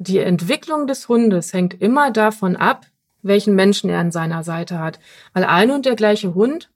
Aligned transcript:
die 0.00 0.18
Entwicklung 0.18 0.86
des 0.86 1.10
Hundes 1.10 1.52
hängt 1.52 1.80
immer 1.80 2.10
davon 2.10 2.56
ab, 2.56 2.86
welchen 3.20 3.54
Menschen 3.54 3.90
er 3.90 3.98
an 3.98 4.10
seiner 4.10 4.42
Seite 4.42 4.78
hat. 4.78 4.98
Weil 5.34 5.44
ein 5.44 5.70
und 5.70 5.84
der 5.84 5.94
gleiche 5.94 6.34
Hund, 6.34 6.70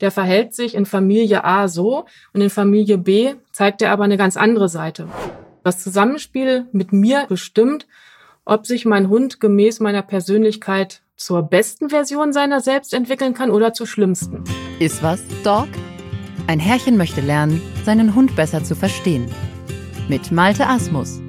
der 0.00 0.10
verhält 0.10 0.54
sich 0.54 0.74
in 0.74 0.86
Familie 0.86 1.44
A 1.44 1.68
so 1.68 2.06
und 2.32 2.40
in 2.40 2.48
Familie 2.48 2.96
B 2.96 3.34
zeigt 3.52 3.82
er 3.82 3.92
aber 3.92 4.04
eine 4.04 4.16
ganz 4.16 4.38
andere 4.38 4.70
Seite. 4.70 5.08
Das 5.62 5.82
Zusammenspiel 5.82 6.66
mit 6.72 6.90
mir 6.90 7.26
bestimmt, 7.28 7.86
ob 8.46 8.66
sich 8.66 8.86
mein 8.86 9.10
Hund 9.10 9.40
gemäß 9.40 9.80
meiner 9.80 10.02
Persönlichkeit 10.02 11.02
zur 11.16 11.42
besten 11.42 11.90
Version 11.90 12.32
seiner 12.32 12.62
selbst 12.62 12.94
entwickeln 12.94 13.34
kann 13.34 13.50
oder 13.50 13.74
zur 13.74 13.86
schlimmsten. 13.86 14.42
Ist 14.78 15.02
was, 15.02 15.22
Dog? 15.44 15.68
Ein 16.46 16.60
Herrchen 16.60 16.96
möchte 16.96 17.20
lernen, 17.20 17.60
seinen 17.84 18.14
Hund 18.14 18.34
besser 18.36 18.64
zu 18.64 18.74
verstehen. 18.74 19.30
Mit 20.08 20.32
Malte 20.32 20.66
Asmus. 20.66 21.23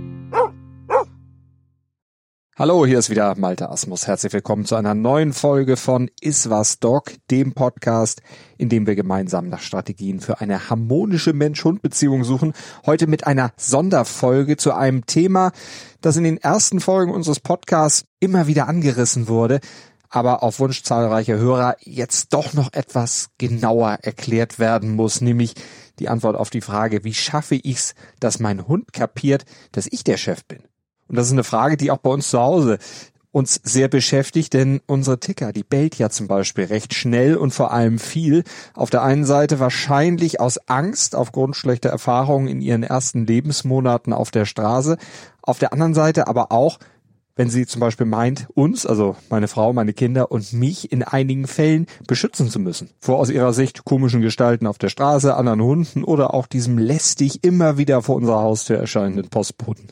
Hallo, 2.58 2.86
hier 2.86 3.00
ist 3.00 3.10
wieder 3.10 3.38
Malte 3.38 3.70
Asmus. 3.70 4.08
Herzlich 4.08 4.32
willkommen 4.32 4.64
zu 4.64 4.78
einer 4.78 4.94
neuen 4.94 5.34
Folge 5.34 5.76
von 5.76 6.10
Iswas 6.22 6.80
Dog, 6.80 7.12
dem 7.30 7.52
Podcast, 7.52 8.22
in 8.58 8.70
dem 8.70 8.88
wir 8.88 8.96
gemeinsam 8.96 9.50
nach 9.50 9.60
Strategien 9.60 10.22
für 10.22 10.40
eine 10.40 10.70
harmonische 10.70 11.34
Mensch-Hund-Beziehung 11.34 12.24
suchen. 12.24 12.54
Heute 12.86 13.08
mit 13.08 13.28
einer 13.28 13.52
Sonderfolge 13.58 14.56
zu 14.56 14.74
einem 14.74 15.06
Thema, 15.06 15.52
das 16.00 16.16
in 16.16 16.24
den 16.24 16.38
ersten 16.38 16.80
Folgen 16.80 17.12
unseres 17.12 17.42
Podcasts 17.42 18.06
immer 18.22 18.48
wieder 18.48 18.70
angerissen 18.70 19.28
wurde, 19.28 19.60
aber 20.08 20.42
auf 20.42 20.62
Wunsch 20.62 20.82
zahlreicher 20.82 21.36
Hörer 21.36 21.76
jetzt 21.82 22.34
doch 22.34 22.54
noch 22.54 22.72
etwas 22.72 23.32
genauer 23.38 23.98
erklärt 24.02 24.60
werden 24.60 24.96
muss, 24.96 25.20
nämlich 25.20 25.56
die 26.00 26.08
Antwort 26.08 26.38
auf 26.38 26.52
die 26.52 26.62
Frage, 26.62 27.04
wie 27.04 27.14
schaffe 27.14 27.56
ich's, 27.56 27.96
dass 28.22 28.40
mein 28.40 28.66
Hund 28.66 28.94
kapiert, 28.94 29.44
dass 29.74 29.90
ich 29.92 30.06
der 30.06 30.16
Chef 30.16 30.46
bin? 30.46 30.64
Und 31.08 31.18
das 31.18 31.28
ist 31.28 31.34
eine 31.34 31.44
Frage, 31.44 31.78
die 31.78 31.92
auch 31.92 31.98
bei 31.98 32.10
uns 32.10 32.30
zu 32.30 32.40
Hause 32.40 32.78
uns 33.36 33.60
sehr 33.66 33.90
beschäftigt, 33.90 34.54
denn 34.54 34.80
unsere 34.88 35.20
Ticker, 35.20 35.52
die 35.52 35.66
bellt 35.66 35.96
ja 35.98 36.10
zum 36.10 36.30
Beispiel 36.30 36.64
recht 36.66 36.94
schnell 36.94 37.36
und 37.36 37.52
vor 37.52 37.74
allem 37.74 38.00
viel. 38.00 38.46
Auf 38.74 38.90
der 38.90 39.04
einen 39.04 39.26
Seite 39.26 39.60
wahrscheinlich 39.60 40.40
aus 40.40 40.58
Angst 40.70 41.18
aufgrund 41.18 41.58
schlechter 41.58 41.90
Erfahrungen 41.90 42.48
in 42.48 42.62
ihren 42.62 42.84
ersten 42.84 43.28
Lebensmonaten 43.28 44.14
auf 44.14 44.32
der 44.32 44.46
Straße. 44.46 44.98
Auf 45.42 45.60
der 45.60 45.74
anderen 45.74 45.94
Seite 45.94 46.30
aber 46.30 46.54
auch, 46.54 46.80
wenn 47.36 47.50
sie 47.50 47.66
zum 47.66 47.82
Beispiel 47.82 48.06
meint, 48.06 48.48
uns, 48.54 48.86
also 48.86 49.18
meine 49.30 49.50
Frau, 49.50 49.74
meine 49.74 49.92
Kinder 49.92 50.32
und 50.32 50.54
mich 50.54 50.94
in 50.94 51.04
einigen 51.04 51.46
Fällen 51.46 51.88
beschützen 52.08 52.50
zu 52.50 52.60
müssen. 52.60 52.92
Vor 53.02 53.20
aus 53.20 53.30
ihrer 53.30 53.52
Sicht 53.52 53.84
komischen 53.84 54.22
Gestalten 54.22 54.66
auf 54.66 54.78
der 54.78 54.88
Straße, 54.88 55.36
anderen 55.36 55.62
Hunden 55.62 56.06
oder 56.06 56.34
auch 56.34 56.48
diesem 56.48 56.78
lästig 56.78 57.44
immer 57.44 57.78
wieder 57.78 58.02
vor 58.02 58.16
unserer 58.16 58.40
Haustür 58.40 58.78
erscheinenden 58.78 59.28
Postboten. 59.28 59.90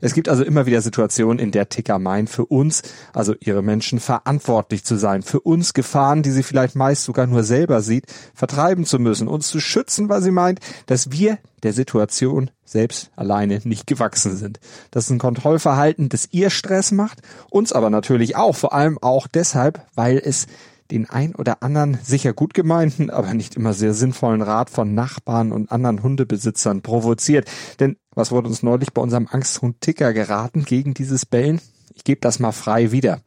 Es 0.00 0.14
gibt 0.14 0.28
also 0.28 0.44
immer 0.44 0.66
wieder 0.66 0.80
Situationen, 0.80 1.38
in 1.38 1.50
der 1.50 1.68
Ticker 1.68 1.98
meint, 1.98 2.30
für 2.30 2.46
uns, 2.46 2.82
also 3.12 3.34
ihre 3.40 3.62
Menschen, 3.62 4.00
verantwortlich 4.00 4.84
zu 4.84 4.96
sein, 4.96 5.22
für 5.22 5.40
uns 5.40 5.74
Gefahren, 5.74 6.22
die 6.22 6.30
sie 6.30 6.42
vielleicht 6.42 6.74
meist 6.74 7.04
sogar 7.04 7.26
nur 7.26 7.42
selber 7.42 7.80
sieht, 7.82 8.06
vertreiben 8.34 8.84
zu 8.84 8.98
müssen, 8.98 9.28
uns 9.28 9.48
zu 9.48 9.60
schützen, 9.60 10.08
weil 10.08 10.22
sie 10.22 10.30
meint, 10.30 10.60
dass 10.86 11.10
wir 11.10 11.38
der 11.62 11.72
Situation 11.72 12.50
selbst 12.64 13.10
alleine 13.16 13.60
nicht 13.64 13.86
gewachsen 13.86 14.36
sind. 14.36 14.60
Das 14.90 15.04
ist 15.04 15.10
ein 15.10 15.18
Kontrollverhalten, 15.18 16.08
das 16.08 16.28
ihr 16.32 16.50
Stress 16.50 16.92
macht, 16.92 17.20
uns 17.50 17.72
aber 17.72 17.90
natürlich 17.90 18.36
auch, 18.36 18.54
vor 18.56 18.72
allem 18.72 18.98
auch 19.00 19.26
deshalb, 19.26 19.80
weil 19.94 20.18
es 20.18 20.46
den 20.90 21.08
ein 21.08 21.34
oder 21.34 21.62
anderen 21.62 21.98
sicher 22.02 22.32
gut 22.32 22.54
gemeinten, 22.54 23.10
aber 23.10 23.34
nicht 23.34 23.56
immer 23.56 23.72
sehr 23.72 23.94
sinnvollen 23.94 24.42
Rat 24.42 24.70
von 24.70 24.94
Nachbarn 24.94 25.52
und 25.52 25.72
anderen 25.72 26.02
Hundebesitzern 26.02 26.82
provoziert. 26.82 27.50
Denn 27.80 27.96
was 28.14 28.30
wurde 28.30 28.48
uns 28.48 28.62
neulich 28.62 28.92
bei 28.92 29.02
unserem 29.02 29.28
Angsthund 29.30 29.80
Ticker 29.80 30.12
geraten 30.12 30.64
gegen 30.64 30.94
dieses 30.94 31.26
Bellen? 31.26 31.60
Ich 31.94 32.04
gebe 32.04 32.20
das 32.20 32.40
mal 32.40 32.52
frei 32.52 32.90
wieder. 32.90 33.20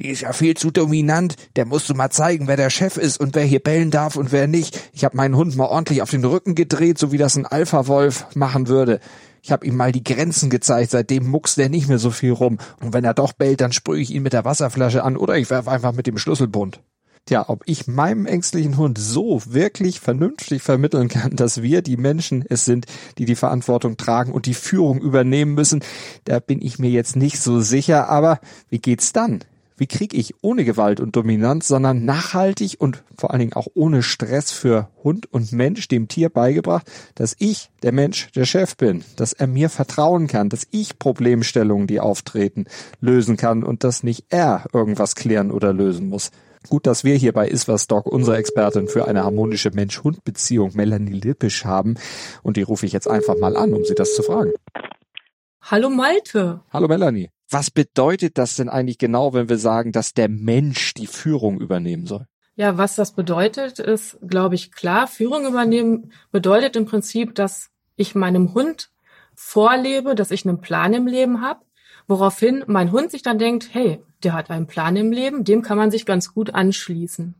Die 0.00 0.08
ist 0.08 0.22
ja 0.22 0.32
viel 0.32 0.56
zu 0.56 0.70
dominant. 0.70 1.36
Der 1.56 1.66
musst 1.66 1.88
du 1.88 1.94
mal 1.94 2.10
zeigen, 2.10 2.48
wer 2.48 2.56
der 2.56 2.70
Chef 2.70 2.96
ist 2.96 3.20
und 3.20 3.34
wer 3.34 3.44
hier 3.44 3.60
bellen 3.60 3.90
darf 3.90 4.16
und 4.16 4.32
wer 4.32 4.46
nicht. 4.46 4.90
Ich 4.92 5.04
habe 5.04 5.16
meinen 5.16 5.36
Hund 5.36 5.54
mal 5.56 5.66
ordentlich 5.66 6.02
auf 6.02 6.10
den 6.10 6.24
Rücken 6.24 6.54
gedreht, 6.54 6.98
so 6.98 7.12
wie 7.12 7.18
das 7.18 7.36
ein 7.36 7.46
Alpha-Wolf 7.46 8.34
machen 8.34 8.68
würde. 8.68 9.00
Ich 9.42 9.52
habe 9.52 9.64
ihm 9.64 9.76
mal 9.76 9.92
die 9.92 10.02
Grenzen 10.02 10.50
gezeigt, 10.50 10.90
seitdem 10.90 11.28
muckst 11.28 11.56
der 11.56 11.68
nicht 11.68 11.88
mehr 11.88 11.98
so 11.98 12.10
viel 12.10 12.32
rum. 12.32 12.58
Und 12.82 12.92
wenn 12.92 13.04
er 13.04 13.14
doch 13.14 13.32
bellt, 13.32 13.60
dann 13.60 13.72
sprühe 13.72 14.00
ich 14.00 14.12
ihn 14.12 14.22
mit 14.22 14.32
der 14.32 14.44
Wasserflasche 14.44 15.04
an 15.04 15.16
oder 15.16 15.36
ich 15.36 15.48
werf 15.50 15.68
einfach 15.68 15.92
mit 15.92 16.06
dem 16.06 16.18
Schlüsselbund. 16.18 16.80
Tja, 17.26 17.44
ob 17.48 17.64
ich 17.66 17.88
meinem 17.88 18.24
ängstlichen 18.24 18.76
Hund 18.76 18.98
so 18.98 19.42
wirklich 19.46 19.98
vernünftig 19.98 20.62
vermitteln 20.62 21.08
kann, 21.08 21.34
dass 21.34 21.60
wir 21.60 21.82
die 21.82 21.96
Menschen 21.96 22.44
es 22.48 22.64
sind, 22.64 22.86
die 23.18 23.24
die 23.24 23.34
Verantwortung 23.34 23.96
tragen 23.96 24.30
und 24.30 24.46
die 24.46 24.54
Führung 24.54 25.00
übernehmen 25.00 25.54
müssen, 25.54 25.82
da 26.24 26.38
bin 26.38 26.62
ich 26.62 26.78
mir 26.78 26.90
jetzt 26.90 27.16
nicht 27.16 27.40
so 27.40 27.60
sicher. 27.60 28.08
Aber 28.08 28.38
wie 28.70 28.78
geht's 28.78 29.12
dann? 29.12 29.40
Wie 29.76 29.88
kriege 29.88 30.16
ich 30.16 30.36
ohne 30.40 30.64
Gewalt 30.64 31.00
und 31.00 31.16
Dominanz, 31.16 31.66
sondern 31.66 32.04
nachhaltig 32.04 32.76
und 32.78 33.02
vor 33.18 33.32
allen 33.32 33.40
Dingen 33.40 33.52
auch 33.54 33.66
ohne 33.74 34.04
Stress 34.04 34.52
für 34.52 34.88
Hund 35.02 35.26
und 35.30 35.50
Mensch 35.50 35.88
dem 35.88 36.06
Tier 36.06 36.28
beigebracht, 36.28 36.88
dass 37.16 37.34
ich, 37.40 37.70
der 37.82 37.92
Mensch, 37.92 38.30
der 38.36 38.44
Chef 38.44 38.76
bin, 38.76 39.04
dass 39.16 39.32
er 39.32 39.48
mir 39.48 39.68
vertrauen 39.68 40.28
kann, 40.28 40.48
dass 40.48 40.68
ich 40.70 40.98
Problemstellungen, 41.00 41.88
die 41.88 41.98
auftreten, 41.98 42.66
lösen 43.00 43.36
kann 43.36 43.64
und 43.64 43.82
dass 43.82 44.04
nicht 44.04 44.26
er 44.30 44.64
irgendwas 44.72 45.16
klären 45.16 45.50
oder 45.50 45.72
lösen 45.72 46.08
muss. 46.08 46.30
Gut, 46.68 46.86
dass 46.86 47.04
wir 47.04 47.14
hier 47.14 47.32
bei 47.32 47.48
Iswas 47.48 47.86
Dog 47.86 48.06
unsere 48.06 48.36
Expertin 48.36 48.88
für 48.88 49.06
eine 49.06 49.24
harmonische 49.24 49.70
Mensch-Hund-Beziehung, 49.70 50.72
Melanie 50.74 51.12
Lippisch, 51.12 51.64
haben. 51.64 51.96
Und 52.42 52.56
die 52.56 52.62
rufe 52.62 52.86
ich 52.86 52.92
jetzt 52.92 53.08
einfach 53.08 53.36
mal 53.38 53.56
an, 53.56 53.72
um 53.72 53.84
sie 53.84 53.94
das 53.94 54.14
zu 54.14 54.22
fragen. 54.22 54.52
Hallo 55.62 55.90
Malte. 55.90 56.60
Hallo 56.72 56.88
Melanie. 56.88 57.30
Was 57.50 57.70
bedeutet 57.70 58.38
das 58.38 58.56
denn 58.56 58.68
eigentlich 58.68 58.98
genau, 58.98 59.32
wenn 59.32 59.48
wir 59.48 59.58
sagen, 59.58 59.92
dass 59.92 60.14
der 60.14 60.28
Mensch 60.28 60.94
die 60.94 61.06
Führung 61.06 61.60
übernehmen 61.60 62.06
soll? 62.06 62.26
Ja, 62.56 62.78
was 62.78 62.96
das 62.96 63.12
bedeutet, 63.12 63.78
ist, 63.78 64.18
glaube 64.26 64.54
ich, 64.54 64.72
klar. 64.72 65.06
Führung 65.06 65.46
übernehmen 65.46 66.12
bedeutet 66.32 66.74
im 66.74 66.86
Prinzip, 66.86 67.34
dass 67.34 67.68
ich 67.96 68.14
meinem 68.14 68.54
Hund 68.54 68.90
vorlebe, 69.34 70.14
dass 70.14 70.30
ich 70.30 70.46
einen 70.46 70.60
Plan 70.60 70.94
im 70.94 71.06
Leben 71.06 71.42
habe, 71.42 71.60
woraufhin 72.06 72.64
mein 72.66 72.92
Hund 72.92 73.10
sich 73.10 73.22
dann 73.22 73.38
denkt, 73.38 73.70
hey, 73.72 74.00
der 74.22 74.32
hat 74.32 74.50
einen 74.50 74.66
Plan 74.66 74.96
im 74.96 75.12
Leben, 75.12 75.44
dem 75.44 75.62
kann 75.62 75.78
man 75.78 75.90
sich 75.90 76.06
ganz 76.06 76.32
gut 76.32 76.54
anschließen. 76.54 77.34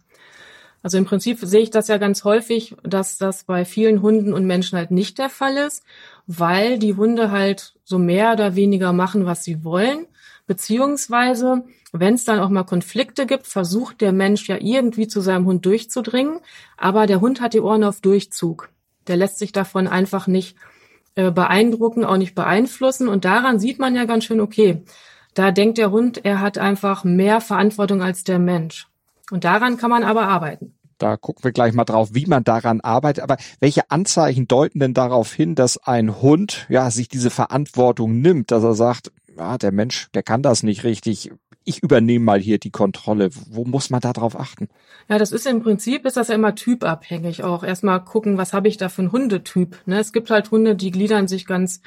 Also 0.82 0.98
im 0.98 1.04
Prinzip 1.04 1.38
sehe 1.40 1.62
ich 1.62 1.70
das 1.70 1.88
ja 1.88 1.98
ganz 1.98 2.22
häufig, 2.22 2.76
dass 2.84 3.18
das 3.18 3.44
bei 3.44 3.64
vielen 3.64 4.02
Hunden 4.02 4.32
und 4.32 4.46
Menschen 4.46 4.78
halt 4.78 4.92
nicht 4.92 5.18
der 5.18 5.30
Fall 5.30 5.56
ist, 5.56 5.82
weil 6.28 6.78
die 6.78 6.94
Hunde 6.94 7.32
halt 7.32 7.74
so 7.82 7.98
mehr 7.98 8.32
oder 8.32 8.54
weniger 8.54 8.92
machen, 8.92 9.26
was 9.26 9.42
sie 9.42 9.64
wollen. 9.64 10.06
Beziehungsweise, 10.46 11.64
wenn 11.92 12.14
es 12.14 12.24
dann 12.24 12.38
auch 12.38 12.50
mal 12.50 12.62
Konflikte 12.62 13.26
gibt, 13.26 13.48
versucht 13.48 14.00
der 14.00 14.12
Mensch 14.12 14.48
ja 14.48 14.58
irgendwie 14.60 15.08
zu 15.08 15.20
seinem 15.20 15.46
Hund 15.46 15.66
durchzudringen, 15.66 16.38
aber 16.76 17.06
der 17.06 17.20
Hund 17.20 17.40
hat 17.40 17.54
die 17.54 17.60
Ohren 17.60 17.82
auf 17.82 18.00
Durchzug. 18.00 18.68
Der 19.08 19.16
lässt 19.16 19.40
sich 19.40 19.50
davon 19.50 19.88
einfach 19.88 20.28
nicht 20.28 20.56
äh, 21.16 21.30
beeindrucken, 21.30 22.04
auch 22.04 22.18
nicht 22.18 22.34
beeinflussen. 22.34 23.08
Und 23.08 23.24
daran 23.24 23.58
sieht 23.58 23.78
man 23.78 23.96
ja 23.96 24.04
ganz 24.04 24.24
schön, 24.24 24.40
okay, 24.40 24.84
da 25.34 25.50
denkt 25.50 25.78
der 25.78 25.90
Hund, 25.90 26.24
er 26.24 26.40
hat 26.40 26.58
einfach 26.58 27.04
mehr 27.04 27.40
Verantwortung 27.40 28.02
als 28.02 28.22
der 28.22 28.38
Mensch. 28.38 28.86
Und 29.30 29.44
daran 29.44 29.76
kann 29.76 29.90
man 29.90 30.04
aber 30.04 30.28
arbeiten. 30.28 30.74
Da 30.98 31.16
gucken 31.16 31.44
wir 31.44 31.52
gleich 31.52 31.74
mal 31.74 31.84
drauf, 31.84 32.10
wie 32.12 32.26
man 32.26 32.44
daran 32.44 32.80
arbeitet. 32.80 33.22
Aber 33.22 33.36
welche 33.60 33.90
Anzeichen 33.90 34.48
deuten 34.48 34.78
denn 34.78 34.94
darauf 34.94 35.32
hin, 35.32 35.54
dass 35.54 35.76
ein 35.78 36.22
Hund 36.22 36.66
ja 36.68 36.90
sich 36.90 37.08
diese 37.08 37.30
Verantwortung 37.30 38.20
nimmt, 38.20 38.50
dass 38.50 38.62
er 38.62 38.74
sagt, 38.74 39.12
ja, 39.36 39.58
der 39.58 39.72
Mensch, 39.72 40.08
der 40.14 40.22
kann 40.22 40.42
das 40.42 40.62
nicht 40.62 40.84
richtig. 40.84 41.32
Ich 41.68 41.82
übernehme 41.82 42.24
mal 42.24 42.38
hier 42.38 42.58
die 42.58 42.70
Kontrolle. 42.70 43.28
Wo 43.50 43.64
muss 43.64 43.90
man 43.90 44.00
da 44.00 44.12
drauf 44.12 44.38
achten? 44.38 44.68
Ja, 45.08 45.18
das 45.18 45.32
ist 45.32 45.46
im 45.46 45.62
Prinzip, 45.62 46.06
ist 46.06 46.16
das 46.16 46.28
ja 46.28 46.36
immer 46.36 46.54
typabhängig 46.54 47.42
auch. 47.42 47.64
Erstmal 47.64 48.02
gucken, 48.04 48.38
was 48.38 48.52
habe 48.52 48.68
ich 48.68 48.76
da 48.76 48.88
für 48.88 49.02
einen 49.02 49.12
Hundetyp. 49.12 49.76
Ne? 49.84 49.98
Es 49.98 50.12
gibt 50.12 50.30
halt 50.30 50.50
Hunde, 50.52 50.76
die 50.76 50.92
gliedern 50.92 51.26
sich 51.26 51.44
ganz 51.44 51.82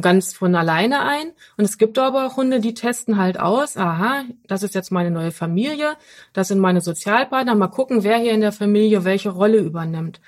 ganz 0.00 0.32
von 0.32 0.54
alleine 0.54 1.02
ein. 1.02 1.32
Und 1.56 1.64
es 1.64 1.78
gibt 1.78 1.98
aber 1.98 2.26
auch 2.26 2.36
Hunde, 2.36 2.60
die 2.60 2.74
testen 2.74 3.18
halt 3.18 3.40
aus, 3.40 3.76
aha, 3.76 4.24
das 4.46 4.62
ist 4.62 4.74
jetzt 4.74 4.92
meine 4.92 5.10
neue 5.10 5.32
Familie, 5.32 5.96
das 6.32 6.48
sind 6.48 6.60
meine 6.60 6.80
Sozialpartner, 6.80 7.54
mal 7.54 7.68
gucken, 7.68 8.04
wer 8.04 8.18
hier 8.18 8.32
in 8.32 8.40
der 8.40 8.52
Familie 8.52 9.04
welche 9.04 9.30
Rolle 9.30 9.58
übernimmt. 9.58 10.20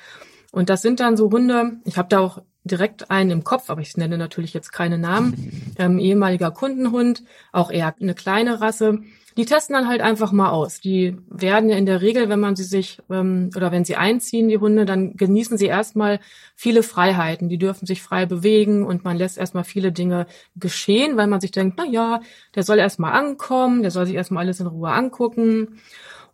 Und 0.50 0.68
das 0.68 0.82
sind 0.82 1.00
dann 1.00 1.16
so 1.16 1.30
Hunde, 1.30 1.78
ich 1.84 1.96
habe 1.96 2.08
da 2.08 2.20
auch 2.20 2.42
direkt 2.64 3.10
einen 3.10 3.30
im 3.30 3.44
Kopf, 3.44 3.70
aber 3.70 3.80
ich 3.80 3.96
nenne 3.96 4.18
natürlich 4.18 4.54
jetzt 4.54 4.72
keine 4.72 4.98
Namen, 4.98 5.74
ähm, 5.78 5.98
ehemaliger 5.98 6.50
Kundenhund, 6.50 7.22
auch 7.52 7.70
eher 7.70 7.94
eine 8.00 8.14
kleine 8.14 8.60
Rasse, 8.60 9.00
die 9.36 9.46
testen 9.46 9.74
dann 9.74 9.88
halt 9.88 10.02
einfach 10.02 10.32
mal 10.32 10.50
aus. 10.50 10.80
Die 10.80 11.16
werden 11.28 11.70
ja 11.70 11.76
in 11.76 11.86
der 11.86 12.02
Regel, 12.02 12.28
wenn 12.28 12.40
man 12.40 12.56
sie 12.56 12.64
sich 12.64 12.98
ähm, 13.10 13.50
oder 13.56 13.72
wenn 13.72 13.84
sie 13.84 13.96
einziehen, 13.96 14.48
die 14.48 14.58
Hunde, 14.58 14.84
dann 14.84 15.16
genießen 15.16 15.56
sie 15.56 15.66
erstmal 15.66 16.20
viele 16.54 16.82
Freiheiten. 16.82 17.48
Die 17.48 17.58
dürfen 17.58 17.86
sich 17.86 18.02
frei 18.02 18.26
bewegen 18.26 18.84
und 18.84 19.04
man 19.04 19.16
lässt 19.16 19.38
erstmal 19.38 19.64
viele 19.64 19.90
Dinge 19.92 20.26
geschehen, 20.56 21.16
weil 21.16 21.28
man 21.28 21.40
sich 21.40 21.50
denkt, 21.50 21.76
na 21.78 21.86
ja, 21.86 22.20
der 22.54 22.62
soll 22.62 22.78
erstmal 22.78 23.12
ankommen, 23.12 23.82
der 23.82 23.90
soll 23.90 24.06
sich 24.06 24.16
erstmal 24.16 24.44
alles 24.44 24.60
in 24.60 24.66
Ruhe 24.66 24.90
angucken. 24.90 25.80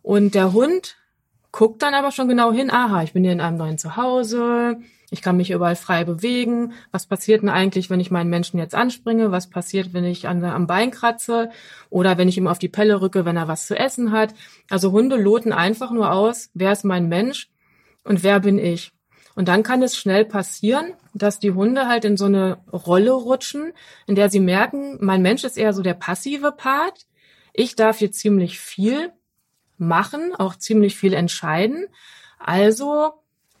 Und 0.01 0.35
der 0.35 0.53
Hund 0.53 0.97
guckt 1.51 1.81
dann 1.81 1.93
aber 1.93 2.11
schon 2.11 2.27
genau 2.27 2.51
hin, 2.51 2.69
aha, 2.69 3.03
ich 3.03 3.13
bin 3.13 3.23
hier 3.23 3.33
in 3.33 3.41
einem 3.41 3.57
neuen 3.57 3.77
Zuhause, 3.77 4.77
Ich 5.11 5.21
kann 5.21 5.37
mich 5.37 5.51
überall 5.51 5.75
frei 5.75 6.03
bewegen. 6.03 6.73
Was 6.91 7.07
passiert 7.07 7.41
denn 7.41 7.49
eigentlich, 7.49 7.89
wenn 7.89 7.99
ich 7.99 8.11
meinen 8.11 8.29
Menschen 8.29 8.59
jetzt 8.59 8.75
anspringe? 8.75 9.31
Was 9.31 9.49
passiert, 9.49 9.93
wenn 9.93 10.03
ich 10.03 10.27
an, 10.27 10.43
am 10.43 10.67
Bein 10.67 10.91
kratze? 10.91 11.49
Oder 11.89 12.17
wenn 12.17 12.27
ich 12.27 12.37
ihm 12.37 12.47
auf 12.47 12.59
die 12.59 12.67
Pelle 12.67 13.01
rücke, 13.01 13.25
wenn 13.25 13.37
er 13.37 13.47
was 13.47 13.65
zu 13.65 13.75
essen 13.75 14.11
hat? 14.11 14.35
Also 14.69 14.91
Hunde 14.91 15.15
loten 15.15 15.51
einfach 15.51 15.91
nur 15.91 16.11
aus, 16.11 16.49
wer 16.53 16.71
ist 16.71 16.85
mein 16.85 17.07
Mensch 17.07 17.49
und 18.03 18.23
wer 18.23 18.39
bin 18.39 18.59
ich? 18.59 18.91
Und 19.35 19.47
dann 19.47 19.63
kann 19.63 19.81
es 19.81 19.97
schnell 19.97 20.25
passieren, 20.25 20.93
dass 21.13 21.39
die 21.39 21.51
Hunde 21.51 21.87
halt 21.87 22.05
in 22.05 22.17
so 22.17 22.25
eine 22.25 22.57
Rolle 22.71 23.11
rutschen, 23.11 23.71
in 24.05 24.15
der 24.15 24.29
sie 24.29 24.39
merken, 24.39 24.97
mein 24.99 25.21
Mensch 25.21 25.43
ist 25.43 25.57
eher 25.57 25.73
so 25.73 25.81
der 25.81 25.93
passive 25.93 26.51
Part. 26.51 27.07
Ich 27.53 27.75
darf 27.75 27.99
hier 27.99 28.11
ziemlich 28.11 28.59
viel 28.59 29.11
machen, 29.77 30.35
auch 30.35 30.55
ziemlich 30.55 30.95
viel 30.95 31.13
entscheiden. 31.13 31.87
Also 32.37 33.13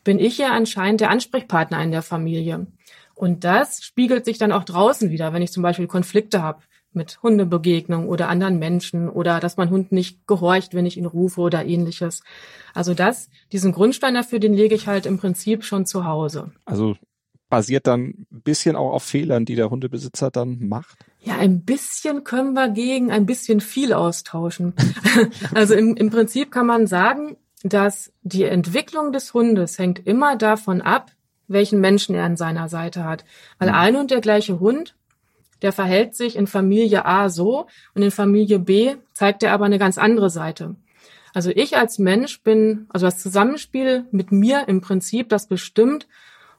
bin 0.09 0.17
ich 0.17 0.39
ja 0.39 0.53
anscheinend 0.53 1.01
der 1.01 1.11
Ansprechpartner 1.11 1.83
in 1.83 1.91
der 1.91 2.01
Familie. 2.01 2.65
Und 3.13 3.43
das 3.43 3.83
spiegelt 3.83 4.25
sich 4.25 4.39
dann 4.39 4.51
auch 4.51 4.63
draußen 4.63 5.11
wieder, 5.11 5.33
wenn 5.33 5.43
ich 5.43 5.51
zum 5.51 5.61
Beispiel 5.61 5.85
Konflikte 5.85 6.41
habe 6.41 6.63
mit 6.93 7.21
Hundebegegnung 7.21 8.09
oder 8.09 8.27
anderen 8.27 8.57
Menschen 8.57 9.07
oder 9.07 9.39
dass 9.39 9.57
mein 9.57 9.69
Hund 9.69 9.91
nicht 9.91 10.25
gehorcht, 10.25 10.73
wenn 10.73 10.87
ich 10.87 10.97
ihn 10.97 11.05
rufe 11.05 11.41
oder 11.41 11.63
ähnliches. 11.63 12.23
Also 12.73 12.95
das, 12.95 13.29
diesen 13.51 13.71
Grundstein 13.71 14.15
dafür, 14.15 14.39
den 14.39 14.55
lege 14.55 14.73
ich 14.73 14.87
halt 14.87 15.05
im 15.05 15.19
Prinzip 15.19 15.63
schon 15.63 15.85
zu 15.85 16.05
Hause. 16.05 16.53
Also 16.65 16.95
basiert 17.47 17.85
dann 17.85 18.25
ein 18.31 18.41
bisschen 18.41 18.75
auch 18.75 18.93
auf 18.93 19.03
Fehlern, 19.03 19.45
die 19.45 19.55
der 19.55 19.69
Hundebesitzer 19.69 20.31
dann 20.31 20.67
macht? 20.67 21.05
Ja, 21.19 21.37
ein 21.37 21.65
bisschen 21.65 22.23
können 22.23 22.53
wir 22.53 22.69
gegen 22.69 23.11
ein 23.11 23.27
bisschen 23.27 23.61
viel 23.61 23.93
austauschen. 23.93 24.73
also 25.53 25.75
im, 25.75 25.95
im 25.95 26.09
Prinzip 26.09 26.51
kann 26.51 26.65
man 26.65 26.87
sagen, 26.87 27.37
dass 27.63 28.11
die 28.21 28.43
Entwicklung 28.43 29.11
des 29.11 29.33
Hundes 29.33 29.77
hängt 29.77 30.05
immer 30.05 30.35
davon 30.35 30.81
ab, 30.81 31.11
welchen 31.47 31.81
Menschen 31.81 32.15
er 32.15 32.23
an 32.23 32.37
seiner 32.37 32.69
Seite 32.69 33.03
hat. 33.03 33.25
Weil 33.57 33.69
mhm. 33.69 33.75
ein 33.75 33.95
und 33.95 34.11
der 34.11 34.21
gleiche 34.21 34.59
Hund, 34.59 34.95
der 35.61 35.73
verhält 35.73 36.15
sich 36.15 36.35
in 36.35 36.47
Familie 36.47 37.05
A 37.05 37.29
so 37.29 37.67
und 37.93 38.01
in 38.01 38.11
Familie 38.11 38.59
B 38.59 38.95
zeigt 39.13 39.43
er 39.43 39.51
aber 39.51 39.65
eine 39.65 39.79
ganz 39.79 39.97
andere 39.97 40.29
Seite. 40.29 40.75
Also 41.33 41.51
ich 41.51 41.77
als 41.77 41.99
Mensch 41.99 42.41
bin, 42.41 42.87
also 42.89 43.05
das 43.05 43.19
Zusammenspiel 43.19 44.05
mit 44.11 44.31
mir 44.31 44.67
im 44.67 44.81
Prinzip, 44.81 45.29
das 45.29 45.47
bestimmt, 45.47 46.07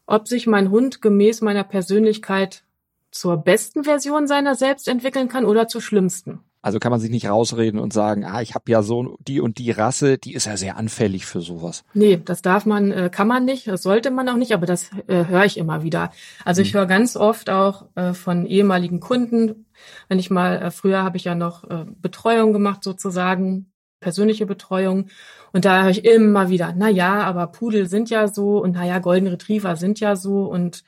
ob 0.06 0.28
sich 0.28 0.46
mein 0.46 0.70
Hund 0.70 1.02
gemäß 1.02 1.40
meiner 1.40 1.64
Persönlichkeit 1.64 2.62
zur 3.10 3.38
besten 3.38 3.84
Version 3.84 4.26
seiner 4.26 4.54
selbst 4.54 4.86
entwickeln 4.86 5.28
kann 5.28 5.44
oder 5.44 5.66
zur 5.66 5.80
schlimmsten. 5.80 6.40
Also 6.62 6.78
kann 6.78 6.90
man 6.90 7.00
sich 7.00 7.10
nicht 7.10 7.28
rausreden 7.28 7.80
und 7.80 7.92
sagen, 7.92 8.24
ah, 8.24 8.42
ich 8.42 8.54
habe 8.54 8.70
ja 8.70 8.82
so 8.82 9.16
die 9.20 9.40
und 9.40 9.56
die 9.58 9.70
Rasse, 9.70 10.18
die 10.18 10.34
ist 10.34 10.46
ja 10.46 10.58
sehr 10.58 10.76
anfällig 10.76 11.24
für 11.24 11.40
sowas. 11.40 11.84
Nee, 11.94 12.20
das 12.22 12.42
darf 12.42 12.66
man, 12.66 12.92
äh, 12.92 13.10
kann 13.10 13.28
man 13.28 13.46
nicht, 13.46 13.66
das 13.66 13.82
sollte 13.82 14.10
man 14.10 14.28
auch 14.28 14.36
nicht, 14.36 14.52
aber 14.52 14.66
das 14.66 14.90
äh, 15.06 15.24
höre 15.26 15.46
ich 15.46 15.56
immer 15.56 15.82
wieder. 15.82 16.12
Also 16.44 16.60
ich 16.60 16.74
hm. 16.74 16.80
höre 16.80 16.86
ganz 16.86 17.16
oft 17.16 17.48
auch 17.48 17.86
äh, 17.94 18.12
von 18.12 18.44
ehemaligen 18.44 19.00
Kunden, 19.00 19.66
wenn 20.08 20.18
ich 20.18 20.30
mal, 20.30 20.60
äh, 20.60 20.70
früher 20.70 21.02
habe 21.02 21.16
ich 21.16 21.24
ja 21.24 21.34
noch 21.34 21.64
äh, 21.64 21.86
Betreuung 22.00 22.52
gemacht 22.52 22.84
sozusagen, 22.84 23.72
persönliche 24.00 24.46
Betreuung. 24.46 25.06
Und 25.52 25.64
da 25.64 25.82
höre 25.82 25.90
ich 25.90 26.04
immer 26.04 26.48
wieder, 26.48 26.74
na 26.76 26.88
ja, 26.88 27.22
aber 27.22 27.46
Pudel 27.46 27.88
sind 27.88 28.10
ja 28.10 28.28
so 28.28 28.58
und 28.62 28.72
na 28.72 28.86
ja, 28.86 28.98
Golden 28.98 29.28
Retriever 29.28 29.76
sind 29.76 29.98
ja 30.00 30.14
so 30.14 30.44
und 30.44 30.84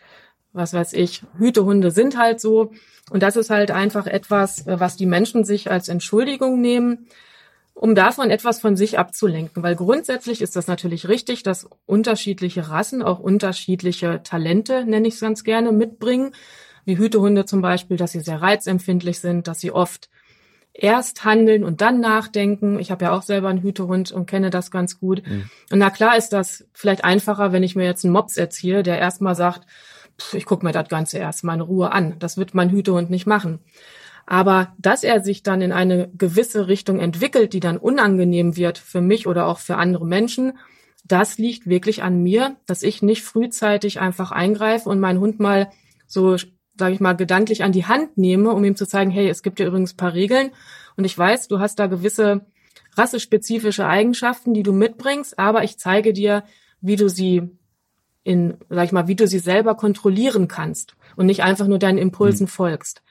was 0.52 0.72
weiß 0.72 0.93
ich, 0.93 1.22
Hütehunde 1.38 1.90
sind 1.90 2.16
halt 2.16 2.40
so. 2.40 2.72
Und 3.10 3.22
das 3.22 3.37
ist 3.37 3.50
halt 3.50 3.70
einfach 3.70 4.06
etwas, 4.06 4.66
äh, 4.66 4.78
was 4.81 4.96
die 4.96 5.06
Menschen 5.06 5.44
sich 5.44 5.70
als 5.70 5.88
Entschuldigung 5.88 6.60
nehmen, 6.60 7.06
um 7.75 7.94
davon 7.94 8.31
etwas 8.31 8.60
von 8.60 8.76
sich 8.76 8.99
abzulenken. 8.99 9.62
Weil 9.62 9.76
grundsätzlich 9.76 10.43
ist 10.43 10.56
das 10.56 10.66
natürlich 10.66 11.08
richtig, 11.08 11.43
dass 11.43 11.69
unterschiedliche 11.87 12.69
Rassen 12.69 13.02
auch 13.02 13.19
unterschiedliche 13.19 14.22
Talente, 14.22 14.84
nenne 14.84 15.08
ich 15.08 15.14
es 15.14 15.20
ganz 15.20 15.43
gerne, 15.44 15.72
mitbringen. 15.72 16.34
Wie 16.84 16.99
Hütehunde 16.99 17.44
zum 17.44 17.62
Beispiel, 17.62 17.96
dass 17.96 18.12
sie 18.12 18.20
sehr 18.20 18.43
reizempfindlich 18.43 19.20
sind, 19.20 19.46
dass 19.46 19.60
sie 19.60 19.72
oft 19.72 20.10
erst 20.75 21.25
handeln 21.25 21.64
und 21.64 21.81
dann 21.81 22.00
nachdenken. 22.00 22.78
Ich 22.78 22.90
habe 22.90 23.04
ja 23.04 23.12
auch 23.12 23.22
selber 23.22 23.49
einen 23.49 23.62
Hütehund 23.62 24.10
und 24.10 24.26
kenne 24.26 24.50
das 24.50 24.70
ganz 24.70 24.99
gut. 24.99 25.22
Mhm. 25.26 25.50
Und 25.70 25.78
na 25.78 25.90
klar 25.90 26.16
ist 26.16 26.31
das 26.31 26.66
vielleicht 26.72 27.04
einfacher, 27.04 27.52
wenn 27.52 27.62
ich 27.62 27.76
mir 27.76 27.84
jetzt 27.84 28.04
einen 28.04 28.12
Mops 28.12 28.37
erziehe, 28.37 28.82
der 28.82 28.99
erstmal 28.99 29.34
sagt, 29.34 29.66
ich 30.32 30.44
gucke 30.44 30.64
mir 30.64 30.73
das 30.73 30.88
Ganze 30.88 31.19
erstmal 31.19 31.56
in 31.56 31.62
Ruhe 31.62 31.93
an. 31.93 32.19
Das 32.19 32.37
wird 32.37 32.55
mein 32.55 32.70
Hütehund 32.70 33.11
nicht 33.11 33.26
machen. 33.26 33.61
Aber 34.26 34.75
dass 34.79 35.03
er 35.03 35.20
sich 35.20 35.43
dann 35.43 35.61
in 35.61 35.73
eine 35.73 36.11
gewisse 36.17 36.69
Richtung 36.69 37.00
entwickelt, 37.00 37.53
die 37.53 37.61
dann 37.61 37.76
unangenehm 37.76 38.56
wird 38.56 38.79
für 38.79 39.00
mich 39.00 39.26
oder 39.26 39.47
auch 39.47 39.59
für 39.59 39.76
andere 39.76 40.06
Menschen, 40.06 40.59
das 41.05 41.38
liegt 41.38 41.67
wirklich 41.67 42.03
an 42.03 42.23
mir, 42.23 42.56
dass 42.67 42.82
ich 42.82 43.03
nicht 43.03 43.23
frühzeitig 43.23 44.00
einfach 44.00 44.31
eingreife 44.31 44.88
und 44.88 45.00
meinen 45.00 45.19
Hund 45.19 45.41
mal 45.41 45.70
so, 46.06 46.37
sage 46.79 46.94
ich 46.94 47.00
mal, 47.00 47.17
gedanklich 47.17 47.64
an 47.64 47.73
die 47.73 47.87
Hand 47.87 48.17
nehme, 48.17 48.53
um 48.53 48.64
ihm 48.64 48.76
zu 48.76 48.87
zeigen, 48.87 49.11
hey, 49.11 49.29
es 49.29 49.43
gibt 49.43 49.59
ja 49.59 49.67
übrigens 49.67 49.94
paar 49.94 50.14
Regeln 50.14 50.53
und 50.97 51.05
ich 51.05 51.19
weiß, 51.19 51.49
du 51.49 51.59
hast 51.59 51.79
da 51.79 51.87
gewisse 51.87 52.47
rassespezifische 52.97 53.87
Eigenschaften, 53.87 54.55
die 54.55 54.62
du 54.62 54.73
mitbringst, 54.73 55.38
aber 55.38 55.64
ich 55.64 55.79
zeige 55.79 56.12
dir, 56.12 56.44
wie 56.81 56.97
du 56.97 57.09
sie 57.09 57.50
in, 58.25 58.55
sag 58.69 58.85
ich 58.85 58.93
mal, 58.93 59.09
wie 59.09 59.17
du 59.17 59.27
sie 59.27 59.39
selber 59.39 59.75
kontrollieren 59.75 60.49
kannst 60.49 60.95
und 61.17 61.27
nicht 61.27 61.43
einfach 61.43 61.67
nur 61.67 61.79
deinen 61.79 61.99
Impulsen 61.99 62.45
mhm. 62.45 62.49
folgst. 62.49 63.03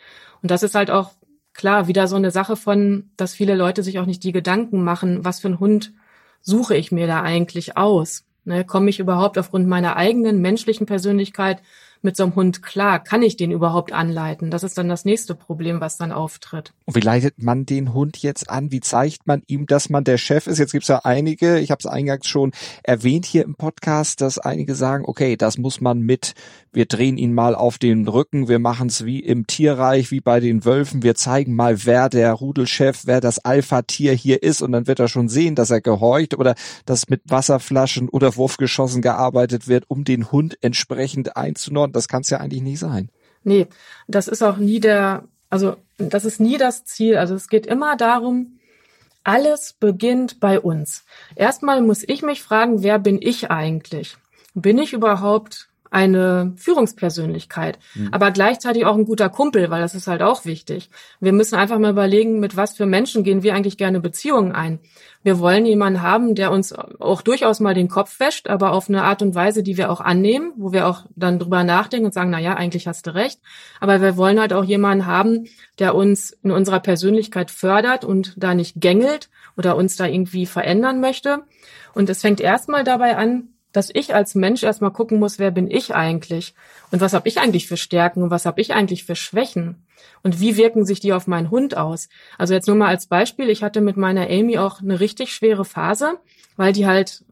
Und 0.42 0.52
das 0.52 0.64
ist 0.64 0.76
halt 0.76 0.90
auch 0.92 1.12
klar 1.54 1.88
wieder 1.88 2.08
so 2.08 2.16
eine 2.16 2.32
Sache 2.32 2.56
von, 2.56 3.12
dass 3.18 3.34
viele 3.34 3.56
Leute 3.56 3.84
sich 3.84 4.00
auch 4.00 4.06
nicht 4.06 4.24
die 4.24 4.32
Gedanken 4.32 4.84
machen, 4.84 5.26
was 5.26 5.40
für 5.40 5.48
einen 5.48 5.60
Hund 5.60 5.94
suche 6.42 6.76
ich 6.76 6.92
mir 6.92 7.08
da 7.08 7.22
eigentlich 7.22 7.78
aus? 7.78 8.26
Ne, 8.44 8.66
komme 8.66 8.90
ich 8.90 9.00
überhaupt 9.00 9.38
aufgrund 9.38 9.68
meiner 9.68 9.98
eigenen 9.98 10.42
menschlichen 10.42 10.88
Persönlichkeit 10.88 11.62
mit 12.02 12.18
so 12.18 12.24
einem 12.24 12.36
Hund 12.36 12.64
klar? 12.64 13.04
Kann 13.04 13.22
ich 13.22 13.38
den 13.38 13.52
überhaupt 13.52 13.94
anleiten? 13.94 14.52
Das 14.52 14.64
ist 14.64 14.78
dann 14.78 14.90
das 14.90 15.06
nächste 15.06 15.36
Problem, 15.36 15.82
was 15.82 15.98
dann 15.98 16.12
auftritt. 16.12 16.74
Und 16.86 16.96
wie 16.96 17.02
leitet 17.02 17.42
man 17.42 17.66
den 17.66 17.94
Hund 17.94 18.18
jetzt 18.18 18.50
an? 18.50 18.72
Wie 18.72 18.80
zeigt 18.80 19.28
man 19.28 19.44
ihm, 19.48 19.66
dass 19.66 19.90
man 19.90 20.04
der 20.04 20.18
Chef 20.18 20.48
ist? 20.48 20.60
Jetzt 20.60 20.72
gibt's 20.72 20.88
ja 20.88 21.02
einige, 21.04 21.60
ich 21.60 21.72
habe 21.72 21.80
es 21.80 21.86
eingangs 21.86 22.28
schon 22.28 22.52
erwähnt 22.84 23.26
hier 23.26 23.44
im 23.44 23.56
Podcast, 23.56 24.22
dass 24.22 24.40
einige 24.40 24.76
sagen, 24.76 25.04
okay, 25.06 25.36
das 25.38 25.58
muss 25.58 25.82
man 25.82 26.02
mit, 26.02 26.34
wir 26.74 26.86
drehen 26.86 27.18
ihn 27.18 27.34
mal 27.34 27.56
auf 27.56 27.78
den 27.78 28.08
Rücken, 28.08 28.48
wir 28.48 28.60
machen 28.60 28.88
es 28.88 29.06
wie 29.06 29.20
im 29.20 29.48
Tierreich, 29.48 30.12
wie 30.12 30.22
bei 30.22 30.40
den 30.40 30.66
Wölfen, 30.66 31.04
wir 31.04 31.16
zeigen 31.16 31.56
mal, 31.56 31.86
wer 31.86 32.10
der 32.10 32.34
Rudelchef, 32.34 33.02
wer 33.06 33.22
das 33.22 33.40
Alpha-Tier 33.40 34.14
hier 34.14 34.42
ist 34.42 34.62
und 34.62 34.72
dann 34.72 34.88
wird 34.88 35.00
er 35.00 35.08
schon 35.08 35.30
sehen, 35.30 35.56
dass 35.56 35.70
er 35.70 35.82
gehorcht 35.82 36.38
oder 36.38 36.56
dass 36.86 37.10
mit 37.10 37.22
Wasserflaschen 37.28 38.10
oder 38.10 38.36
Wurfgeschossen 38.36 39.02
gearbeitet 39.02 39.68
wird, 39.68 39.86
um 39.88 40.04
den 40.04 40.32
Hund 40.32 40.58
entsprechend 40.62 41.38
einzunordnen 41.38 41.92
das 41.94 42.08
kann 42.08 42.22
es 42.22 42.30
ja 42.30 42.40
eigentlich 42.40 42.62
nicht 42.62 42.80
sein. 42.80 43.10
Nee, 43.44 43.68
das 44.08 44.28
ist 44.28 44.42
auch 44.42 44.58
nie 44.58 44.80
der, 44.80 45.26
also 45.50 45.76
das 45.98 46.26
ist 46.26 46.40
nie 46.40 46.58
das 46.58 46.86
Ziel. 46.86 47.18
Also 47.18 47.36
es 47.36 47.48
geht 47.48 47.66
immer 47.66 47.96
darum, 47.96 48.60
alles 49.24 49.74
beginnt 49.80 50.40
bei 50.40 50.60
uns. 50.60 51.06
Erstmal 51.36 51.82
muss 51.82 52.04
ich 52.08 52.22
mich 52.22 52.42
fragen, 52.42 52.84
wer 52.84 53.00
bin 53.00 53.20
ich 53.22 53.52
eigentlich? 53.52 54.18
Bin 54.54 54.78
ich 54.78 54.94
überhaupt 54.94 55.70
eine 55.92 56.54
Führungspersönlichkeit, 56.56 57.78
mhm. 57.94 58.10
aber 58.12 58.32
gleichzeitig 58.32 58.86
auch 58.86 58.96
ein 58.96 59.06
guter 59.06 59.30
Kumpel, 59.30 59.70
weil 59.70 59.82
das 59.82 59.94
ist 59.94 60.08
halt 60.08 60.22
auch 60.22 60.46
wichtig. 60.46 60.90
Wir 61.20 61.34
müssen 61.34 61.56
einfach 61.56 61.78
mal 61.78 61.92
überlegen, 61.92 62.40
mit 62.40 62.56
was 62.56 62.78
für 62.78 62.86
Menschen 62.86 63.24
gehen 63.24 63.44
wir 63.44 63.54
eigentlich 63.54 63.78
gerne 63.78 64.00
Beziehungen 64.00 64.54
ein. 64.54 64.80
Wir 65.22 65.40
wollen 65.40 65.66
jemanden 65.66 66.02
haben, 66.02 66.34
der 66.34 66.52
uns 66.52 66.74
auch 66.74 67.22
durchaus 67.22 67.60
mal 67.60 67.76
den 67.76 67.90
Kopf 67.90 68.20
wäscht, 68.20 68.50
aber 68.50 68.72
auf 68.72 68.90
eine 68.90 69.04
Art 69.04 69.22
und 69.22 69.36
Weise, 69.36 69.62
die 69.62 69.78
wir 69.78 69.92
auch 69.92 70.00
annehmen, 70.00 70.54
wo 70.56 70.72
wir 70.72 70.88
auch 70.88 71.06
dann 71.16 71.38
drüber 71.38 71.64
nachdenken 71.64 72.06
und 72.06 72.14
sagen, 72.14 72.32
na 72.32 72.40
ja, 72.40 72.56
eigentlich 72.56 72.88
hast 72.88 73.06
du 73.06 73.14
recht. 73.14 73.40
Aber 73.82 74.02
wir 74.02 74.18
wollen 74.18 74.40
halt 74.40 74.54
auch 74.54 74.64
jemanden 74.64 75.06
haben, 75.06 75.46
der 75.78 75.94
uns 75.94 76.32
in 76.42 76.52
unserer 76.52 76.80
Persönlichkeit 76.80 77.52
fördert 77.52 78.06
und 78.06 78.34
da 78.38 78.56
nicht 78.56 78.80
gängelt 78.80 79.30
oder 79.58 79.76
uns 79.76 79.98
da 79.98 80.08
irgendwie 80.08 80.46
verändern 80.46 81.02
möchte. 81.02 81.44
Und 81.94 82.10
es 82.10 82.22
fängt 82.22 82.40
erstmal 82.40 82.84
dabei 82.84 83.18
an, 83.18 83.50
dass 83.72 83.90
ich 83.94 84.14
als 84.14 84.36
Mensch 84.36 84.64
erstmal 84.64 84.92
gucken 84.92 85.20
muss, 85.20 85.40
wer 85.40 85.52
bin 85.52 85.70
ich 85.70 85.94
eigentlich 85.94 86.54
und 86.92 87.02
was 87.02 87.14
habe 87.14 87.28
ich 87.28 87.40
eigentlich 87.40 87.68
für 87.68 87.78
Stärken 87.78 88.24
und 88.24 88.30
was 88.30 88.46
habe 88.46 88.62
ich 88.62 88.74
eigentlich 88.74 89.04
für 89.06 89.16
Schwächen 89.16 89.76
und 90.24 90.40
wie 90.40 90.58
wirken 90.58 90.86
sich 90.86 91.00
die 91.00 91.14
auf 91.14 91.28
meinen 91.28 91.52
Hund 91.52 91.78
aus. 91.78 92.10
Also 92.38 92.54
jetzt 92.54 92.68
nur 92.68 92.76
mal 92.76 92.88
als 92.88 93.08
Beispiel, 93.08 93.50
ich 93.50 93.64
hatte 93.64 93.82
mit 93.82 93.98
meiner 93.98 94.30
Amy 94.30 94.58
auch 94.58 94.82
eine 94.82 95.00
richtig 95.00 95.34
schwere 95.34 95.66
Phase, 95.66 96.18
weil 96.58 96.74
die 96.74 96.86
halt 96.86 97.24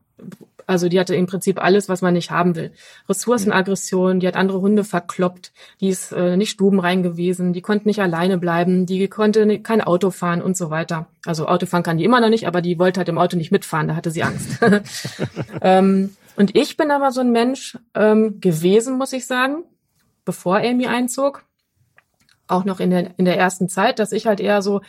also 0.70 0.88
die 0.88 1.00
hatte 1.00 1.16
im 1.16 1.26
Prinzip 1.26 1.60
alles, 1.60 1.90
was 1.90 2.04
man 2.04 2.14
nicht 2.14 2.30
haben 2.30 2.56
will. 2.56 2.72
Ressourcenaggression, 3.10 4.20
die 4.20 4.28
hat 4.28 4.36
andere 4.36 4.62
Hunde 4.62 4.84
verkloppt, 4.84 5.52
die 5.82 5.90
ist 5.90 6.12
äh, 6.12 6.38
nicht 6.38 6.52
stubenrein 6.52 7.02
gewesen, 7.02 7.54
die 7.54 7.62
konnte 7.62 7.88
nicht 7.88 8.02
alleine 8.02 8.38
bleiben, 8.38 8.86
die 8.86 9.08
konnte 9.08 9.60
kein 9.62 9.82
Auto 9.82 10.12
fahren 10.12 10.44
und 10.44 10.56
so 10.56 10.70
weiter. 10.70 11.08
Also 11.26 11.48
Auto 11.48 11.66
fahren 11.66 11.82
kann 11.82 11.98
die 11.98 12.04
immer 12.04 12.22
noch 12.22 12.30
nicht, 12.30 12.46
aber 12.46 12.62
die 12.62 12.78
wollte 12.78 13.00
halt 13.00 13.10
im 13.10 13.18
Auto 13.18 13.36
nicht 13.36 13.52
mitfahren, 13.52 13.88
da 13.88 13.96
hatte 13.96 14.12
sie 14.12 14.22
Angst. 14.22 14.60
ähm, 15.64 16.16
und 16.40 16.56
ich 16.56 16.78
bin 16.78 16.90
aber 16.90 17.12
so 17.12 17.20
ein 17.20 17.34
Mensch 17.34 17.78
ähm, 17.94 18.40
gewesen, 18.40 18.98
muss 18.98 19.12
ich 19.12 19.28
sagen, 19.28 19.66
bevor 20.24 20.60
Amy 20.60 20.88
einzog. 20.88 21.44
Auch 22.48 22.64
noch 22.64 22.80
in 22.80 22.92
der, 22.92 23.12
in 23.18 23.26
der 23.26 23.38
ersten 23.38 23.68
Zeit, 23.68 24.00
dass 24.00 24.14
ich 24.14 24.26
halt 24.26 24.40
eher 24.40 24.62
so 24.62 24.80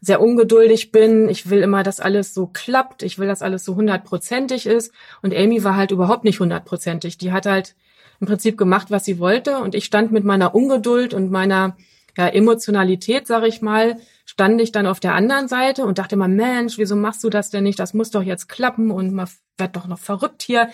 sehr 0.00 0.20
ungeduldig 0.20 0.92
bin. 0.92 1.28
Ich 1.28 1.50
will 1.50 1.62
immer, 1.62 1.82
dass 1.82 1.98
alles 1.98 2.32
so 2.32 2.46
klappt. 2.46 3.02
Ich 3.02 3.18
will, 3.18 3.26
dass 3.26 3.42
alles 3.42 3.64
so 3.64 3.74
hundertprozentig 3.74 4.66
ist. 4.66 4.94
Und 5.20 5.34
Amy 5.34 5.64
war 5.64 5.74
halt 5.74 5.90
überhaupt 5.90 6.22
nicht 6.22 6.38
hundertprozentig. 6.38 7.18
Die 7.18 7.32
hat 7.32 7.44
halt 7.44 7.74
im 8.20 8.28
Prinzip 8.28 8.56
gemacht, 8.56 8.92
was 8.92 9.04
sie 9.04 9.18
wollte. 9.18 9.58
Und 9.58 9.74
ich 9.74 9.86
stand 9.86 10.12
mit 10.12 10.22
meiner 10.22 10.54
Ungeduld 10.54 11.12
und 11.12 11.32
meiner 11.32 11.76
ja, 12.16 12.28
Emotionalität, 12.28 13.26
sage 13.26 13.48
ich 13.48 13.62
mal, 13.62 13.96
stand 14.30 14.60
ich 14.60 14.70
dann 14.70 14.86
auf 14.86 15.00
der 15.00 15.14
anderen 15.14 15.48
Seite 15.48 15.84
und 15.84 15.98
dachte 15.98 16.14
mal, 16.14 16.28
Mensch, 16.28 16.78
wieso 16.78 16.94
machst 16.94 17.24
du 17.24 17.30
das 17.30 17.50
denn 17.50 17.64
nicht? 17.64 17.80
Das 17.80 17.94
muss 17.94 18.12
doch 18.12 18.22
jetzt 18.22 18.48
klappen 18.48 18.92
und 18.92 19.12
man 19.12 19.28
wird 19.58 19.74
doch 19.74 19.88
noch 19.88 19.98
verrückt 19.98 20.42
hier. 20.42 20.68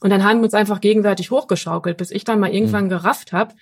Und 0.00 0.08
dann 0.08 0.24
haben 0.24 0.38
wir 0.38 0.44
uns 0.44 0.54
einfach 0.54 0.80
gegenseitig 0.80 1.30
hochgeschaukelt, 1.30 1.98
bis 1.98 2.10
ich 2.10 2.24
dann 2.24 2.40
mal 2.40 2.54
irgendwann 2.54 2.86
mhm. 2.86 2.88
gerafft 2.88 3.34
habe, 3.34 3.52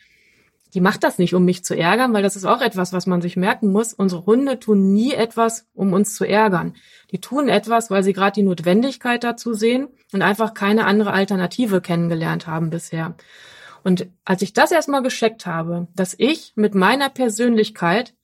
die 0.73 0.80
macht 0.80 1.02
das 1.02 1.19
nicht, 1.19 1.35
um 1.35 1.45
mich 1.45 1.64
zu 1.64 1.76
ärgern, 1.76 2.14
weil 2.14 2.23
das 2.23 2.37
ist 2.37 2.45
auch 2.45 2.61
etwas, 2.61 2.92
was 2.92 3.09
man 3.09 3.21
sich 3.21 3.37
merken 3.37 3.73
muss. 3.73 3.92
Unsere 3.92 4.25
Hunde 4.25 4.61
tun 4.61 4.92
nie 4.92 5.12
etwas, 5.12 5.66
um 5.75 5.92
uns 5.92 6.14
zu 6.14 6.25
ärgern. 6.25 6.76
Die 7.11 7.21
tun 7.21 7.49
etwas, 7.49 7.90
weil 7.90 8.04
sie 8.04 8.12
gerade 8.12 8.35
die 8.35 8.45
Notwendigkeit 8.45 9.25
dazu 9.25 9.52
sehen 9.52 9.88
und 10.12 10.23
einfach 10.23 10.54
keine 10.54 10.87
andere 10.87 11.11
Alternative 11.11 11.80
kennengelernt 11.80 12.47
haben 12.47 12.71
bisher. 12.71 13.16
Und 13.83 14.07
als 14.25 14.42
ich 14.42 14.52
das 14.52 14.71
erstmal 14.71 15.02
gescheckt 15.02 15.45
habe, 15.45 15.88
dass 15.97 16.14
ich 16.16 16.52
mit 16.54 16.76
meiner 16.76 17.09
Persönlichkeit, 17.09 18.14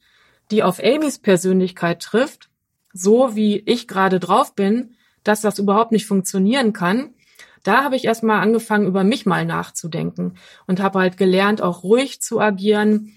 die 0.50 0.62
auf 0.62 0.83
Amys 0.83 1.19
Persönlichkeit 1.19 2.00
trifft, 2.00 2.49
so 2.93 3.37
wie 3.37 3.59
ich 3.67 3.88
gerade 3.88 4.21
drauf 4.21 4.55
bin, 4.55 4.97
dass 5.25 5.41
das 5.41 5.59
überhaupt 5.59 5.93
nicht 5.93 6.07
funktionieren 6.07 6.73
kann, 6.73 7.15
da 7.67 7.83
habe 7.83 7.97
ich 7.97 8.05
erstmal 8.05 8.41
angefangen, 8.41 8.87
über 8.87 9.03
mich 9.03 9.26
mal 9.26 9.45
nachzudenken 9.45 10.35
und 10.69 10.81
habe 10.81 11.00
halt 11.00 11.17
gelernt, 11.17 11.61
auch 11.61 11.83
ruhig 11.83 12.21
zu 12.21 12.41
agieren, 12.41 13.12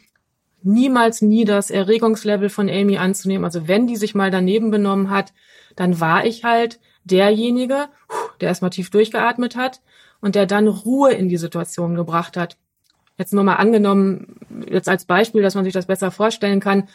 niemals 0.63 1.21
nie 1.21 1.45
das 1.45 1.69
Erregungslevel 1.69 2.50
von 2.50 2.67
Amy 2.67 2.98
anzunehmen. 2.98 3.45
Also 3.45 3.67
wenn 3.67 3.86
die 3.86 3.95
sich 3.95 4.15
mal 4.15 4.31
daneben 4.31 4.71
benommen 4.71 5.12
hat, 5.12 5.33
dann 5.75 6.00
war 6.00 6.25
ich 6.25 6.43
halt 6.43 6.79
derjenige, 7.03 7.89
der 8.41 8.50
erstmal 8.50 8.71
tief 8.71 8.89
durchgeatmet 8.89 9.55
hat 9.55 9.81
und 10.19 10.33
der 10.33 10.48
dann 10.48 10.67
Ruhe 10.67 11.12
in 11.13 11.29
die 11.29 11.38
Situation 11.38 11.93
gebracht 11.93 12.36
hat. 12.36 12.57
Jetzt 13.17 13.33
nur 13.33 13.43
mal 13.43 13.55
angenommen, 13.55 14.38
jetzt 14.67 14.89
als 14.89 15.05
Beispiel, 15.05 15.41
dass 15.41 15.55
man 15.55 15.63
sich 15.63 15.74
das 15.74 15.86
besser 15.86 16.09
vorstellen 16.09 16.59
kann. 16.59 16.89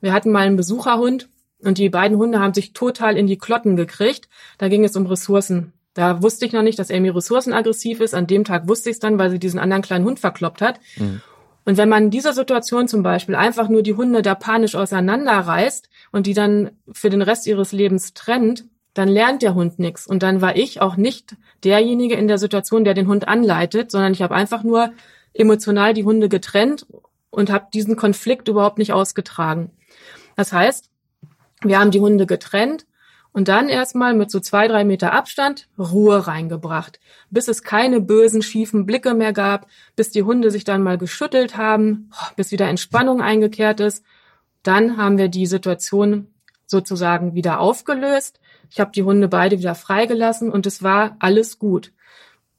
Wir 0.00 0.12
hatten 0.12 0.30
mal 0.30 0.46
einen 0.46 0.56
Besucherhund 0.56 1.28
und 1.62 1.78
die 1.78 1.88
beiden 1.88 2.18
Hunde 2.18 2.40
haben 2.40 2.54
sich 2.54 2.72
total 2.72 3.16
in 3.16 3.26
die 3.26 3.38
Klotten 3.38 3.76
gekriegt. 3.76 4.28
Da 4.58 4.68
ging 4.68 4.84
es 4.84 4.96
um 4.96 5.06
Ressourcen. 5.06 5.72
Da 5.94 6.22
wusste 6.22 6.46
ich 6.46 6.52
noch 6.52 6.62
nicht, 6.62 6.78
dass 6.78 6.90
Amy 6.90 7.08
ressourcenaggressiv 7.08 8.00
ist. 8.00 8.14
An 8.14 8.28
dem 8.28 8.44
Tag 8.44 8.68
wusste 8.68 8.90
ich 8.90 8.94
es 8.94 9.00
dann, 9.00 9.18
weil 9.18 9.30
sie 9.30 9.40
diesen 9.40 9.58
anderen 9.58 9.82
kleinen 9.82 10.04
Hund 10.04 10.20
verkloppt 10.20 10.62
hat. 10.62 10.78
Mhm. 10.96 11.22
Und 11.64 11.76
wenn 11.76 11.88
man 11.88 12.04
in 12.04 12.10
dieser 12.10 12.32
Situation 12.32 12.88
zum 12.88 13.02
Beispiel 13.02 13.34
einfach 13.34 13.68
nur 13.68 13.82
die 13.82 13.94
Hunde 13.94 14.22
da 14.22 14.34
panisch 14.34 14.74
auseinanderreißt 14.74 15.88
und 16.12 16.26
die 16.26 16.34
dann 16.34 16.70
für 16.92 17.10
den 17.10 17.20
Rest 17.20 17.46
ihres 17.46 17.72
Lebens 17.72 18.14
trennt, 18.14 18.64
dann 18.94 19.08
lernt 19.08 19.42
der 19.42 19.54
Hund 19.54 19.78
nichts. 19.78 20.06
Und 20.06 20.22
dann 20.22 20.40
war 20.40 20.56
ich 20.56 20.80
auch 20.80 20.96
nicht 20.96 21.36
derjenige 21.64 22.14
in 22.14 22.26
der 22.26 22.38
Situation, 22.38 22.84
der 22.84 22.94
den 22.94 23.06
Hund 23.06 23.28
anleitet, 23.28 23.90
sondern 23.90 24.12
ich 24.12 24.22
habe 24.22 24.34
einfach 24.34 24.62
nur 24.62 24.92
emotional 25.34 25.94
die 25.94 26.04
Hunde 26.04 26.28
getrennt 26.28 26.86
und 27.30 27.50
habe 27.50 27.66
diesen 27.74 27.96
Konflikt 27.96 28.48
überhaupt 28.48 28.78
nicht 28.78 28.92
ausgetragen. 28.92 29.70
Das 30.38 30.52
heißt, 30.52 30.88
wir 31.62 31.80
haben 31.80 31.90
die 31.90 31.98
Hunde 31.98 32.24
getrennt 32.24 32.86
und 33.32 33.48
dann 33.48 33.68
erstmal 33.68 34.14
mit 34.14 34.30
so 34.30 34.38
zwei, 34.38 34.68
drei 34.68 34.84
Meter 34.84 35.12
Abstand 35.12 35.68
Ruhe 35.76 36.28
reingebracht, 36.28 37.00
bis 37.28 37.48
es 37.48 37.64
keine 37.64 38.00
bösen, 38.00 38.40
schiefen 38.40 38.86
Blicke 38.86 39.14
mehr 39.14 39.32
gab, 39.32 39.66
bis 39.96 40.10
die 40.10 40.22
Hunde 40.22 40.52
sich 40.52 40.62
dann 40.62 40.84
mal 40.84 40.96
geschüttelt 40.96 41.56
haben, 41.56 42.10
bis 42.36 42.52
wieder 42.52 42.68
Entspannung 42.68 43.20
eingekehrt 43.20 43.80
ist. 43.80 44.04
Dann 44.62 44.96
haben 44.96 45.18
wir 45.18 45.26
die 45.26 45.46
Situation 45.46 46.28
sozusagen 46.66 47.34
wieder 47.34 47.58
aufgelöst. 47.58 48.38
Ich 48.70 48.78
habe 48.78 48.92
die 48.92 49.02
Hunde 49.02 49.26
beide 49.26 49.58
wieder 49.58 49.74
freigelassen 49.74 50.52
und 50.52 50.66
es 50.66 50.84
war 50.84 51.16
alles 51.18 51.58
gut. 51.58 51.92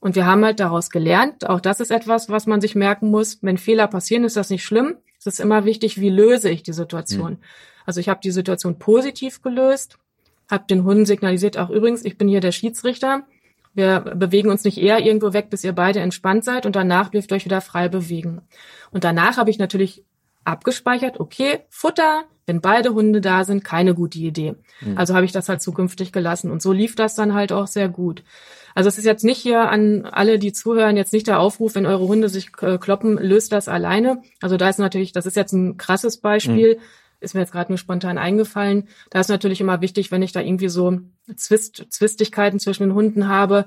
Und 0.02 0.16
wir 0.16 0.26
haben 0.26 0.44
halt 0.44 0.60
daraus 0.60 0.90
gelernt, 0.90 1.48
auch 1.48 1.62
das 1.62 1.80
ist 1.80 1.92
etwas, 1.92 2.28
was 2.28 2.46
man 2.46 2.60
sich 2.60 2.76
merken 2.76 3.10
muss. 3.10 3.40
Wenn 3.42 3.58
Fehler 3.58 3.88
passieren, 3.88 4.26
ist 4.26 4.36
das 4.36 4.50
nicht 4.50 4.66
schlimm. 4.66 4.98
Es 5.18 5.28
ist 5.28 5.40
immer 5.40 5.64
wichtig, 5.64 6.00
wie 6.00 6.10
löse 6.10 6.50
ich 6.50 6.64
die 6.64 6.74
Situation. 6.74 7.32
Mhm. 7.32 7.40
Also 7.90 8.00
ich 8.00 8.08
habe 8.08 8.22
die 8.24 8.32
Situation 8.32 8.80
positiv 8.80 9.42
gelöst 9.42 9.98
habe 10.50 10.66
den 10.70 10.84
Hunden 10.84 11.06
signalisiert, 11.06 11.58
auch 11.58 11.70
übrigens, 11.70 12.04
ich 12.04 12.18
bin 12.18 12.28
hier 12.28 12.42
der 12.42 12.52
Schiedsrichter. 12.52 13.24
Wir 13.74 14.00
bewegen 14.00 14.50
uns 14.50 14.64
nicht 14.64 14.80
eher 14.80 15.00
irgendwo 15.00 15.32
weg, 15.32 15.50
bis 15.52 15.64
ihr 15.64 15.74
beide 15.74 16.00
entspannt 16.00 16.44
seid 16.44 16.66
und 16.66 16.76
danach 16.76 17.10
dürft 17.10 17.32
ihr 17.32 17.36
euch 17.36 17.46
wieder 17.46 17.62
frei 17.62 17.88
bewegen. 17.88 18.42
Und 18.92 19.04
danach 19.04 19.38
habe 19.38 19.52
ich 19.52 19.60
natürlich 19.60 20.04
abgespeichert, 20.44 21.20
okay, 21.20 21.60
Futter, 21.70 22.24
wenn 22.48 22.62
beide 22.62 22.96
Hunde 22.96 23.22
da 23.22 23.44
sind, 23.44 23.64
keine 23.64 23.94
gute 23.94 24.18
Idee. 24.18 24.56
Mhm. 24.82 24.98
Also 24.98 25.14
habe 25.14 25.26
ich 25.26 25.32
das 25.32 25.50
halt 25.50 25.62
zukünftig 25.62 26.12
gelassen. 26.12 26.50
Und 26.50 26.64
so 26.64 26.74
lief 26.74 26.96
das 26.96 27.14
dann 27.14 27.36
halt 27.36 27.52
auch 27.52 27.68
sehr 27.68 27.88
gut. 27.88 28.24
Also 28.74 28.88
es 28.88 28.98
ist 28.98 29.06
jetzt 29.06 29.24
nicht 29.24 29.38
hier 29.38 29.70
an 29.70 30.08
alle, 30.08 30.40
die 30.40 30.52
zuhören, 30.52 30.98
jetzt 30.98 31.14
nicht 31.14 31.28
der 31.28 31.40
Aufruf, 31.40 31.76
wenn 31.76 31.86
eure 31.86 32.08
Hunde 32.08 32.28
sich 32.28 32.50
äh, 32.62 32.80
kloppen, 32.80 33.20
löst 33.20 33.52
das 33.52 33.68
alleine. 33.68 34.24
Also 34.42 34.58
da 34.58 34.68
ist 34.68 34.80
natürlich, 34.80 35.12
das 35.12 35.28
ist 35.28 35.36
jetzt 35.36 35.54
ein 35.54 35.78
krasses 35.78 36.18
Beispiel. 36.18 36.78
Mhm 36.78 36.82
ist 37.20 37.34
mir 37.34 37.42
jetzt 37.42 37.52
gerade 37.52 37.72
nur 37.72 37.78
spontan 37.78 38.18
eingefallen. 38.18 38.88
Da 39.10 39.20
ist 39.20 39.30
natürlich 39.30 39.62
immer 39.62 39.82
wichtig, 39.82 40.12
wenn 40.12 40.22
ich 40.22 40.32
da 40.32 40.42
irgendwie 40.42 40.70
so 40.70 41.00
Zwist, 41.36 41.86
Zwistigkeiten 41.90 42.60
zwischen 42.60 42.84
den 42.84 42.94
Hunden 42.94 43.28
habe, 43.28 43.66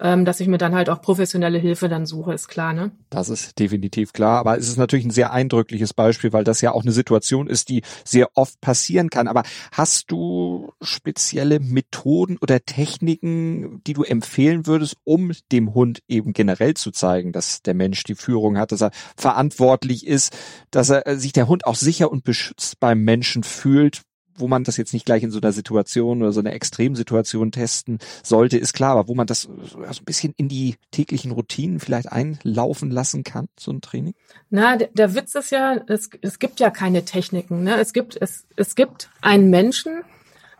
ähm, 0.00 0.24
dass 0.24 0.40
ich 0.40 0.48
mir 0.48 0.58
dann 0.58 0.74
halt 0.74 0.88
auch 0.90 1.00
professionelle 1.00 1.58
Hilfe 1.58 1.88
dann 1.88 2.06
suche, 2.06 2.32
ist 2.32 2.48
klar, 2.48 2.72
ne? 2.72 2.92
Das 3.10 3.28
ist 3.28 3.58
definitiv 3.58 4.12
klar. 4.12 4.38
Aber 4.38 4.56
es 4.56 4.68
ist 4.68 4.76
natürlich 4.76 5.04
ein 5.04 5.10
sehr 5.10 5.32
eindrückliches 5.32 5.92
Beispiel, 5.92 6.32
weil 6.32 6.44
das 6.44 6.60
ja 6.60 6.72
auch 6.72 6.82
eine 6.82 6.92
Situation 6.92 7.48
ist, 7.48 7.68
die 7.68 7.82
sehr 8.04 8.28
oft 8.34 8.60
passieren 8.60 9.10
kann. 9.10 9.26
Aber 9.26 9.42
hast 9.72 10.10
du 10.10 10.72
spezielle 10.80 11.58
Methoden 11.58 12.38
oder 12.38 12.60
Techniken, 12.64 13.82
die 13.86 13.92
du 13.92 14.04
empfehlen 14.04 14.66
würdest, 14.66 14.96
um 15.04 15.32
dem 15.50 15.74
Hund 15.74 16.00
eben 16.06 16.32
generell 16.32 16.74
zu 16.74 16.90
zeigen, 16.90 17.32
dass 17.32 17.62
der 17.62 17.74
Mensch 17.74 18.04
die 18.04 18.14
Führung 18.14 18.56
hat, 18.56 18.72
dass 18.72 18.82
er 18.82 18.92
verantwortlich 19.16 20.06
ist, 20.06 20.36
dass 20.70 20.90
er 20.90 21.18
sich 21.18 21.32
der 21.32 21.48
Hund 21.48 21.66
auch 21.66 21.74
sicher 21.74 22.10
und 22.10 22.24
beschützt 22.24 22.78
beim 22.78 23.02
Menschen 23.02 23.42
fühlt, 23.42 24.02
wo 24.38 24.48
man 24.48 24.64
das 24.64 24.76
jetzt 24.76 24.92
nicht 24.92 25.06
gleich 25.06 25.22
in 25.22 25.30
so 25.30 25.40
einer 25.40 25.52
Situation 25.52 26.22
oder 26.22 26.32
so 26.32 26.40
einer 26.40 26.52
Extremsituation 26.52 27.52
testen 27.52 27.98
sollte, 28.22 28.58
ist 28.58 28.72
klar, 28.72 28.92
aber 28.92 29.08
wo 29.08 29.14
man 29.14 29.26
das 29.26 29.42
so 29.42 29.78
ein 29.78 30.04
bisschen 30.04 30.34
in 30.36 30.48
die 30.48 30.76
täglichen 30.90 31.32
Routinen 31.32 31.80
vielleicht 31.80 32.10
einlaufen 32.10 32.90
lassen 32.90 33.24
kann, 33.24 33.48
so 33.58 33.70
ein 33.70 33.80
Training? 33.80 34.14
Na, 34.50 34.76
der, 34.76 34.88
der 34.94 35.14
Witz 35.14 35.34
ist 35.34 35.50
ja, 35.50 35.80
es, 35.86 36.10
es 36.20 36.38
gibt 36.38 36.60
ja 36.60 36.70
keine 36.70 37.04
Techniken. 37.04 37.62
Ne? 37.62 37.76
Es 37.76 37.92
gibt 37.92 38.16
es, 38.20 38.46
es 38.56 38.74
gibt 38.74 39.10
einen 39.20 39.50
Menschen, 39.50 40.02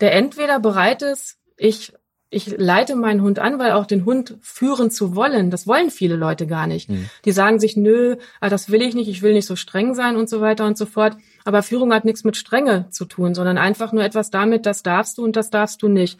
der 0.01 0.15
entweder 0.15 0.61
bereit 0.61 1.03
ist, 1.03 1.39
ich 1.57 1.93
ich 2.31 2.55
leite 2.59 2.95
meinen 2.95 3.23
Hund 3.23 3.39
an, 3.39 3.59
weil 3.59 3.73
auch 3.73 3.87
den 3.87 4.05
Hund 4.05 4.37
führen 4.43 4.91
zu 4.91 5.15
wollen, 5.15 5.51
das 5.51 5.67
wollen 5.67 5.91
viele 5.91 6.17
Leute 6.17 6.47
gar 6.47 6.67
nicht. 6.67 6.91
Mhm. 6.91 7.09
Die 7.25 7.33
sagen 7.33 7.59
sich, 7.59 7.77
nö, 7.77 8.17
ah, 8.41 8.51
das 8.51 8.71
will 8.71 8.83
ich 8.83 8.95
nicht, 8.95 9.09
ich 9.09 9.23
will 9.23 9.33
nicht 9.33 9.47
so 9.47 9.57
streng 9.57 9.95
sein 9.95 10.17
und 10.17 10.29
so 10.29 10.41
weiter 10.41 10.67
und 10.67 10.77
so 10.77 10.85
fort. 10.85 11.17
Aber 11.45 11.63
Führung 11.63 11.93
hat 11.93 12.05
nichts 12.05 12.25
mit 12.25 12.37
Strenge 12.37 12.87
zu 12.91 13.05
tun, 13.05 13.35
sondern 13.35 13.59
einfach 13.59 13.93
nur 13.93 14.05
etwas 14.05 14.31
damit, 14.31 14.67
das 14.67 14.83
darfst 14.83 15.19
du 15.19 15.25
und 15.25 15.37
das 15.37 15.51
darfst 15.51 15.83
du 15.83 15.89
nicht. 15.89 16.19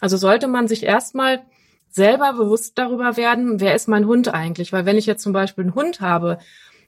Also 0.00 0.16
sollte 0.16 0.48
man 0.48 0.68
sich 0.68 0.82
erstmal 0.84 1.42
selber 1.90 2.32
bewusst 2.34 2.78
darüber 2.78 3.16
werden, 3.16 3.60
wer 3.60 3.74
ist 3.74 3.88
mein 3.88 4.06
Hund 4.06 4.32
eigentlich? 4.32 4.72
Weil 4.72 4.86
wenn 4.86 4.96
ich 4.96 5.06
jetzt 5.06 5.22
zum 5.22 5.32
Beispiel 5.32 5.64
einen 5.64 5.74
Hund 5.74 6.00
habe, 6.00 6.38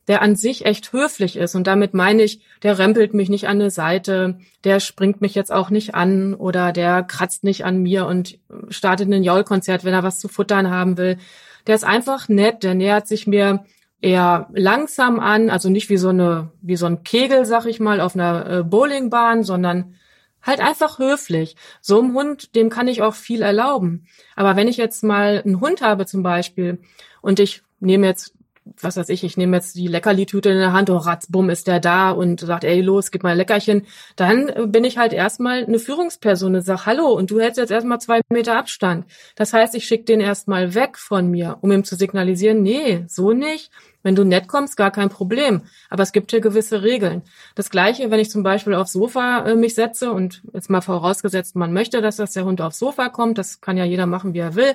der 0.08 0.22
an 0.22 0.34
sich 0.34 0.64
echt 0.64 0.92
höflich 0.92 1.36
ist. 1.36 1.54
Und 1.54 1.66
damit 1.66 1.94
meine 1.94 2.22
ich, 2.22 2.40
der 2.62 2.78
rempelt 2.78 3.14
mich 3.14 3.28
nicht 3.28 3.46
an 3.46 3.60
eine 3.60 3.70
Seite, 3.70 4.38
der 4.64 4.80
springt 4.80 5.20
mich 5.20 5.34
jetzt 5.34 5.52
auch 5.52 5.70
nicht 5.70 5.94
an 5.94 6.34
oder 6.34 6.72
der 6.72 7.02
kratzt 7.02 7.44
nicht 7.44 7.64
an 7.64 7.82
mir 7.82 8.06
und 8.06 8.38
startet 8.68 9.08
ein 9.08 9.22
Jaulkonzert, 9.22 9.84
wenn 9.84 9.94
er 9.94 10.02
was 10.02 10.18
zu 10.18 10.28
futtern 10.28 10.70
haben 10.70 10.96
will. 10.96 11.18
Der 11.66 11.76
ist 11.76 11.84
einfach 11.84 12.28
nett, 12.28 12.64
der 12.64 12.74
nähert 12.74 13.06
sich 13.06 13.26
mir 13.26 13.64
eher 14.02 14.48
langsam 14.52 15.20
an, 15.20 15.48
also 15.48 15.70
nicht 15.70 15.88
wie 15.88 15.96
so 15.96 16.10
eine, 16.10 16.50
wie 16.60 16.76
so 16.76 16.86
ein 16.86 17.04
Kegel, 17.04 17.46
sag 17.46 17.66
ich 17.66 17.80
mal, 17.80 18.00
auf 18.00 18.14
einer 18.14 18.50
äh, 18.50 18.62
Bowlingbahn, 18.64 19.44
sondern 19.44 19.94
halt 20.42 20.60
einfach 20.60 20.98
höflich. 20.98 21.56
So 21.80 22.00
einem 22.00 22.14
Hund, 22.14 22.56
dem 22.56 22.68
kann 22.68 22.88
ich 22.88 23.00
auch 23.00 23.14
viel 23.14 23.42
erlauben. 23.42 24.06
Aber 24.34 24.56
wenn 24.56 24.68
ich 24.68 24.76
jetzt 24.76 25.04
mal 25.04 25.40
einen 25.44 25.60
Hund 25.60 25.82
habe 25.82 26.04
zum 26.04 26.24
Beispiel 26.24 26.80
und 27.20 27.38
ich 27.38 27.62
nehme 27.78 28.06
jetzt 28.06 28.34
was 28.80 28.96
weiß 28.96 29.08
ich, 29.08 29.24
ich 29.24 29.36
nehme 29.36 29.56
jetzt 29.56 29.74
die 29.74 29.88
Leckerli-Tüte 29.88 30.50
in 30.50 30.58
der 30.58 30.72
Hand, 30.72 30.88
oh 30.90 30.96
ratzbumm 30.96 31.50
ist 31.50 31.66
der 31.66 31.80
da 31.80 32.10
und 32.10 32.40
sagt, 32.40 32.64
ey, 32.64 32.80
los, 32.80 33.10
gib 33.10 33.22
mal 33.22 33.30
ein 33.30 33.36
Leckerchen, 33.36 33.86
dann 34.16 34.48
äh, 34.48 34.66
bin 34.66 34.84
ich 34.84 34.98
halt 34.98 35.12
erstmal 35.12 35.64
eine 35.64 35.78
Führungsperson 35.78 36.54
und 36.54 36.62
sag, 36.62 36.86
hallo, 36.86 37.08
und 37.12 37.30
du 37.30 37.40
hältst 37.40 37.58
jetzt 37.58 37.72
erstmal 37.72 38.00
zwei 38.00 38.20
Meter 38.30 38.56
Abstand. 38.56 39.06
Das 39.34 39.52
heißt, 39.52 39.74
ich 39.74 39.84
schicke 39.84 40.04
den 40.04 40.20
erstmal 40.20 40.74
weg 40.74 40.96
von 40.98 41.28
mir, 41.28 41.58
um 41.60 41.72
ihm 41.72 41.84
zu 41.84 41.96
signalisieren, 41.96 42.62
nee, 42.62 43.04
so 43.08 43.32
nicht. 43.32 43.70
Wenn 44.02 44.14
du 44.14 44.24
nett 44.24 44.48
kommst, 44.48 44.76
gar 44.76 44.90
kein 44.90 45.08
Problem. 45.08 45.62
Aber 45.90 46.02
es 46.02 46.12
gibt 46.12 46.30
hier 46.30 46.40
gewisse 46.40 46.82
Regeln. 46.82 47.22
Das 47.54 47.70
Gleiche, 47.70 48.10
wenn 48.10 48.20
ich 48.20 48.30
zum 48.30 48.42
Beispiel 48.42 48.74
aufs 48.74 48.92
Sofa 48.92 49.46
äh, 49.46 49.54
mich 49.54 49.74
setze 49.74 50.12
und 50.12 50.42
jetzt 50.52 50.70
mal 50.70 50.80
vorausgesetzt, 50.80 51.56
man 51.56 51.72
möchte, 51.72 52.00
dass 52.02 52.16
das 52.16 52.32
der 52.32 52.44
Hund 52.44 52.60
aufs 52.60 52.78
Sofa 52.78 53.08
kommt, 53.08 53.38
das 53.38 53.60
kann 53.60 53.76
ja 53.76 53.84
jeder 53.84 54.06
machen, 54.06 54.34
wie 54.34 54.40
er 54.40 54.54
will. 54.54 54.74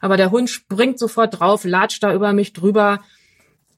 Aber 0.00 0.16
der 0.16 0.30
Hund 0.30 0.48
springt 0.50 0.98
sofort 0.98 1.40
drauf, 1.40 1.64
latscht 1.64 2.02
da 2.02 2.14
über 2.14 2.32
mich 2.32 2.52
drüber, 2.52 3.00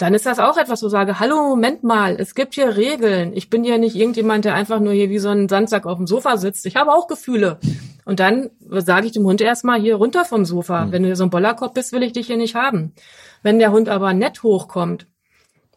dann 0.00 0.14
ist 0.14 0.24
das 0.24 0.38
auch 0.38 0.56
etwas, 0.56 0.82
wo 0.82 0.86
ich 0.86 0.92
sage, 0.92 1.20
hallo, 1.20 1.36
Moment 1.36 1.84
mal, 1.84 2.16
es 2.18 2.34
gibt 2.34 2.54
hier 2.54 2.74
Regeln. 2.74 3.32
Ich 3.34 3.50
bin 3.50 3.64
ja 3.64 3.76
nicht 3.76 3.96
irgendjemand, 3.96 4.46
der 4.46 4.54
einfach 4.54 4.80
nur 4.80 4.94
hier 4.94 5.10
wie 5.10 5.18
so 5.18 5.28
ein 5.28 5.46
Sandsack 5.46 5.84
auf 5.84 5.98
dem 5.98 6.06
Sofa 6.06 6.38
sitzt. 6.38 6.64
Ich 6.64 6.76
habe 6.76 6.90
auch 6.90 7.06
Gefühle. 7.06 7.58
Und 8.06 8.18
dann 8.18 8.48
sage 8.70 9.06
ich 9.06 9.12
dem 9.12 9.24
Hund 9.24 9.42
erstmal 9.42 9.78
hier 9.78 9.96
runter 9.96 10.24
vom 10.24 10.46
Sofa. 10.46 10.86
Mhm. 10.86 10.92
Wenn 10.92 11.02
du 11.02 11.14
so 11.16 11.24
ein 11.24 11.30
Bollerkopf 11.30 11.74
bist, 11.74 11.92
will 11.92 12.02
ich 12.02 12.12
dich 12.12 12.28
hier 12.28 12.38
nicht 12.38 12.54
haben. 12.54 12.94
Wenn 13.42 13.58
der 13.58 13.72
Hund 13.72 13.88
aber 13.88 14.12
nett 14.12 14.42
hochkommt 14.42 15.06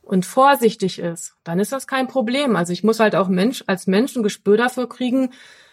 und 0.01 0.25
vorsichtig 0.25 0.99
ist, 0.99 1.35
dann 1.43 1.59
ist 1.59 1.71
das 1.71 1.87
kein 1.87 2.07
Problem. 2.07 2.55
Also 2.55 2.73
ich 2.73 2.83
muss 2.83 2.99
halt 2.99 3.15
auch 3.15 3.27
Mensch, 3.27 3.63
als 3.67 3.87
Mensch 3.87 4.15
ein 4.15 4.23
Gespür 4.23 4.57
dafür 4.57 4.87
kriegen, 4.89 5.31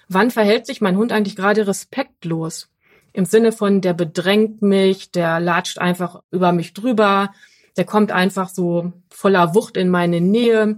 wann 0.08 0.30
verhält 0.30 0.66
sich 0.66 0.80
mein 0.80 0.96
Hund 0.96 1.12
eigentlich 1.12 1.36
gerade 1.36 1.66
respektlos. 1.66 2.68
Im 3.12 3.24
Sinne 3.24 3.52
von, 3.52 3.80
der 3.80 3.92
bedrängt 3.92 4.62
mich, 4.62 5.10
der 5.10 5.40
latscht 5.40 5.78
einfach 5.78 6.22
über 6.30 6.52
mich 6.52 6.74
drüber, 6.74 7.30
der 7.76 7.84
kommt 7.84 8.12
einfach 8.12 8.48
so 8.48 8.92
voller 9.08 9.54
Wucht 9.54 9.76
in 9.76 9.88
meine 9.88 10.20
Nähe. 10.20 10.76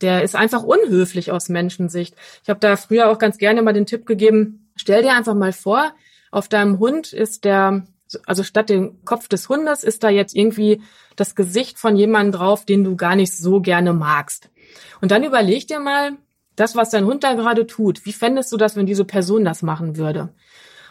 Der 0.00 0.22
ist 0.24 0.34
einfach 0.34 0.64
unhöflich 0.64 1.30
aus 1.30 1.48
Menschensicht. 1.48 2.16
Ich 2.42 2.50
habe 2.50 2.58
da 2.58 2.76
früher 2.76 3.10
auch 3.10 3.18
ganz 3.18 3.38
gerne 3.38 3.62
mal 3.62 3.72
den 3.72 3.86
Tipp 3.86 4.06
gegeben, 4.06 4.70
stell 4.74 5.02
dir 5.02 5.14
einfach 5.14 5.34
mal 5.34 5.52
vor, 5.52 5.92
auf 6.32 6.48
deinem 6.48 6.78
Hund 6.78 7.12
ist 7.12 7.44
der, 7.44 7.86
also 8.26 8.42
statt 8.42 8.68
dem 8.68 9.04
Kopf 9.04 9.28
des 9.28 9.48
Hundes 9.48 9.84
ist 9.84 10.02
da 10.02 10.08
jetzt 10.08 10.34
irgendwie 10.34 10.82
das 11.16 11.34
Gesicht 11.34 11.78
von 11.78 11.96
jemandem 11.96 12.32
drauf, 12.32 12.64
den 12.64 12.84
du 12.84 12.96
gar 12.96 13.16
nicht 13.16 13.36
so 13.36 13.60
gerne 13.60 13.92
magst. 13.92 14.50
Und 15.00 15.10
dann 15.10 15.24
überleg 15.24 15.66
dir 15.66 15.80
mal, 15.80 16.12
das, 16.56 16.76
was 16.76 16.90
dein 16.90 17.06
Hund 17.06 17.24
da 17.24 17.34
gerade 17.34 17.66
tut, 17.66 18.04
wie 18.04 18.12
fändest 18.12 18.52
du 18.52 18.56
das, 18.56 18.76
wenn 18.76 18.86
diese 18.86 19.04
Person 19.04 19.44
das 19.44 19.62
machen 19.62 19.96
würde? 19.96 20.34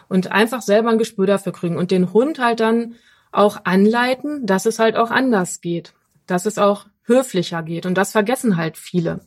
Und 0.08 0.32
einfach 0.32 0.60
selber 0.60 0.90
ein 0.90 0.98
Gespür 0.98 1.26
dafür 1.26 1.52
kriegen 1.52 1.76
und 1.76 1.90
den 1.90 2.12
Hund 2.12 2.38
halt 2.38 2.60
dann 2.60 2.96
auch 3.30 3.64
anleiten, 3.64 4.46
dass 4.46 4.66
es 4.66 4.78
halt 4.78 4.96
auch 4.96 5.10
anders 5.10 5.60
geht, 5.60 5.94
dass 6.26 6.46
es 6.46 6.58
auch 6.58 6.86
höflicher 7.04 7.62
geht. 7.62 7.86
Und 7.86 7.96
das 7.96 8.12
vergessen 8.12 8.56
halt 8.56 8.76
viele. 8.76 9.20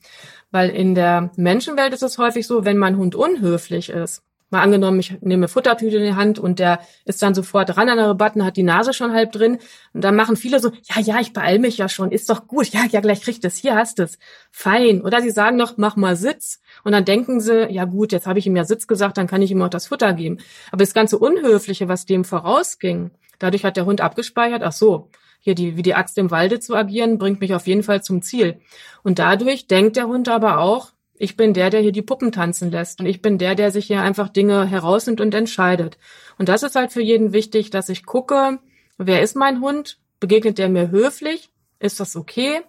Weil 0.52 0.70
in 0.70 0.96
der 0.96 1.32
Menschenwelt 1.36 1.94
ist 1.94 2.04
es 2.04 2.18
häufig 2.18 2.46
so, 2.46 2.66
wenn 2.66 2.78
mein 2.78 2.98
Hund 2.98 3.16
unhöflich 3.16 3.90
ist, 3.90 4.24
Mal 4.52 4.62
angenommen, 4.62 5.00
ich 5.00 5.18
nehme 5.22 5.48
Futtertüte 5.48 5.98
in 5.98 6.04
die 6.04 6.14
Hand 6.14 6.38
und 6.38 6.60
der 6.60 6.80
ist 7.04 7.22
dann 7.24 7.34
sofort 7.34 7.75
ran 7.78 7.90
an 7.90 7.98
der 7.98 8.10
Rabatten, 8.10 8.46
hat 8.46 8.58
die 8.58 8.64
Nase 8.64 8.94
schon 8.94 9.12
halb 9.12 9.32
drin. 9.32 9.58
Und 9.94 10.04
dann 10.04 10.16
machen 10.16 10.38
viele 10.38 10.60
so, 10.60 10.72
ja, 10.84 11.02
ja, 11.02 11.20
ich 11.20 11.34
beeil 11.34 11.58
mich 11.58 11.80
ja 11.80 11.90
schon, 11.90 12.12
ist 12.12 12.30
doch 12.30 12.48
gut, 12.48 12.68
ja, 12.68 12.86
ja, 12.90 13.02
gleich 13.02 13.22
kriegt 13.22 13.44
es, 13.44 13.58
hier 13.58 13.75
hast 13.75 14.00
es. 14.00 14.20
Fein. 14.52 15.02
Oder 15.02 15.22
sie 15.24 15.32
sagen 15.32 15.58
noch, 15.58 15.78
mach 15.78 15.96
mal 15.96 16.16
Sitz. 16.16 16.62
Und 16.84 16.92
dann 16.92 17.06
denken 17.06 17.42
sie, 17.42 17.72
ja 17.72 17.86
gut, 17.86 18.12
jetzt 18.12 18.28
habe 18.28 18.38
ich 18.38 18.46
ihm 18.46 18.56
ja 18.56 18.66
Sitz 18.66 18.86
gesagt, 18.86 19.18
dann 19.18 19.25
kann 19.25 19.42
ich 19.42 19.50
ihm 19.50 19.62
auch 19.64 19.70
das 19.70 19.88
Futter 19.88 20.14
geben. 20.14 20.38
Aber 20.72 20.84
das 20.84 20.94
ganze 20.94 21.18
Unhöfliche, 21.18 21.88
was 21.88 22.06
dem 22.06 22.24
vorausging, 22.24 23.10
dadurch 23.40 23.66
hat 23.66 23.78
der 23.78 23.86
Hund 23.86 24.00
abgespeichert, 24.00 24.62
ach 24.62 24.74
so, 24.74 25.10
hier 25.40 25.56
die, 25.56 25.78
wie 25.78 25.84
die 25.84 25.96
Axt 25.96 26.18
im 26.18 26.32
Walde 26.32 26.60
zu 26.60 26.75
agieren, 26.75 27.18
bringt 27.18 27.40
mich 27.40 27.54
auf 27.54 27.68
jeden 27.68 27.84
Fall 27.84 28.02
zum 28.04 28.22
Ziel. 28.22 28.60
Und 29.04 29.20
dadurch 29.20 29.68
denkt 29.68 29.96
der 29.96 30.08
Hund 30.08 30.30
aber 30.30 30.60
auch, 30.60 30.92
ich 31.18 31.38
bin 31.38 31.54
der, 31.54 31.70
der 31.70 31.82
hier 31.82 31.92
die 31.92 32.02
Puppen 32.02 32.32
tanzen 32.32 32.72
lässt. 32.72 33.00
Und 33.00 33.06
ich 33.06 33.22
bin 33.22 33.38
der, 33.38 33.56
der 33.56 33.72
sich 33.72 33.88
hier 33.88 34.02
einfach 34.02 34.30
Dinge 34.30 34.66
herausnimmt 34.66 35.22
und 35.22 35.34
entscheidet. 35.34 35.98
Und 36.38 36.50
das 36.50 36.64
ist 36.64 36.76
halt 36.76 36.92
für 36.92 37.02
jeden 37.02 37.34
wichtig, 37.34 37.70
dass 37.70 37.90
ich 37.90 38.06
gucke, 38.06 38.60
wer 38.98 39.22
ist 39.22 39.36
mein 39.36 39.62
Hund? 39.62 40.00
Begegnet 40.20 40.58
der 40.58 40.70
mir 40.70 40.92
höflich? 40.92 41.50
Ist 41.80 42.00
das 42.00 42.16
okay? 42.16 42.62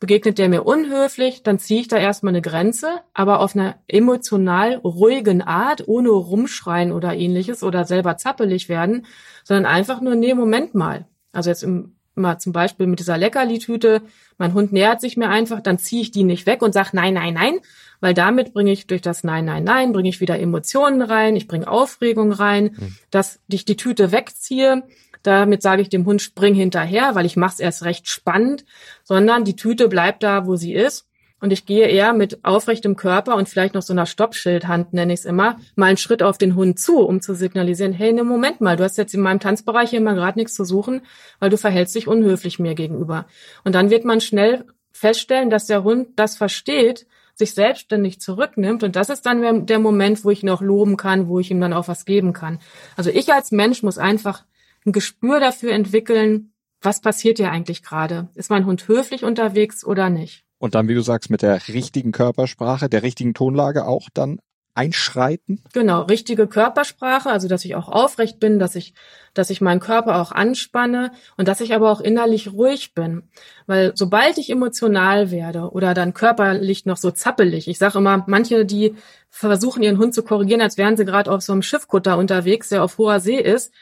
Begegnet 0.00 0.38
der 0.38 0.48
mir 0.48 0.62
unhöflich, 0.62 1.42
dann 1.42 1.58
ziehe 1.58 1.80
ich 1.80 1.88
da 1.88 1.96
erstmal 1.96 2.30
eine 2.30 2.42
Grenze, 2.42 3.00
aber 3.14 3.40
auf 3.40 3.56
einer 3.56 3.80
emotional 3.88 4.76
ruhigen 4.76 5.42
Art, 5.42 5.88
ohne 5.88 6.10
rumschreien 6.10 6.92
oder 6.92 7.16
ähnliches 7.16 7.64
oder 7.64 7.84
selber 7.84 8.16
zappelig 8.16 8.68
werden, 8.68 9.06
sondern 9.42 9.66
einfach 9.66 10.00
nur, 10.00 10.14
nee, 10.14 10.34
Moment 10.34 10.76
mal. 10.76 11.08
Also 11.32 11.50
jetzt 11.50 11.64
im 11.64 11.97
mal 12.18 12.38
zum 12.38 12.52
Beispiel 12.52 12.86
mit 12.86 12.98
dieser 12.98 13.16
Leckerli-Tüte, 13.18 14.02
mein 14.38 14.54
Hund 14.54 14.72
nähert 14.72 15.00
sich 15.00 15.16
mir 15.16 15.28
einfach, 15.28 15.60
dann 15.60 15.78
ziehe 15.78 16.02
ich 16.02 16.10
die 16.10 16.24
nicht 16.24 16.46
weg 16.46 16.62
und 16.62 16.72
sage 16.72 16.90
nein, 16.92 17.14
nein, 17.14 17.34
nein, 17.34 17.58
weil 18.00 18.14
damit 18.14 18.52
bringe 18.52 18.72
ich 18.72 18.86
durch 18.86 19.02
das 19.02 19.24
Nein, 19.24 19.44
nein, 19.44 19.64
nein, 19.64 19.92
bringe 19.92 20.08
ich 20.08 20.20
wieder 20.20 20.38
Emotionen 20.38 21.02
rein, 21.02 21.34
ich 21.36 21.48
bringe 21.48 21.68
Aufregung 21.68 22.32
rein, 22.32 22.76
mhm. 22.78 22.96
dass 23.10 23.40
ich 23.48 23.64
die 23.64 23.76
Tüte 23.76 24.12
wegziehe. 24.12 24.84
Damit 25.24 25.62
sage 25.62 25.82
ich 25.82 25.88
dem 25.88 26.06
Hund, 26.06 26.22
spring 26.22 26.54
hinterher, 26.54 27.16
weil 27.16 27.26
ich 27.26 27.36
mache 27.36 27.54
es 27.54 27.60
erst 27.60 27.84
recht 27.84 28.08
spannend, 28.08 28.64
sondern 29.02 29.44
die 29.44 29.56
Tüte 29.56 29.88
bleibt 29.88 30.22
da, 30.22 30.46
wo 30.46 30.54
sie 30.54 30.74
ist 30.74 31.07
und 31.40 31.52
ich 31.52 31.66
gehe 31.66 31.86
eher 31.86 32.12
mit 32.12 32.44
aufrechtem 32.44 32.96
Körper 32.96 33.36
und 33.36 33.48
vielleicht 33.48 33.74
noch 33.74 33.82
so 33.82 33.92
einer 33.92 34.06
Stoppschildhand, 34.06 34.92
nenne 34.92 35.12
ich 35.12 35.20
es 35.20 35.24
immer, 35.24 35.56
mal 35.76 35.86
einen 35.86 35.96
Schritt 35.96 36.22
auf 36.22 36.38
den 36.38 36.54
Hund 36.54 36.78
zu, 36.78 36.98
um 36.98 37.20
zu 37.20 37.34
signalisieren, 37.34 37.92
hey, 37.92 38.12
ne 38.12 38.24
Moment 38.24 38.60
mal, 38.60 38.76
du 38.76 38.84
hast 38.84 38.98
jetzt 38.98 39.14
in 39.14 39.20
meinem 39.20 39.40
Tanzbereich 39.40 39.90
hier 39.90 40.00
mal 40.00 40.14
gerade 40.14 40.38
nichts 40.38 40.54
zu 40.54 40.64
suchen, 40.64 41.02
weil 41.38 41.50
du 41.50 41.56
verhältst 41.56 41.94
dich 41.94 42.08
unhöflich 42.08 42.58
mir 42.58 42.74
gegenüber. 42.74 43.26
Und 43.64 43.74
dann 43.74 43.90
wird 43.90 44.04
man 44.04 44.20
schnell 44.20 44.64
feststellen, 44.90 45.50
dass 45.50 45.66
der 45.66 45.84
Hund 45.84 46.08
das 46.16 46.36
versteht, 46.36 47.06
sich 47.34 47.54
selbstständig 47.54 48.20
zurücknimmt. 48.20 48.82
Und 48.82 48.96
das 48.96 49.10
ist 49.10 49.24
dann 49.24 49.66
der 49.66 49.78
Moment, 49.78 50.24
wo 50.24 50.30
ich 50.30 50.42
ihn 50.42 50.50
auch 50.50 50.60
loben 50.60 50.96
kann, 50.96 51.28
wo 51.28 51.38
ich 51.38 51.52
ihm 51.52 51.60
dann 51.60 51.72
auch 51.72 51.86
was 51.86 52.04
geben 52.04 52.32
kann. 52.32 52.58
Also 52.96 53.10
ich 53.10 53.32
als 53.32 53.52
Mensch 53.52 53.84
muss 53.84 53.96
einfach 53.96 54.44
ein 54.84 54.92
Gespür 54.92 55.38
dafür 55.38 55.72
entwickeln, 55.72 56.52
was 56.80 57.00
passiert 57.00 57.38
hier 57.38 57.50
eigentlich 57.50 57.82
gerade? 57.82 58.28
Ist 58.34 58.50
mein 58.50 58.66
Hund 58.66 58.88
höflich 58.88 59.24
unterwegs 59.24 59.84
oder 59.84 60.10
nicht? 60.10 60.44
Und 60.58 60.74
dann, 60.74 60.88
wie 60.88 60.94
du 60.94 61.02
sagst, 61.02 61.30
mit 61.30 61.42
der 61.42 61.68
richtigen 61.68 62.12
Körpersprache, 62.12 62.88
der 62.88 63.02
richtigen 63.02 63.34
Tonlage 63.34 63.86
auch 63.86 64.08
dann 64.12 64.40
einschreiten? 64.78 65.60
Genau, 65.72 66.02
richtige 66.02 66.46
Körpersprache, 66.46 67.30
also 67.30 67.48
dass 67.48 67.64
ich 67.64 67.74
auch 67.74 67.88
aufrecht 67.88 68.38
bin, 68.38 68.60
dass 68.60 68.76
ich, 68.76 68.94
dass 69.34 69.50
ich 69.50 69.60
meinen 69.60 69.80
Körper 69.80 70.20
auch 70.20 70.30
anspanne 70.30 71.10
und 71.36 71.48
dass 71.48 71.60
ich 71.60 71.74
aber 71.74 71.90
auch 71.90 72.00
innerlich 72.00 72.52
ruhig 72.52 72.94
bin. 72.94 73.24
Weil 73.66 73.92
sobald 73.96 74.38
ich 74.38 74.50
emotional 74.50 75.32
werde 75.32 75.72
oder 75.72 75.94
dann 75.94 76.14
körperlich 76.14 76.86
noch 76.86 76.96
so 76.96 77.10
zappelig, 77.10 77.66
ich 77.66 77.78
sage 77.78 77.98
immer, 77.98 78.24
manche, 78.28 78.64
die 78.64 78.94
versuchen 79.28 79.82
ihren 79.82 79.98
Hund 79.98 80.14
zu 80.14 80.22
korrigieren, 80.22 80.60
als 80.60 80.78
wären 80.78 80.96
sie 80.96 81.04
gerade 81.04 81.32
auf 81.32 81.42
so 81.42 81.52
einem 81.52 81.62
Schiffkutter 81.62 82.16
unterwegs, 82.16 82.68
der 82.68 82.84
auf 82.84 82.98
hoher 82.98 83.18
See 83.18 83.40
ist, 83.40 83.72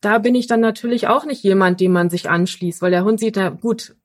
da 0.00 0.18
bin 0.18 0.36
ich 0.36 0.46
dann 0.46 0.60
natürlich 0.60 1.08
auch 1.08 1.24
nicht 1.24 1.42
jemand, 1.42 1.80
dem 1.80 1.90
man 1.90 2.08
sich 2.08 2.30
anschließt, 2.30 2.82
weil 2.82 2.92
der 2.92 3.04
Hund 3.04 3.18
sieht, 3.18 3.36
ja 3.36 3.48
gut, 3.48 3.96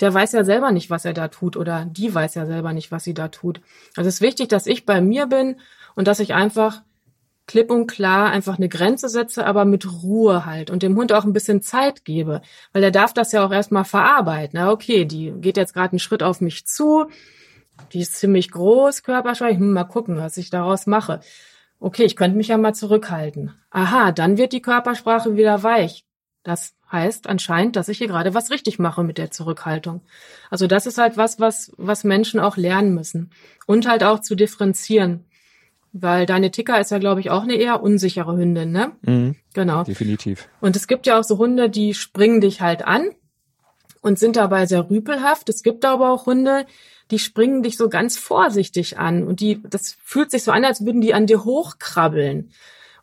der 0.00 0.12
weiß 0.12 0.32
ja 0.32 0.44
selber 0.44 0.72
nicht, 0.72 0.90
was 0.90 1.04
er 1.04 1.12
da 1.12 1.28
tut 1.28 1.56
oder 1.56 1.84
die 1.84 2.14
weiß 2.14 2.34
ja 2.34 2.46
selber 2.46 2.72
nicht, 2.72 2.90
was 2.90 3.04
sie 3.04 3.14
da 3.14 3.28
tut. 3.28 3.60
Also 3.96 4.08
es 4.08 4.16
ist 4.16 4.20
wichtig, 4.20 4.48
dass 4.48 4.66
ich 4.66 4.86
bei 4.86 5.00
mir 5.00 5.26
bin 5.26 5.56
und 5.94 6.08
dass 6.08 6.20
ich 6.20 6.34
einfach 6.34 6.82
klipp 7.46 7.70
und 7.70 7.88
klar 7.88 8.30
einfach 8.30 8.58
eine 8.58 8.68
Grenze 8.68 9.08
setze, 9.08 9.44
aber 9.44 9.64
mit 9.64 10.02
Ruhe 10.04 10.46
halt 10.46 10.70
und 10.70 10.84
dem 10.84 10.96
Hund 10.96 11.12
auch 11.12 11.24
ein 11.24 11.32
bisschen 11.32 11.62
Zeit 11.62 12.04
gebe, 12.04 12.42
weil 12.72 12.84
er 12.84 12.92
darf 12.92 13.12
das 13.12 13.32
ja 13.32 13.44
auch 13.44 13.50
erstmal 13.50 13.84
verarbeiten. 13.84 14.60
Na, 14.60 14.70
okay, 14.70 15.04
die 15.04 15.32
geht 15.32 15.56
jetzt 15.56 15.74
gerade 15.74 15.92
einen 15.92 15.98
Schritt 15.98 16.22
auf 16.22 16.40
mich 16.40 16.66
zu, 16.66 17.06
die 17.92 18.00
ist 18.00 18.14
ziemlich 18.14 18.52
groß, 18.52 19.02
körperschwach, 19.02 19.48
hm, 19.48 19.72
mal 19.72 19.84
gucken, 19.84 20.16
was 20.16 20.36
ich 20.36 20.50
daraus 20.50 20.86
mache. 20.86 21.20
Okay, 21.80 22.04
ich 22.04 22.14
könnte 22.14 22.36
mich 22.36 22.48
ja 22.48 22.56
mal 22.58 22.74
zurückhalten. 22.74 23.54
Aha, 23.70 24.12
dann 24.12 24.36
wird 24.36 24.52
die 24.52 24.62
Körpersprache 24.62 25.34
wieder 25.34 25.62
weich. 25.64 26.04
Das 26.42 26.74
heißt 26.90 27.28
anscheinend, 27.28 27.76
dass 27.76 27.88
ich 27.88 27.98
hier 27.98 28.08
gerade 28.08 28.34
was 28.34 28.50
richtig 28.50 28.78
mache 28.78 29.04
mit 29.04 29.18
der 29.18 29.30
Zurückhaltung. 29.30 30.00
Also 30.48 30.66
das 30.66 30.86
ist 30.86 30.98
halt 30.98 31.16
was, 31.16 31.38
was, 31.38 31.72
was 31.76 32.04
Menschen 32.04 32.40
auch 32.40 32.56
lernen 32.56 32.94
müssen. 32.94 33.30
Und 33.66 33.86
halt 33.86 34.02
auch 34.02 34.20
zu 34.20 34.34
differenzieren. 34.34 35.24
Weil 35.92 36.24
deine 36.24 36.50
Ticker 36.50 36.80
ist 36.80 36.92
ja, 36.92 36.98
glaube 36.98 37.20
ich, 37.20 37.30
auch 37.30 37.42
eine 37.42 37.54
eher 37.54 37.82
unsichere 37.82 38.36
Hündin, 38.36 38.70
ne? 38.70 38.92
Mhm, 39.02 39.34
genau. 39.54 39.82
Definitiv. 39.82 40.48
Und 40.60 40.76
es 40.76 40.86
gibt 40.86 41.06
ja 41.06 41.18
auch 41.18 41.24
so 41.24 41.38
Hunde, 41.38 41.68
die 41.68 41.94
springen 41.94 42.40
dich 42.40 42.60
halt 42.60 42.84
an 42.86 43.10
und 44.00 44.18
sind 44.18 44.36
dabei 44.36 44.66
sehr 44.66 44.88
rüpelhaft. 44.88 45.48
Es 45.48 45.64
gibt 45.64 45.84
aber 45.84 46.10
auch 46.10 46.26
Hunde, 46.26 46.64
die 47.10 47.18
springen 47.18 47.62
dich 47.62 47.76
so 47.76 47.88
ganz 47.88 48.16
vorsichtig 48.16 48.98
an 48.98 49.24
und 49.24 49.40
die, 49.40 49.60
das 49.68 49.96
fühlt 50.04 50.30
sich 50.30 50.44
so 50.44 50.52
an, 50.52 50.64
als 50.64 50.84
würden 50.84 51.00
die 51.00 51.12
an 51.12 51.26
dir 51.26 51.44
hochkrabbeln. 51.44 52.52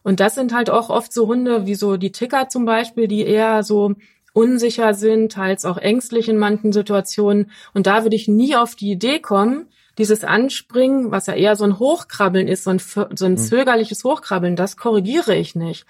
Und 0.07 0.21
das 0.21 0.35
sind 0.35 0.53
halt 0.53 0.69
auch 0.69 0.89
oft 0.89 1.11
so 1.11 1.27
Hunde 1.27 1.65
wie 1.65 1.75
so 1.75 1.97
die 1.97 2.13
Ticker 2.13 2.47
zum 2.47 2.63
Beispiel, 2.63 3.09
die 3.09 3.25
eher 3.25 3.61
so 3.61 3.95
unsicher 4.31 4.93
sind, 4.93 5.33
teils 5.33 5.65
auch 5.65 5.77
ängstlich 5.77 6.29
in 6.29 6.37
manchen 6.37 6.71
Situationen. 6.71 7.51
Und 7.73 7.87
da 7.87 8.03
würde 8.03 8.15
ich 8.15 8.29
nie 8.29 8.55
auf 8.55 8.75
die 8.75 8.89
Idee 8.89 9.19
kommen, 9.19 9.67
dieses 9.97 10.23
Anspringen, 10.23 11.11
was 11.11 11.25
ja 11.25 11.33
eher 11.33 11.57
so 11.57 11.65
ein 11.65 11.77
Hochkrabbeln 11.77 12.47
ist, 12.47 12.63
so 12.63 12.69
ein, 12.69 12.79
so 12.79 13.01
ein 13.01 13.35
hm. 13.35 13.37
zögerliches 13.37 14.05
Hochkrabbeln, 14.05 14.55
das 14.55 14.77
korrigiere 14.77 15.35
ich 15.35 15.55
nicht, 15.55 15.85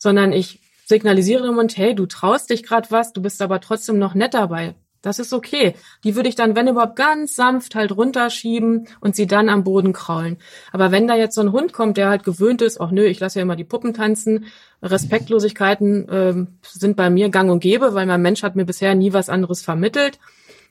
sondern 0.00 0.32
ich 0.32 0.58
signalisiere 0.84 1.44
dem 1.44 1.54
Hund, 1.54 1.76
hey, 1.76 1.94
du 1.94 2.06
traust 2.06 2.50
dich 2.50 2.64
gerade 2.64 2.90
was, 2.90 3.12
du 3.12 3.22
bist 3.22 3.40
aber 3.40 3.60
trotzdem 3.60 4.00
noch 4.00 4.14
nett 4.14 4.34
dabei. 4.34 4.74
Das 5.02 5.18
ist 5.18 5.32
okay. 5.32 5.74
Die 6.04 6.14
würde 6.14 6.28
ich 6.28 6.34
dann, 6.34 6.54
wenn 6.54 6.68
überhaupt, 6.68 6.96
ganz 6.96 7.34
sanft 7.34 7.74
halt 7.74 7.96
runterschieben 7.96 8.86
und 9.00 9.16
sie 9.16 9.26
dann 9.26 9.48
am 9.48 9.64
Boden 9.64 9.94
kraulen. 9.94 10.36
Aber 10.72 10.90
wenn 10.90 11.08
da 11.08 11.16
jetzt 11.16 11.34
so 11.34 11.40
ein 11.40 11.52
Hund 11.52 11.72
kommt, 11.72 11.96
der 11.96 12.10
halt 12.10 12.22
gewöhnt 12.22 12.60
ist, 12.60 12.80
ach 12.80 12.90
nö, 12.90 13.04
ich 13.04 13.18
lasse 13.18 13.38
ja 13.38 13.42
immer 13.42 13.56
die 13.56 13.64
Puppen 13.64 13.94
tanzen, 13.94 14.46
Respektlosigkeiten 14.82 16.06
ähm, 16.10 16.48
sind 16.62 16.96
bei 16.96 17.08
mir 17.08 17.30
gang 17.30 17.50
und 17.50 17.60
gäbe, 17.60 17.94
weil 17.94 18.06
mein 18.06 18.20
Mensch 18.20 18.42
hat 18.42 18.56
mir 18.56 18.66
bisher 18.66 18.94
nie 18.94 19.12
was 19.12 19.30
anderes 19.30 19.62
vermittelt. 19.62 20.18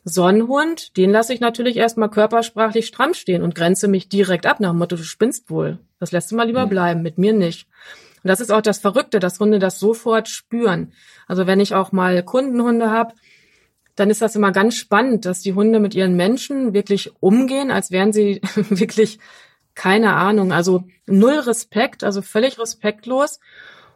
So 0.03 0.23
ein 0.23 0.47
Hund, 0.47 0.95
den 0.95 1.11
lasse 1.11 1.33
ich 1.33 1.39
natürlich 1.39 1.77
erstmal 1.77 2.09
körpersprachlich 2.09 2.87
stramm 2.87 3.13
stehen 3.13 3.43
und 3.43 3.55
grenze 3.55 3.87
mich 3.87 4.09
direkt 4.09 4.45
ab 4.45 4.59
nach 4.59 4.71
dem 4.71 4.77
Motto, 4.77 4.95
du 4.95 5.03
spinnst 5.03 5.49
wohl. 5.49 5.79
Das 5.99 6.11
lässt 6.11 6.31
du 6.31 6.35
mal 6.35 6.47
lieber 6.47 6.65
mhm. 6.65 6.69
bleiben, 6.69 7.01
mit 7.01 7.17
mir 7.17 7.33
nicht. 7.33 7.67
Und 8.23 8.27
das 8.27 8.39
ist 8.39 8.51
auch 8.51 8.61
das 8.61 8.79
Verrückte, 8.79 9.19
dass 9.19 9.39
Hunde 9.39 9.59
das 9.59 9.79
sofort 9.79 10.27
spüren. 10.27 10.93
Also 11.27 11.47
wenn 11.47 11.59
ich 11.59 11.75
auch 11.75 11.91
mal 11.91 12.23
Kundenhunde 12.23 12.91
habe, 12.91 13.13
dann 13.99 14.09
ist 14.09 14.21
das 14.21 14.35
immer 14.35 14.51
ganz 14.51 14.75
spannend, 14.75 15.25
dass 15.25 15.41
die 15.41 15.53
Hunde 15.53 15.79
mit 15.79 15.95
ihren 15.95 16.15
Menschen 16.15 16.73
wirklich 16.73 17.11
umgehen, 17.19 17.71
als 17.71 17.91
wären 17.91 18.13
sie 18.13 18.41
wirklich 18.55 19.19
keine 19.75 20.13
Ahnung. 20.13 20.51
Also 20.51 20.83
null 21.05 21.39
Respekt, 21.39 22.03
also 22.03 22.21
völlig 22.21 22.59
respektlos. 22.59 23.39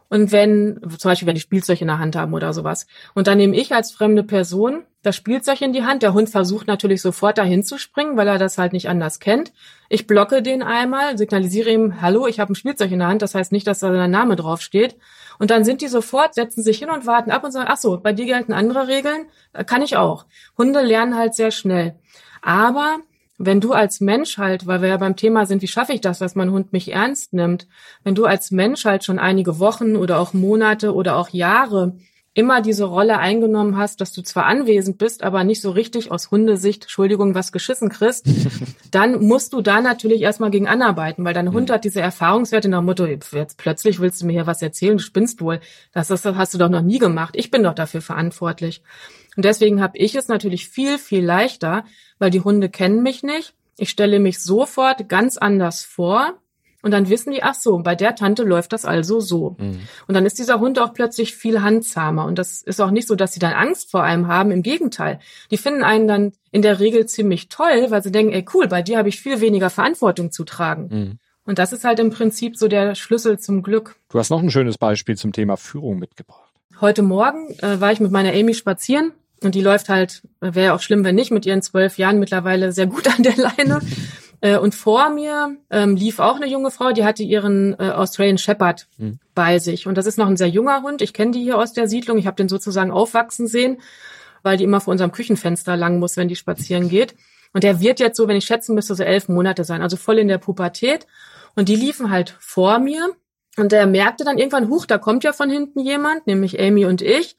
Und 0.08 0.32
wenn, 0.32 0.80
zum 0.98 1.10
Beispiel, 1.10 1.26
wenn 1.26 1.34
die 1.34 1.40
Spielzeug 1.40 1.80
in 1.80 1.88
der 1.88 1.98
Hand 1.98 2.14
haben 2.14 2.34
oder 2.34 2.52
sowas. 2.52 2.86
Und 3.14 3.26
dann 3.26 3.38
nehme 3.38 3.56
ich 3.56 3.74
als 3.74 3.90
fremde 3.90 4.22
Person 4.22 4.84
das 5.02 5.16
Spielzeug 5.16 5.60
in 5.60 5.72
die 5.72 5.82
Hand. 5.82 6.02
Der 6.02 6.14
Hund 6.14 6.30
versucht 6.30 6.66
natürlich 6.66 7.02
sofort 7.02 7.36
dahin 7.36 7.62
zu 7.62 7.78
springen, 7.78 8.16
weil 8.16 8.28
er 8.28 8.38
das 8.38 8.56
halt 8.56 8.72
nicht 8.72 8.88
anders 8.88 9.18
kennt. 9.18 9.52
Ich 9.88 10.06
blocke 10.06 10.42
den 10.42 10.62
einmal, 10.62 11.18
signalisiere 11.18 11.70
ihm, 11.70 12.00
hallo, 12.00 12.26
ich 12.26 12.40
habe 12.40 12.52
ein 12.52 12.54
Spielzeug 12.54 12.92
in 12.92 13.00
der 13.00 13.08
Hand. 13.08 13.22
Das 13.22 13.34
heißt 13.34 13.52
nicht, 13.52 13.66
dass 13.66 13.80
da 13.80 13.92
sein 13.92 14.10
Name 14.10 14.36
draufsteht. 14.36 14.96
Und 15.38 15.50
dann 15.50 15.64
sind 15.64 15.80
die 15.80 15.88
sofort, 15.88 16.34
setzen 16.34 16.62
sich 16.62 16.78
hin 16.78 16.90
und 16.90 17.06
warten 17.06 17.30
ab 17.30 17.44
und 17.44 17.52
sagen, 17.52 17.68
ach 17.70 17.76
so, 17.76 17.98
bei 17.98 18.12
dir 18.12 18.26
gelten 18.26 18.52
andere 18.52 18.88
Regeln, 18.88 19.26
kann 19.66 19.82
ich 19.82 19.96
auch. 19.96 20.26
Hunde 20.56 20.82
lernen 20.82 21.16
halt 21.16 21.34
sehr 21.34 21.50
schnell. 21.50 21.96
Aber 22.42 22.98
wenn 23.38 23.60
du 23.60 23.72
als 23.72 24.00
Mensch 24.00 24.38
halt, 24.38 24.66
weil 24.66 24.80
wir 24.80 24.88
ja 24.90 24.96
beim 24.96 25.16
Thema 25.16 25.46
sind, 25.46 25.62
wie 25.62 25.68
schaffe 25.68 25.92
ich 25.92 26.00
das, 26.00 26.18
dass 26.18 26.34
mein 26.34 26.50
Hund 26.50 26.72
mich 26.72 26.92
ernst 26.92 27.32
nimmt, 27.32 27.66
wenn 28.04 28.14
du 28.14 28.26
als 28.26 28.50
Mensch 28.50 28.84
halt 28.84 29.04
schon 29.04 29.18
einige 29.18 29.58
Wochen 29.58 29.96
oder 29.96 30.20
auch 30.20 30.34
Monate 30.34 30.94
oder 30.94 31.16
auch 31.16 31.30
Jahre 31.30 31.96
immer 32.34 32.60
diese 32.60 32.84
Rolle 32.84 33.18
eingenommen 33.18 33.78
hast, 33.78 34.00
dass 34.00 34.12
du 34.12 34.20
zwar 34.22 34.46
anwesend 34.46 34.98
bist, 34.98 35.22
aber 35.22 35.44
nicht 35.44 35.60
so 35.60 35.70
richtig 35.70 36.10
aus 36.10 36.32
Hundesicht, 36.32 36.82
Entschuldigung, 36.82 37.34
was 37.34 37.52
geschissen 37.52 37.88
kriegst, 37.88 38.26
dann 38.90 39.24
musst 39.24 39.52
du 39.52 39.60
da 39.60 39.80
natürlich 39.80 40.20
erstmal 40.22 40.50
gegen 40.50 40.68
anarbeiten, 40.68 41.24
weil 41.24 41.32
dein 41.32 41.52
Hund 41.52 41.70
hat 41.70 41.84
diese 41.84 42.00
Erfahrungswerte 42.00 42.68
nach 42.68 42.82
Motto, 42.82 43.06
jetzt 43.06 43.56
plötzlich 43.56 44.00
willst 44.00 44.20
du 44.20 44.26
mir 44.26 44.32
hier 44.32 44.46
was 44.48 44.62
erzählen, 44.62 44.96
du 44.96 45.02
spinnst 45.02 45.40
wohl. 45.40 45.60
Das, 45.92 46.08
das 46.08 46.24
hast 46.24 46.54
du 46.54 46.58
doch 46.58 46.68
noch 46.68 46.82
nie 46.82 46.98
gemacht. 46.98 47.34
Ich 47.36 47.50
bin 47.50 47.62
doch 47.62 47.74
dafür 47.74 48.02
verantwortlich. 48.02 48.82
Und 49.36 49.44
deswegen 49.44 49.80
habe 49.80 49.96
ich 49.96 50.14
es 50.16 50.28
natürlich 50.28 50.68
viel, 50.68 50.98
viel 50.98 51.24
leichter, 51.24 51.84
weil 52.18 52.30
die 52.30 52.40
Hunde 52.40 52.68
kennen 52.68 53.02
mich 53.02 53.22
nicht. 53.22 53.54
Ich 53.76 53.90
stelle 53.90 54.20
mich 54.20 54.40
sofort 54.40 55.08
ganz 55.08 55.36
anders 55.36 55.84
vor 55.84 56.34
und 56.84 56.90
dann 56.90 57.08
wissen 57.08 57.32
die, 57.32 57.42
ach 57.42 57.54
so, 57.54 57.78
bei 57.78 57.94
der 57.94 58.14
Tante 58.14 58.42
läuft 58.42 58.74
das 58.74 58.84
also 58.84 59.18
so. 59.18 59.56
Mhm. 59.58 59.80
Und 60.06 60.14
dann 60.14 60.26
ist 60.26 60.38
dieser 60.38 60.60
Hund 60.60 60.78
auch 60.78 60.92
plötzlich 60.92 61.34
viel 61.34 61.62
handzahmer. 61.62 62.26
Und 62.26 62.38
das 62.38 62.60
ist 62.60 62.78
auch 62.78 62.90
nicht 62.90 63.08
so, 63.08 63.14
dass 63.14 63.32
sie 63.32 63.40
dann 63.40 63.54
Angst 63.54 63.90
vor 63.90 64.02
einem 64.02 64.28
haben. 64.28 64.50
Im 64.50 64.62
Gegenteil. 64.62 65.18
Die 65.50 65.56
finden 65.56 65.82
einen 65.82 66.06
dann 66.06 66.32
in 66.50 66.60
der 66.60 66.80
Regel 66.80 67.06
ziemlich 67.06 67.48
toll, 67.48 67.86
weil 67.88 68.02
sie 68.02 68.12
denken, 68.12 68.34
ey 68.34 68.44
cool, 68.52 68.68
bei 68.68 68.82
dir 68.82 68.98
habe 68.98 69.08
ich 69.08 69.18
viel 69.18 69.40
weniger 69.40 69.70
Verantwortung 69.70 70.30
zu 70.30 70.44
tragen. 70.44 70.88
Mhm. 70.90 71.18
Und 71.46 71.58
das 71.58 71.72
ist 71.72 71.84
halt 71.84 72.00
im 72.00 72.10
Prinzip 72.10 72.58
so 72.58 72.68
der 72.68 72.94
Schlüssel 72.94 73.38
zum 73.38 73.62
Glück. 73.62 73.96
Du 74.10 74.18
hast 74.18 74.28
noch 74.28 74.42
ein 74.42 74.50
schönes 74.50 74.76
Beispiel 74.76 75.16
zum 75.16 75.32
Thema 75.32 75.56
Führung 75.56 75.98
mitgebracht. 75.98 76.52
Heute 76.82 77.00
Morgen 77.00 77.48
äh, 77.62 77.80
war 77.80 77.92
ich 77.92 78.00
mit 78.00 78.10
meiner 78.10 78.32
Amy 78.32 78.52
spazieren 78.52 79.12
und 79.42 79.54
die 79.54 79.62
läuft 79.62 79.88
halt, 79.88 80.22
wäre 80.40 80.66
ja 80.66 80.74
auch 80.74 80.80
schlimm, 80.80 81.02
wenn 81.02 81.14
nicht, 81.14 81.30
mit 81.30 81.46
ihren 81.46 81.62
zwölf 81.62 81.96
Jahren 81.96 82.18
mittlerweile 82.18 82.72
sehr 82.72 82.88
gut 82.88 83.08
an 83.08 83.22
der 83.22 83.36
Leine. 83.36 83.80
Äh, 84.44 84.58
und 84.58 84.74
vor 84.74 85.08
mir 85.08 85.56
ähm, 85.70 85.96
lief 85.96 86.18
auch 86.18 86.36
eine 86.36 86.46
junge 86.46 86.70
Frau, 86.70 86.92
die 86.92 87.02
hatte 87.02 87.22
ihren 87.22 87.72
äh, 87.80 87.88
Australian 87.88 88.36
Shepherd 88.36 88.86
mhm. 88.98 89.18
bei 89.34 89.58
sich. 89.58 89.86
Und 89.86 89.96
das 89.96 90.04
ist 90.04 90.18
noch 90.18 90.26
ein 90.26 90.36
sehr 90.36 90.48
junger 90.48 90.82
Hund. 90.82 91.00
Ich 91.00 91.14
kenne 91.14 91.30
die 91.30 91.42
hier 91.42 91.56
aus 91.56 91.72
der 91.72 91.88
Siedlung. 91.88 92.18
Ich 92.18 92.26
habe 92.26 92.36
den 92.36 92.50
sozusagen 92.50 92.90
aufwachsen 92.90 93.46
sehen, 93.46 93.78
weil 94.42 94.58
die 94.58 94.64
immer 94.64 94.82
vor 94.82 94.92
unserem 94.92 95.12
Küchenfenster 95.12 95.78
lang 95.78 95.98
muss, 95.98 96.18
wenn 96.18 96.28
die 96.28 96.36
spazieren 96.36 96.90
geht. 96.90 97.14
Und 97.54 97.64
der 97.64 97.80
wird 97.80 98.00
jetzt 98.00 98.18
so, 98.18 98.28
wenn 98.28 98.36
ich 98.36 98.44
schätzen 98.44 98.74
müsste, 98.74 98.94
so 98.94 99.02
elf 99.02 99.28
Monate 99.28 99.64
sein, 99.64 99.80
also 99.80 99.96
voll 99.96 100.18
in 100.18 100.28
der 100.28 100.38
Pubertät. 100.38 101.06
Und 101.56 101.70
die 101.70 101.76
liefen 101.76 102.10
halt 102.10 102.36
vor 102.38 102.78
mir. 102.80 103.12
Und 103.56 103.72
der 103.72 103.86
merkte 103.86 104.24
dann 104.24 104.36
irgendwann, 104.36 104.68
huch, 104.68 104.84
da 104.84 104.98
kommt 104.98 105.24
ja 105.24 105.32
von 105.32 105.48
hinten 105.48 105.80
jemand, 105.80 106.26
nämlich 106.26 106.60
Amy 106.60 106.84
und 106.84 107.00
ich. 107.00 107.38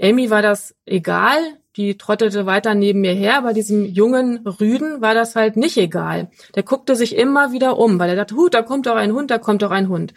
Amy 0.00 0.30
war 0.30 0.42
das 0.42 0.76
egal, 0.86 1.40
die 1.76 1.96
trottete 1.98 2.46
weiter 2.46 2.74
neben 2.74 3.00
mir 3.00 3.12
her. 3.12 3.42
Bei 3.42 3.52
diesem 3.52 3.84
jungen 3.84 4.46
Rüden 4.46 5.00
war 5.00 5.14
das 5.14 5.36
halt 5.36 5.56
nicht 5.56 5.76
egal. 5.76 6.30
Der 6.54 6.62
guckte 6.62 6.96
sich 6.96 7.16
immer 7.16 7.52
wieder 7.52 7.78
um, 7.78 7.98
weil 7.98 8.10
er 8.10 8.16
dachte, 8.16 8.36
hu, 8.36 8.48
da 8.48 8.62
kommt 8.62 8.86
doch 8.86 8.96
ein 8.96 9.12
Hund, 9.12 9.30
da 9.30 9.38
kommt 9.38 9.62
doch 9.62 9.70
ein 9.70 9.88
Hund. 9.88 10.14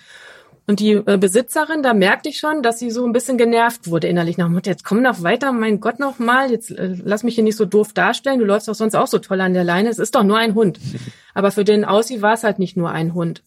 Und 0.69 0.81
die 0.81 0.91
äh, 0.91 1.17
Besitzerin, 1.17 1.81
da 1.81 1.93
merkte 1.93 2.27
ich 2.27 2.39
schon, 2.39 2.61
dass 2.61 2.77
sie 2.77 2.91
so 2.91 3.05
ein 3.05 3.13
bisschen 3.13 3.37
genervt 3.37 3.89
wurde 3.89 4.07
innerlich. 4.07 4.37
Nach 4.37 4.49
Mutter, 4.49 4.69
jetzt 4.69 4.83
komm 4.83 5.01
noch 5.01 5.23
weiter, 5.23 5.53
mein 5.53 5.79
Gott 5.79 5.97
noch 5.97 6.19
mal, 6.19 6.51
jetzt 6.51 6.71
äh, 6.71 6.93
lass 7.03 7.23
mich 7.23 7.35
hier 7.35 7.43
nicht 7.45 7.55
so 7.55 7.63
doof 7.63 7.93
darstellen. 7.93 8.39
Du 8.39 8.45
läufst 8.45 8.67
doch 8.67 8.75
sonst 8.75 8.93
auch 8.93 9.07
so 9.07 9.17
toll 9.17 9.39
an 9.39 9.53
der 9.53 9.63
Leine. 9.63 9.87
Es 9.87 9.97
ist 9.97 10.13
doch 10.13 10.23
nur 10.23 10.37
ein 10.37 10.55
Hund. 10.55 10.77
Aber 11.33 11.51
für 11.51 11.63
den 11.63 11.85
Aussie 11.85 12.21
war 12.21 12.33
es 12.33 12.43
halt 12.43 12.59
nicht 12.59 12.75
nur 12.75 12.91
ein 12.91 13.13
Hund. 13.13 13.43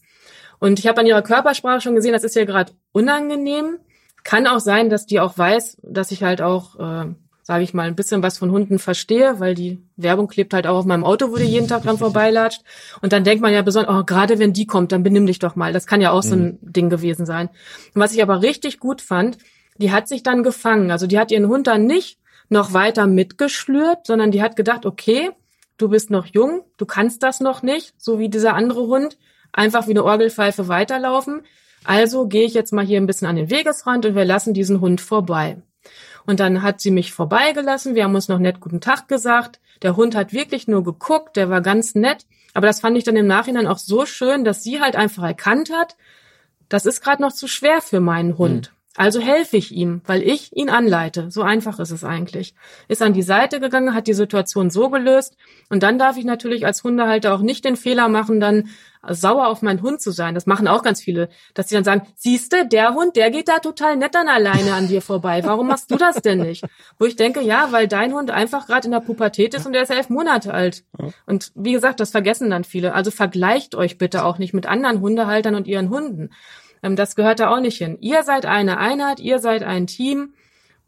Und 0.61 0.79
ich 0.79 0.87
habe 0.87 1.01
an 1.01 1.07
ihrer 1.07 1.23
Körpersprache 1.23 1.83
schon 1.83 1.94
gesehen, 1.94 2.12
das 2.12 2.25
ist 2.25 2.37
ja 2.37 2.46
gerade 2.46 2.73
unangenehm. 2.92 3.79
Kann 4.25 4.46
auch 4.46 4.61
sein, 4.61 4.88
dass 4.88 5.05
die 5.05 5.20
auch 5.20 5.37
weiß, 5.37 5.79
dass 5.83 6.12
ich 6.12 6.23
halt 6.23 6.40
auch, 6.40 6.79
äh, 6.79 7.14
sage 7.51 7.65
ich 7.65 7.75
mal, 7.75 7.89
ein 7.89 7.97
bisschen 7.97 8.23
was 8.23 8.39
von 8.39 8.53
Hunden 8.53 8.79
verstehe, 8.79 9.41
weil 9.41 9.57
die 9.57 9.83
Werbung 9.97 10.29
klebt 10.29 10.55
halt 10.55 10.69
auch 10.69 10.77
auf 10.77 10.85
meinem 10.85 11.03
Auto, 11.03 11.33
wo 11.33 11.37
die 11.37 11.43
jeden 11.43 11.67
Tag 11.67 11.83
dran 11.83 11.99
vorbeilatscht. 11.99 12.63
Und 13.03 13.13
dann 13.13 13.25
denkt 13.25 13.43
man 13.43 13.53
ja 13.53 13.61
besonders, 13.63 13.93
oh, 13.93 14.05
gerade 14.05 14.39
wenn 14.39 14.53
die 14.53 14.67
kommt, 14.67 14.93
dann 14.93 15.03
benimm 15.03 15.27
dich 15.27 15.41
doch 15.41 15.57
mal. 15.57 15.73
Das 15.73 15.89
kann 15.89 16.01
ja 16.01 16.13
auch 16.13 16.23
mhm. 16.23 16.29
so 16.29 16.35
ein 16.37 16.45
mhm. 16.45 16.73
Ding 16.73 16.91
gewesen 16.91 17.27
sein. 17.27 17.49
Und 17.93 18.01
was 18.01 18.15
ich 18.15 18.23
aber 18.23 18.41
richtig 18.41 18.79
gut 18.79 19.03
fand, 19.03 19.37
die 19.79 19.91
hat 19.91 20.07
sich 20.07 20.23
dann 20.23 20.45
gefangen. 20.45 20.93
Also 20.93 21.09
die 21.09 21.19
hat 21.19 21.33
ihren 21.33 21.49
Hund 21.49 21.67
dann 21.67 21.87
nicht 21.87 22.21
noch 22.51 22.73
weiter 22.73 23.09
mitgeschlürt, 23.09 24.07
sondern 24.07 24.31
die 24.31 24.43
hat 24.43 24.55
gedacht, 24.55 24.87
okay, 24.87 25.31
du 25.77 25.89
bist 25.89 26.09
noch 26.09 26.27
jung, 26.27 26.63
du 26.77 26.87
kannst 26.87 27.25
das 27.25 27.41
noch 27.41 27.65
nicht, 27.65 27.95
so 27.99 28.21
wie 28.21 28.29
dieser 28.29 28.55
andere 28.55 28.87
Hund, 28.87 29.19
einfach 29.51 29.89
wie 29.89 29.91
eine 29.91 30.05
Orgelpfeife 30.05 30.69
weiterlaufen. 30.69 31.41
Also 31.83 32.29
gehe 32.29 32.45
ich 32.45 32.55
jetzt 32.55 32.73
mal 32.73 32.87
hier 32.87 33.01
ein 33.01 33.09
bisschen 33.09 33.27
an 33.27 33.35
den 33.35 33.51
Wegesrand 33.51 34.07
und 34.07 34.15
wir 34.15 34.25
lassen 34.25 34.55
diesen 34.55 34.81
Hund 34.81 35.01
vorbei. 35.01 35.57
Und 36.26 36.40
dann 36.40 36.62
hat 36.62 36.80
sie 36.80 36.90
mich 36.90 37.12
vorbeigelassen. 37.12 37.94
Wir 37.94 38.04
haben 38.04 38.14
uns 38.14 38.28
noch 38.28 38.38
nett 38.38 38.61
guten 38.61 38.80
Tag 38.80 39.09
gesagt. 39.09 39.61
Der 39.83 39.96
Hund 39.96 40.14
hat 40.14 40.33
wirklich 40.33 40.68
nur 40.68 40.85
geguckt. 40.85 41.37
Der 41.37 41.50
war 41.50 41.61
ganz 41.61 41.94
nett. 41.94 42.26
Aber 42.54 42.66
das 42.66 42.80
fand 42.80 42.96
ich 42.96 43.04
dann 43.04 43.16
im 43.16 43.26
Nachhinein 43.26 43.66
auch 43.66 43.78
so 43.78 44.06
schön, 44.06 44.44
dass 44.44 44.62
sie 44.62 44.80
halt 44.80 44.96
einfach 44.96 45.22
erkannt 45.22 45.70
hat, 45.72 45.96
das 46.68 46.87
ist 46.87 47.02
gerade 47.02 47.20
noch 47.20 47.33
zu 47.33 47.48
schwer 47.48 47.83
für 47.83 48.00
meinen 48.00 48.38
Hund. 48.38 48.72
Mhm. 48.72 48.80
Also 48.96 49.20
helfe 49.20 49.57
ich 49.57 49.72
ihm, 49.72 50.03
weil 50.05 50.20
ich 50.22 50.55
ihn 50.57 50.68
anleite. 50.68 51.31
So 51.31 51.42
einfach 51.42 51.79
ist 51.79 51.92
es 51.92 52.03
eigentlich. 52.03 52.55
Ist 52.88 53.03
an 53.03 53.12
die 53.12 53.22
Seite 53.22 53.61
gegangen, 53.61 53.94
hat 53.94 54.09
die 54.09 54.14
Situation 54.14 54.68
so 54.68 54.90
gelöst. 54.90 55.37
Und 55.68 55.85
dann 55.85 55.96
darf 55.96 56.16
ich 56.16 56.24
natürlich 56.24 56.66
als 56.66 56.83
Hundehalter 56.83 57.33
auch 57.33 57.40
nicht 57.40 57.64
den 57.64 57.76
Fehler 57.76 58.09
machen, 58.09 58.40
dann 58.40 58.68
sauer 59.09 59.46
auf 59.46 59.62
meinen 59.62 59.81
Hund 59.81 60.03
zu 60.03 60.11
sein. 60.11 60.35
Das 60.35 60.46
machen 60.46 60.68
auch 60.68 60.83
ganz 60.83 61.00
viele, 61.00 61.31
dass 61.55 61.68
sie 61.68 61.74
dann 61.74 61.85
sagen, 61.85 62.03
siehste, 62.16 62.66
der 62.66 62.94
Hund, 62.94 63.16
der 63.16 63.31
geht 63.31 63.48
da 63.48 63.59
total 63.59 63.96
nett 63.96 64.14
dann 64.14 64.29
alleine 64.29 64.74
an 64.74 64.88
dir 64.88 65.00
vorbei. 65.00 65.42
Warum 65.44 65.68
machst 65.68 65.90
du 65.90 65.96
das 65.96 66.16
denn 66.16 66.40
nicht? 66.40 66.64
Wo 66.98 67.07
ich 67.07 67.16
denke, 67.16 67.40
ja, 67.40 67.68
weil 67.70 67.88
dein 67.88 68.12
Hund 68.12 68.31
einfach 68.31 68.66
gerade 68.66 68.87
in 68.87 68.92
der 68.92 69.00
Pubertät 69.00 69.55
ist 69.55 69.66
und 69.66 69.72
der 69.72 69.83
ist 69.83 69.90
elf 69.90 70.11
Monate 70.11 70.53
alt. 70.53 70.85
Und 71.26 71.53
wie 71.55 71.72
gesagt, 71.72 72.00
das 72.00 72.11
vergessen 72.11 72.50
dann 72.50 72.64
viele. 72.64 72.92
Also 72.92 73.11
vergleicht 73.11 73.74
euch 73.74 73.96
bitte 73.96 74.24
auch 74.24 74.38
nicht 74.38 74.53
mit 74.53 74.66
anderen 74.66 75.00
Hundehaltern 75.00 75.55
und 75.55 75.66
ihren 75.66 75.88
Hunden. 75.88 76.31
Ähm, 76.83 76.97
das 76.97 77.16
gehört 77.16 77.40
da 77.40 77.51
auch 77.51 77.61
nicht 77.61 77.79
hin. 77.79 77.99
Ihr 78.01 78.23
seid 78.23 78.47
eine 78.47 78.79
Einheit, 78.79 79.21
ihr 79.21 79.38
seid 79.38 79.62
ein 79.62 79.87
Team 79.87 80.35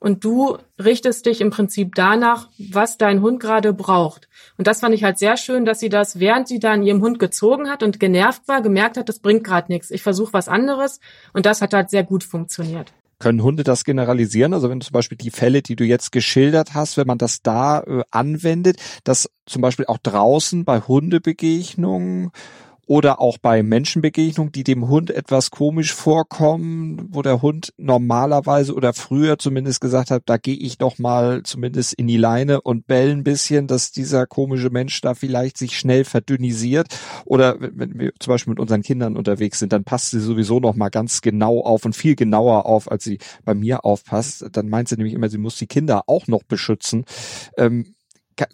und 0.02 0.24
du 0.24 0.58
richtest 0.82 1.26
dich 1.26 1.40
im 1.40 1.50
Prinzip 1.50 1.94
danach, 1.94 2.48
was 2.58 2.98
dein 2.98 3.22
Hund 3.22 3.38
gerade 3.38 3.72
braucht. 3.72 4.28
Und 4.58 4.66
das 4.66 4.80
fand 4.80 4.94
ich 4.96 5.04
halt 5.04 5.18
sehr 5.18 5.36
schön, 5.36 5.64
dass 5.64 5.78
sie 5.78 5.90
das, 5.90 6.18
während 6.18 6.48
sie 6.48 6.58
da 6.58 6.72
an 6.72 6.82
ihrem 6.82 7.02
Hund 7.02 7.20
gezogen 7.20 7.70
hat 7.70 7.84
und 7.84 8.00
genervt 8.00 8.48
war, 8.48 8.62
gemerkt 8.62 8.96
hat, 8.96 9.08
das 9.08 9.20
bringt 9.20 9.44
gerade 9.44 9.70
nichts. 9.70 9.92
Ich 9.92 10.02
versuche 10.02 10.32
was 10.32 10.48
anderes 10.48 10.98
und 11.32 11.46
das 11.46 11.62
hat 11.62 11.72
halt 11.72 11.88
sehr 11.88 12.02
gut 12.02 12.24
funktioniert. 12.24 12.92
Können 13.20 13.44
Hunde 13.44 13.62
das 13.62 13.84
generalisieren? 13.84 14.52
Also 14.52 14.68
wenn 14.68 14.80
zum 14.80 14.92
Beispiel 14.92 15.16
die 15.16 15.30
Fälle, 15.30 15.62
die 15.62 15.76
du 15.76 15.84
jetzt 15.84 16.10
geschildert 16.10 16.74
hast, 16.74 16.96
wenn 16.96 17.06
man 17.06 17.18
das 17.18 17.40
da 17.40 17.82
äh, 17.82 18.02
anwendet, 18.10 18.78
dass 19.04 19.30
zum 19.46 19.62
Beispiel 19.62 19.86
auch 19.86 19.98
draußen 19.98 20.64
bei 20.64 20.80
Hundebegegnungen 20.80 22.32
oder 22.92 23.22
auch 23.22 23.38
bei 23.38 23.62
Menschenbegegnungen, 23.62 24.52
die 24.52 24.64
dem 24.64 24.86
Hund 24.86 25.10
etwas 25.10 25.50
komisch 25.50 25.94
vorkommen, 25.94 27.08
wo 27.08 27.22
der 27.22 27.40
Hund 27.40 27.72
normalerweise 27.78 28.74
oder 28.74 28.92
früher 28.92 29.38
zumindest 29.38 29.80
gesagt 29.80 30.10
hat, 30.10 30.24
da 30.26 30.36
gehe 30.36 30.56
ich 30.56 30.76
doch 30.76 30.98
mal 30.98 31.42
zumindest 31.42 31.94
in 31.94 32.06
die 32.06 32.18
Leine 32.18 32.60
und 32.60 32.86
bell 32.86 33.10
ein 33.12 33.24
bisschen, 33.24 33.66
dass 33.66 33.92
dieser 33.92 34.26
komische 34.26 34.68
Mensch 34.68 35.00
da 35.00 35.14
vielleicht 35.14 35.56
sich 35.56 35.78
schnell 35.78 36.04
verdünnisiert. 36.04 36.88
Oder 37.24 37.56
wenn 37.58 37.98
wir 37.98 38.12
zum 38.18 38.34
Beispiel 38.34 38.50
mit 38.50 38.60
unseren 38.60 38.82
Kindern 38.82 39.16
unterwegs 39.16 39.58
sind, 39.58 39.72
dann 39.72 39.84
passt 39.84 40.10
sie 40.10 40.20
sowieso 40.20 40.60
noch 40.60 40.74
mal 40.74 40.90
ganz 40.90 41.22
genau 41.22 41.62
auf 41.62 41.86
und 41.86 41.96
viel 41.96 42.14
genauer 42.14 42.66
auf, 42.66 42.92
als 42.92 43.04
sie 43.04 43.20
bei 43.46 43.54
mir 43.54 43.86
aufpasst. 43.86 44.44
Dann 44.52 44.68
meint 44.68 44.90
sie 44.90 44.96
nämlich 44.96 45.14
immer, 45.14 45.30
sie 45.30 45.38
muss 45.38 45.56
die 45.56 45.66
Kinder 45.66 46.02
auch 46.08 46.26
noch 46.26 46.42
beschützen. 46.42 47.06
Ähm, 47.56 47.94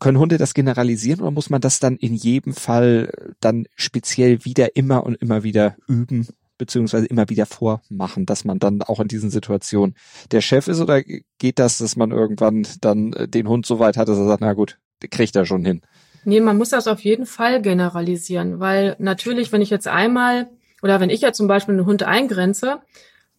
können 0.01 0.19
Hunde 0.19 0.39
das 0.39 0.55
generalisieren 0.55 1.21
oder 1.21 1.31
muss 1.31 1.51
man 1.51 1.61
das 1.61 1.81
dann 1.81 1.97
in 1.97 2.15
jedem 2.15 2.53
Fall 2.53 3.35
dann 3.41 3.67
speziell 3.77 4.45
wieder 4.45 4.77
immer 4.77 5.05
und 5.05 5.15
immer 5.17 5.43
wieder 5.43 5.77
üben? 5.87 6.27
beziehungsweise 6.59 7.07
immer 7.07 7.29
wieder 7.29 7.47
vormachen, 7.47 8.27
dass 8.27 8.45
man 8.45 8.59
dann 8.59 8.83
auch 8.83 9.01
in 9.01 9.09
diesen 9.09 9.31
Situationen 9.31 9.95
der 10.33 10.41
Chef 10.41 10.69
ist 10.69 10.81
oder 10.81 11.03
geht 11.03 11.59
das, 11.59 11.79
dass 11.79 11.97
man 11.97 12.11
irgendwann 12.11 12.67
dann 12.81 13.13
äh, 13.15 13.29
den 13.29 13.49
Hund 13.49 13.65
so 13.65 13.79
weit 13.79 13.97
hat, 13.97 14.09
dass 14.09 14.19
er 14.19 14.27
sagt, 14.27 14.41
na 14.41 14.53
gut, 14.53 14.79
kriegt 15.11 15.37
er 15.37 15.47
schon 15.47 15.65
hin? 15.65 15.83
Nee, 16.25 16.41
man 16.41 16.59
muss 16.59 16.71
das 16.71 16.89
auf 16.89 17.01
jeden 17.01 17.27
Fall 17.27 17.63
generalisieren, 17.63 18.61
weil 18.61 18.97
natürlich, 18.99 19.53
wenn 19.53 19.63
ich 19.63 19.71
jetzt 19.71 19.87
einmal 19.87 20.51
oder 20.83 21.01
wenn 21.01 21.11
ich 21.11 21.21
ja 21.21 21.33
zum 21.33 21.47
Beispiel 21.47 21.75
einen 21.75 21.87
Hund 21.87 22.03
eingrenze, 22.03 22.81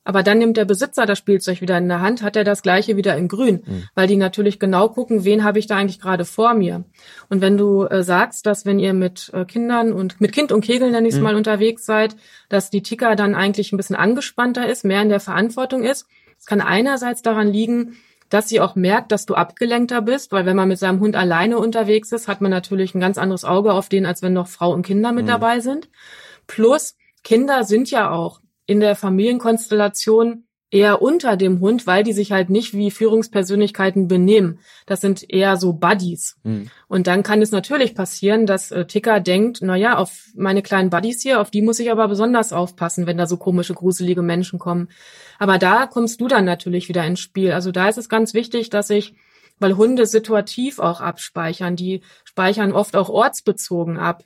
Aber 0.05 0.23
dann 0.23 0.39
nimmt 0.39 0.57
der 0.57 0.65
Besitzer 0.65 1.05
das 1.05 1.19
Spielzeug 1.19 1.61
wieder 1.61 1.77
in 1.77 1.87
der 1.87 2.01
Hand, 2.01 2.23
hat 2.23 2.35
er 2.35 2.43
das 2.43 2.61
gleiche 2.61 2.95
wieder 2.95 3.15
in 3.17 3.27
grün, 3.27 3.63
mhm. 3.65 3.83
weil 3.95 4.07
die 4.07 4.15
natürlich 4.15 4.57
genau 4.57 4.89
gucken, 4.89 5.23
wen 5.23 5.43
habe 5.43 5.59
ich 5.59 5.67
da 5.67 5.75
eigentlich 5.75 5.99
gerade 5.99 6.25
vor 6.25 6.53
mir. 6.53 6.85
Und 7.29 7.41
wenn 7.41 7.57
du 7.57 7.83
äh, 7.83 8.01
sagst, 8.01 8.45
dass 8.45 8.65
wenn 8.65 8.79
ihr 8.79 8.93
mit 8.93 9.29
äh, 9.33 9.45
Kindern 9.45 9.91
und 9.93 10.19
mit 10.21 10.31
Kind 10.31 10.51
und 10.51 10.61
Kegel, 10.61 10.91
nenne 10.91 11.07
ich 11.07 11.13
es 11.13 11.19
mhm. 11.19 11.25
mal, 11.25 11.35
unterwegs 11.35 11.85
seid, 11.85 12.15
dass 12.47 12.69
die 12.69 12.81
Ticker 12.81 13.15
dann 13.15 13.35
eigentlich 13.35 13.71
ein 13.71 13.77
bisschen 13.77 13.95
angespannter 13.95 14.67
ist, 14.67 14.85
mehr 14.85 15.01
in 15.01 15.09
der 15.09 15.19
Verantwortung 15.19 15.83
ist. 15.83 16.07
Es 16.39 16.45
kann 16.45 16.61
einerseits 16.61 17.21
daran 17.21 17.49
liegen, 17.49 17.97
dass 18.29 18.47
sie 18.47 18.61
auch 18.61 18.75
merkt, 18.75 19.11
dass 19.11 19.25
du 19.25 19.35
abgelenkter 19.35 20.01
bist, 20.01 20.31
weil 20.31 20.45
wenn 20.45 20.55
man 20.55 20.69
mit 20.69 20.79
seinem 20.79 20.99
Hund 20.99 21.15
alleine 21.15 21.57
unterwegs 21.57 22.11
ist, 22.11 22.27
hat 22.27 22.41
man 22.41 22.51
natürlich 22.51 22.95
ein 22.95 22.99
ganz 22.99 23.17
anderes 23.17 23.43
Auge 23.43 23.73
auf 23.73 23.89
den, 23.89 24.05
als 24.05 24.21
wenn 24.21 24.33
noch 24.33 24.47
Frau 24.47 24.71
und 24.71 24.85
Kinder 24.85 25.11
mit 25.11 25.25
mhm. 25.25 25.29
dabei 25.29 25.59
sind. 25.59 25.89
Plus, 26.47 26.95
Kinder 27.23 27.63
sind 27.63 27.91
ja 27.91 28.11
auch 28.11 28.39
in 28.69 28.79
der 28.79 28.95
Familienkonstellation 28.95 30.43
eher 30.71 31.01
unter 31.01 31.35
dem 31.35 31.59
Hund, 31.59 31.87
weil 31.87 32.03
die 32.03 32.13
sich 32.13 32.31
halt 32.31 32.51
nicht 32.51 32.75
wie 32.75 32.91
Führungspersönlichkeiten 32.91 34.07
benehmen. 34.07 34.59
Das 34.85 35.01
sind 35.01 35.27
eher 35.27 35.57
so 35.57 35.73
Buddies. 35.73 36.37
Mhm. 36.43 36.69
Und 36.87 37.07
dann 37.07 37.23
kann 37.23 37.41
es 37.41 37.51
natürlich 37.51 37.95
passieren, 37.95 38.45
dass 38.45 38.69
äh, 38.69 38.85
Ticker 38.85 39.19
denkt, 39.19 39.59
na 39.63 39.75
ja, 39.75 39.97
auf 39.97 40.27
meine 40.35 40.61
kleinen 40.61 40.91
Buddies 40.91 41.23
hier, 41.23 41.41
auf 41.41 41.49
die 41.49 41.63
muss 41.63 41.79
ich 41.79 41.89
aber 41.89 42.07
besonders 42.07 42.53
aufpassen, 42.53 43.07
wenn 43.07 43.17
da 43.17 43.25
so 43.25 43.37
komische, 43.37 43.73
gruselige 43.73 44.21
Menschen 44.21 44.59
kommen. 44.59 44.89
Aber 45.39 45.57
da 45.57 45.87
kommst 45.87 46.21
du 46.21 46.27
dann 46.27 46.45
natürlich 46.45 46.87
wieder 46.87 47.03
ins 47.03 47.19
Spiel. 47.19 47.51
Also 47.51 47.71
da 47.71 47.89
ist 47.89 47.97
es 47.97 48.07
ganz 48.07 48.35
wichtig, 48.35 48.69
dass 48.69 48.91
ich 48.91 49.15
weil 49.61 49.75
Hunde 49.75 50.05
situativ 50.05 50.79
auch 50.79 51.01
abspeichern. 51.01 51.75
Die 51.75 52.01
speichern 52.23 52.71
oft 52.71 52.95
auch 52.95 53.09
ortsbezogen 53.09 53.97
ab. 53.97 54.23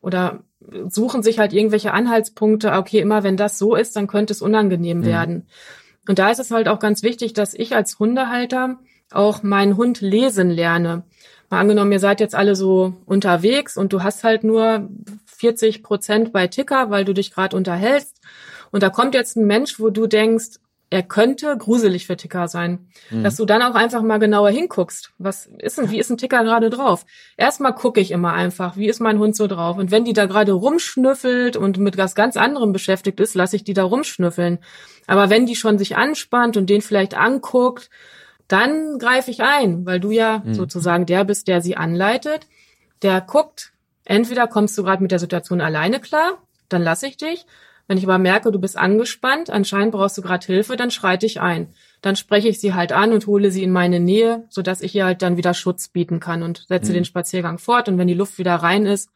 Oder 0.00 0.44
suchen 0.88 1.22
sich 1.22 1.38
halt 1.38 1.52
irgendwelche 1.52 1.92
Anhaltspunkte, 1.92 2.72
okay, 2.72 3.00
immer 3.00 3.22
wenn 3.22 3.36
das 3.36 3.58
so 3.58 3.74
ist, 3.74 3.96
dann 3.96 4.06
könnte 4.06 4.32
es 4.32 4.42
unangenehm 4.42 4.98
mhm. 4.98 5.04
werden. 5.04 5.46
Und 6.08 6.18
da 6.18 6.30
ist 6.30 6.40
es 6.40 6.50
halt 6.50 6.68
auch 6.68 6.78
ganz 6.78 7.02
wichtig, 7.02 7.32
dass 7.32 7.54
ich 7.54 7.74
als 7.74 7.98
Hundehalter 7.98 8.78
auch 9.10 9.42
meinen 9.42 9.76
Hund 9.76 10.00
lesen 10.00 10.50
lerne. 10.50 11.04
Mal 11.50 11.60
angenommen, 11.60 11.92
ihr 11.92 12.00
seid 12.00 12.20
jetzt 12.20 12.34
alle 12.34 12.56
so 12.56 12.94
unterwegs 13.06 13.76
und 13.76 13.92
du 13.92 14.02
hast 14.02 14.24
halt 14.24 14.44
nur 14.44 14.88
40 15.26 15.82
Prozent 15.82 16.32
bei 16.32 16.46
Ticker, 16.46 16.90
weil 16.90 17.04
du 17.04 17.14
dich 17.14 17.32
gerade 17.32 17.56
unterhältst. 17.56 18.20
Und 18.70 18.82
da 18.82 18.90
kommt 18.90 19.14
jetzt 19.14 19.36
ein 19.36 19.46
Mensch, 19.46 19.80
wo 19.80 19.88
du 19.88 20.06
denkst, 20.06 20.58
er 20.90 21.02
könnte 21.02 21.54
gruselig 21.58 22.06
für 22.06 22.16
Ticker 22.16 22.48
sein. 22.48 22.88
Mhm. 23.10 23.22
Dass 23.22 23.36
du 23.36 23.44
dann 23.44 23.62
auch 23.62 23.74
einfach 23.74 24.02
mal 24.02 24.18
genauer 24.18 24.50
hinguckst. 24.50 25.12
Was 25.18 25.46
ist 25.58 25.78
denn, 25.78 25.90
wie 25.90 25.98
ist 25.98 26.10
ein 26.10 26.16
Ticker 26.16 26.44
gerade 26.44 26.70
drauf? 26.70 27.04
Erstmal 27.36 27.74
gucke 27.74 28.00
ich 28.00 28.10
immer 28.10 28.32
einfach, 28.32 28.76
wie 28.76 28.88
ist 28.88 29.00
mein 29.00 29.18
Hund 29.18 29.36
so 29.36 29.46
drauf? 29.46 29.76
Und 29.76 29.90
wenn 29.90 30.04
die 30.04 30.14
da 30.14 30.26
gerade 30.26 30.52
rumschnüffelt 30.52 31.56
und 31.56 31.78
mit 31.78 31.98
was 31.98 32.14
ganz 32.14 32.36
anderem 32.36 32.72
beschäftigt 32.72 33.20
ist, 33.20 33.34
lasse 33.34 33.56
ich 33.56 33.64
die 33.64 33.74
da 33.74 33.84
rumschnüffeln. 33.84 34.58
Aber 35.06 35.28
wenn 35.28 35.46
die 35.46 35.56
schon 35.56 35.78
sich 35.78 35.96
anspannt 35.96 36.56
und 36.56 36.70
den 36.70 36.80
vielleicht 36.80 37.14
anguckt, 37.14 37.90
dann 38.46 38.98
greife 38.98 39.30
ich 39.30 39.42
ein, 39.42 39.84
weil 39.84 40.00
du 40.00 40.10
ja 40.10 40.42
mhm. 40.42 40.54
sozusagen 40.54 41.04
der 41.04 41.24
bist, 41.24 41.48
der 41.48 41.60
sie 41.60 41.76
anleitet. 41.76 42.46
Der 43.02 43.20
guckt, 43.20 43.72
entweder 44.04 44.46
kommst 44.46 44.76
du 44.78 44.84
gerade 44.84 45.02
mit 45.02 45.12
der 45.12 45.18
Situation 45.18 45.60
alleine 45.60 46.00
klar, 46.00 46.42
dann 46.70 46.82
lasse 46.82 47.06
ich 47.06 47.18
dich. 47.18 47.44
Wenn 47.88 47.96
ich 47.96 48.04
aber 48.04 48.18
merke, 48.18 48.52
du 48.52 48.60
bist 48.60 48.76
angespannt, 48.76 49.48
anscheinend 49.48 49.92
brauchst 49.92 50.18
du 50.18 50.22
gerade 50.22 50.46
Hilfe, 50.46 50.76
dann 50.76 50.90
schreite 50.90 51.24
ich 51.24 51.40
ein. 51.40 51.72
Dann 52.02 52.16
spreche 52.16 52.48
ich 52.48 52.60
sie 52.60 52.74
halt 52.74 52.92
an 52.92 53.12
und 53.12 53.26
hole 53.26 53.50
sie 53.50 53.62
in 53.62 53.72
meine 53.72 53.98
Nähe, 53.98 54.44
sodass 54.50 54.82
ich 54.82 54.94
ihr 54.94 55.06
halt 55.06 55.22
dann 55.22 55.38
wieder 55.38 55.54
Schutz 55.54 55.88
bieten 55.88 56.20
kann 56.20 56.42
und 56.42 56.66
setze 56.68 56.90
mhm. 56.90 56.96
den 56.96 57.04
Spaziergang 57.06 57.58
fort. 57.58 57.88
Und 57.88 57.96
wenn 57.96 58.06
die 58.06 58.14
Luft 58.14 58.38
wieder 58.38 58.56
rein 58.56 58.84
ist, 58.84 59.10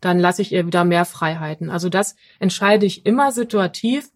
dann 0.00 0.18
lasse 0.18 0.40
ich 0.40 0.50
ihr 0.50 0.66
wieder 0.66 0.84
mehr 0.84 1.04
Freiheiten. 1.04 1.68
Also 1.68 1.90
das 1.90 2.16
entscheide 2.38 2.86
ich 2.86 3.04
immer 3.04 3.32
situativ. 3.32 4.10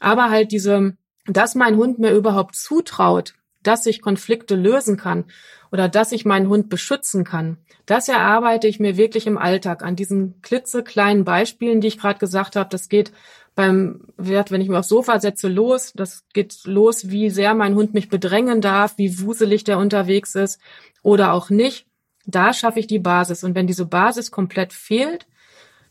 Aber 0.00 0.28
halt 0.28 0.52
diese, 0.52 0.94
dass 1.26 1.54
mein 1.54 1.76
Hund 1.76 1.98
mir 1.98 2.10
überhaupt 2.12 2.56
zutraut, 2.56 3.34
dass 3.66 3.86
ich 3.86 4.02
Konflikte 4.02 4.54
lösen 4.54 4.96
kann 4.96 5.24
oder 5.72 5.88
dass 5.88 6.12
ich 6.12 6.24
meinen 6.24 6.48
Hund 6.48 6.68
beschützen 6.68 7.24
kann. 7.24 7.58
Das 7.86 8.08
erarbeite 8.08 8.68
ich 8.68 8.80
mir 8.80 8.96
wirklich 8.96 9.26
im 9.26 9.38
Alltag 9.38 9.82
an 9.82 9.96
diesen 9.96 10.40
klitzekleinen 10.40 11.24
Beispielen, 11.24 11.80
die 11.80 11.88
ich 11.88 11.98
gerade 11.98 12.18
gesagt 12.18 12.56
habe. 12.56 12.70
Das 12.70 12.88
geht 12.88 13.12
beim 13.54 14.02
Wert, 14.16 14.50
wenn 14.50 14.60
ich 14.60 14.68
mich 14.68 14.78
aufs 14.78 14.88
Sofa 14.88 15.20
setze, 15.20 15.48
los. 15.48 15.92
Das 15.94 16.24
geht 16.32 16.64
los, 16.64 17.10
wie 17.10 17.30
sehr 17.30 17.54
mein 17.54 17.74
Hund 17.74 17.94
mich 17.94 18.08
bedrängen 18.08 18.60
darf, 18.60 18.98
wie 18.98 19.20
wuselig 19.20 19.64
der 19.64 19.78
unterwegs 19.78 20.34
ist 20.34 20.60
oder 21.02 21.32
auch 21.32 21.50
nicht. 21.50 21.86
Da 22.26 22.52
schaffe 22.52 22.80
ich 22.80 22.86
die 22.86 22.98
Basis. 22.98 23.44
Und 23.44 23.54
wenn 23.54 23.66
diese 23.66 23.86
Basis 23.86 24.30
komplett 24.30 24.72
fehlt, 24.72 25.26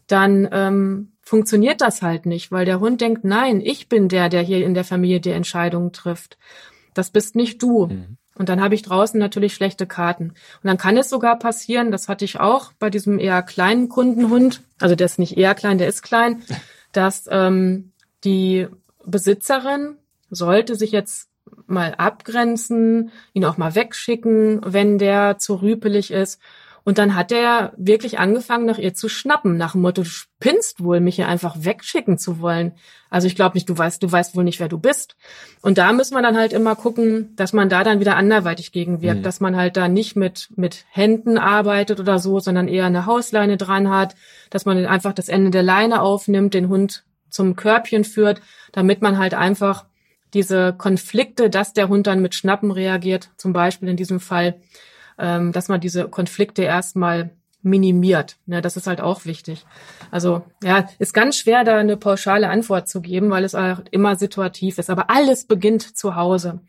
dann 0.07 0.47
ähm, 0.51 1.13
funktioniert 1.21 1.81
das 1.81 2.01
halt 2.01 2.25
nicht, 2.25 2.51
weil 2.51 2.65
der 2.65 2.79
Hund 2.79 3.01
denkt, 3.01 3.23
nein, 3.23 3.61
ich 3.61 3.87
bin 3.87 4.09
der, 4.09 4.29
der 4.29 4.41
hier 4.41 4.65
in 4.65 4.73
der 4.73 4.83
Familie 4.83 5.21
die 5.21 5.29
Entscheidungen 5.31 5.93
trifft. 5.93 6.37
Das 6.93 7.11
bist 7.11 7.35
nicht 7.35 7.61
du. 7.61 7.87
Mhm. 7.87 8.17
Und 8.35 8.49
dann 8.49 8.61
habe 8.61 8.75
ich 8.75 8.81
draußen 8.81 9.19
natürlich 9.19 9.53
schlechte 9.53 9.85
Karten. 9.85 10.29
Und 10.29 10.35
dann 10.63 10.77
kann 10.77 10.97
es 10.97 11.09
sogar 11.09 11.37
passieren, 11.37 11.91
das 11.91 12.09
hatte 12.09 12.25
ich 12.25 12.39
auch 12.39 12.73
bei 12.79 12.89
diesem 12.89 13.19
eher 13.19 13.43
kleinen 13.43 13.89
Kundenhund, 13.89 14.61
also 14.79 14.95
der 14.95 15.05
ist 15.05 15.19
nicht 15.19 15.37
eher 15.37 15.53
klein, 15.53 15.77
der 15.77 15.87
ist 15.87 16.01
klein, 16.01 16.41
dass 16.91 17.25
ähm, 17.29 17.91
die 18.23 18.67
Besitzerin 19.05 19.97
sollte 20.29 20.75
sich 20.75 20.91
jetzt 20.91 21.29
mal 21.67 21.93
abgrenzen, 21.95 23.11
ihn 23.33 23.45
auch 23.45 23.57
mal 23.57 23.75
wegschicken, 23.75 24.61
wenn 24.65 24.97
der 24.97 25.37
zu 25.37 25.55
rüpelig 25.55 26.11
ist. 26.11 26.39
Und 26.85 26.97
dann 26.97 27.15
hat 27.15 27.31
er 27.31 27.71
wirklich 27.77 28.19
angefangen, 28.19 28.65
nach 28.65 28.77
ihr 28.77 28.93
zu 28.93 29.07
schnappen, 29.07 29.55
nach 29.55 29.71
dem 29.71 29.81
Motto, 29.81 30.03
du 30.03 30.09
spinnst 30.09 30.83
wohl, 30.83 30.99
mich 30.99 31.15
hier 31.15 31.29
einfach 31.29 31.55
wegschicken 31.59 32.17
zu 32.17 32.41
wollen. 32.41 32.73
Also 33.09 33.27
ich 33.27 33.35
glaube 33.35 33.55
nicht, 33.55 33.69
du 33.69 33.77
weißt, 33.77 34.03
du 34.03 34.11
weißt 34.11 34.35
wohl 34.35 34.43
nicht, 34.43 34.59
wer 34.59 34.67
du 34.67 34.77
bist. 34.77 35.15
Und 35.61 35.77
da 35.77 35.93
muss 35.93 36.11
man 36.11 36.23
dann 36.23 36.35
halt 36.35 36.51
immer 36.51 36.75
gucken, 36.75 37.33
dass 37.37 37.53
man 37.53 37.69
da 37.69 37.85
dann 37.85 38.01
wieder 38.01 38.17
anderweitig 38.17 38.73
gegenwirkt, 38.73 39.19
mhm. 39.19 39.23
dass 39.23 39.39
man 39.39 39.55
halt 39.55 39.77
da 39.77 39.87
nicht 39.87 40.17
mit, 40.17 40.49
mit 40.57 40.85
Händen 40.89 41.37
arbeitet 41.37 42.01
oder 42.01 42.19
so, 42.19 42.39
sondern 42.39 42.67
eher 42.67 42.85
eine 42.85 43.05
Hausleine 43.05 43.55
dran 43.55 43.89
hat, 43.89 44.15
dass 44.49 44.65
man 44.65 44.85
einfach 44.85 45.13
das 45.13 45.29
Ende 45.29 45.51
der 45.51 45.63
Leine 45.63 46.01
aufnimmt, 46.01 46.53
den 46.53 46.67
Hund 46.67 47.05
zum 47.29 47.55
Körbchen 47.55 48.03
führt, 48.03 48.41
damit 48.73 49.01
man 49.01 49.17
halt 49.17 49.33
einfach 49.33 49.85
diese 50.33 50.73
Konflikte, 50.73 51.49
dass 51.49 51.73
der 51.73 51.87
Hund 51.87 52.07
dann 52.07 52.21
mit 52.21 52.35
Schnappen 52.35 52.71
reagiert, 52.71 53.29
zum 53.37 53.53
Beispiel 53.53 53.87
in 53.87 53.97
diesem 53.97 54.19
Fall, 54.19 54.59
ähm, 55.23 55.53
dass 55.53 55.69
man 55.69 55.79
diese 55.79 56.09
Konflikte 56.09 56.63
erstmal 56.63 57.31
minimiert. 57.61 58.35
Ja, 58.45 58.59
das 58.59 58.75
ist 58.75 58.87
halt 58.87 58.99
auch 58.99 59.23
wichtig. 59.23 59.65
Also 60.11 60.43
ja, 60.61 60.89
ist 60.99 61.13
ganz 61.13 61.37
schwer, 61.37 61.63
da 61.63 61.77
eine 61.77 61.95
pauschale 61.95 62.49
Antwort 62.49 62.89
zu 62.89 62.99
geben, 62.99 63.29
weil 63.29 63.45
es 63.45 63.55
auch 63.55 63.79
immer 63.89 64.17
situativ 64.17 64.77
ist. 64.79 64.89
Aber 64.89 65.09
alles 65.09 65.45
beginnt 65.45 65.95
zu 65.97 66.17
Hause. 66.17 66.59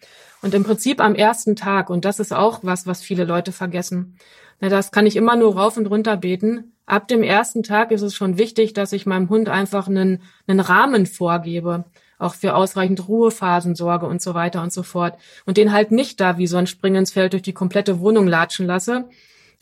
Und 0.40 0.54
im 0.54 0.62
Prinzip 0.62 1.00
am 1.00 1.16
ersten 1.16 1.56
Tag. 1.56 1.90
Und 1.90 2.04
das 2.04 2.20
ist 2.20 2.32
auch 2.32 2.60
was, 2.62 2.86
was 2.86 3.02
viele 3.02 3.24
Leute 3.24 3.50
vergessen. 3.50 4.16
Ja, 4.60 4.68
das 4.68 4.92
kann 4.92 5.06
ich 5.06 5.16
immer 5.16 5.34
nur 5.34 5.56
rauf 5.56 5.76
und 5.76 5.86
runter 5.86 6.16
beten. 6.16 6.74
Ab 6.86 7.08
dem 7.08 7.24
ersten 7.24 7.64
Tag 7.64 7.90
ist 7.90 8.02
es 8.02 8.14
schon 8.14 8.38
wichtig, 8.38 8.72
dass 8.72 8.92
ich 8.92 9.04
meinem 9.04 9.30
Hund 9.30 9.48
einfach 9.48 9.88
einen, 9.88 10.22
einen 10.46 10.60
Rahmen 10.60 11.06
vorgebe 11.06 11.86
auch 12.18 12.34
für 12.34 12.54
ausreichend 12.54 13.08
Ruhephasen 13.08 13.74
sorge 13.74 14.06
und 14.06 14.22
so 14.22 14.34
weiter 14.34 14.62
und 14.62 14.72
so 14.72 14.82
fort. 14.82 15.14
Und 15.46 15.56
den 15.56 15.72
halt 15.72 15.90
nicht 15.90 16.20
da 16.20 16.38
wie 16.38 16.46
so 16.46 16.56
ein 16.56 16.66
Spring 16.66 16.94
ins 16.94 17.12
Feld 17.12 17.32
durch 17.32 17.42
die 17.42 17.52
komplette 17.52 18.00
Wohnung 18.00 18.26
latschen 18.26 18.66
lasse, 18.66 19.08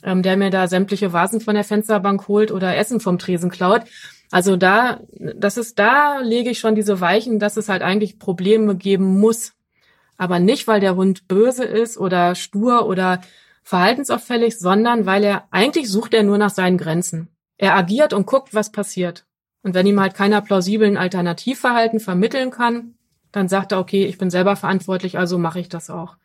ähm, 0.03 0.23
der 0.23 0.37
mir 0.37 0.51
da 0.51 0.69
sämtliche 0.69 1.13
Vasen 1.13 1.41
von 1.41 1.55
der 1.55 1.65
Fensterbank 1.65 2.29
holt 2.29 2.51
oder 2.51 2.77
Essen 2.77 3.01
vom 3.01 3.19
Tresen 3.19 3.51
klaut. 3.51 3.83
Also 4.31 4.57
da, 4.57 5.01
das 5.13 5.57
ist, 5.59 5.79
da 5.79 6.21
lege 6.21 6.51
ich 6.51 6.59
schon 6.59 6.75
diese 6.75 7.01
Weichen, 7.01 7.39
dass 7.39 7.57
es 7.57 7.69
halt 7.69 7.83
eigentlich 7.83 8.19
Probleme 8.19 8.77
geben 8.77 9.21
muss. 9.21 9.53
Aber 10.17 10.39
nicht, 10.39 10.67
weil 10.67 10.81
der 10.81 10.97
Hund 10.97 11.29
böse 11.29 11.65
ist 11.65 11.99
oder 11.99 12.35
stur 12.35 12.87
oder 12.87 13.21
verhaltensauffällig, 13.63 14.59
sondern 14.59 15.07
weil 15.07 15.25
er, 15.25 15.45
eigentlich 15.51 15.91
sucht 15.91 16.15
er 16.15 16.23
nur 16.23 16.39
nach 16.39 16.51
seinen 16.51 16.79
Grenzen. 16.79 17.29
Er 17.59 17.77
agiert 17.77 18.13
und 18.13 18.27
guckt, 18.27 18.55
was 18.55 18.73
passiert. 18.73 19.25
Und 19.63 19.75
wenn 19.75 19.87
ihm 19.87 20.01
halt 20.01 20.15
keiner 20.15 20.41
plausiblen 20.41 20.97
Alternativverhalten 20.97 22.01
vermitteln 22.01 22.51
kann, 22.51 22.95
dann 23.31 23.49
sagt 23.49 23.73
er, 23.73 23.79
okay, 23.79 24.05
ich 24.05 24.19
bin 24.19 24.31
selber 24.31 24.57
verantwortlich, 24.57 25.19
also 25.19 25.39
mache 25.39 25.61
ich 25.61 25.69
das 25.69 25.89
auch. 25.89 26.17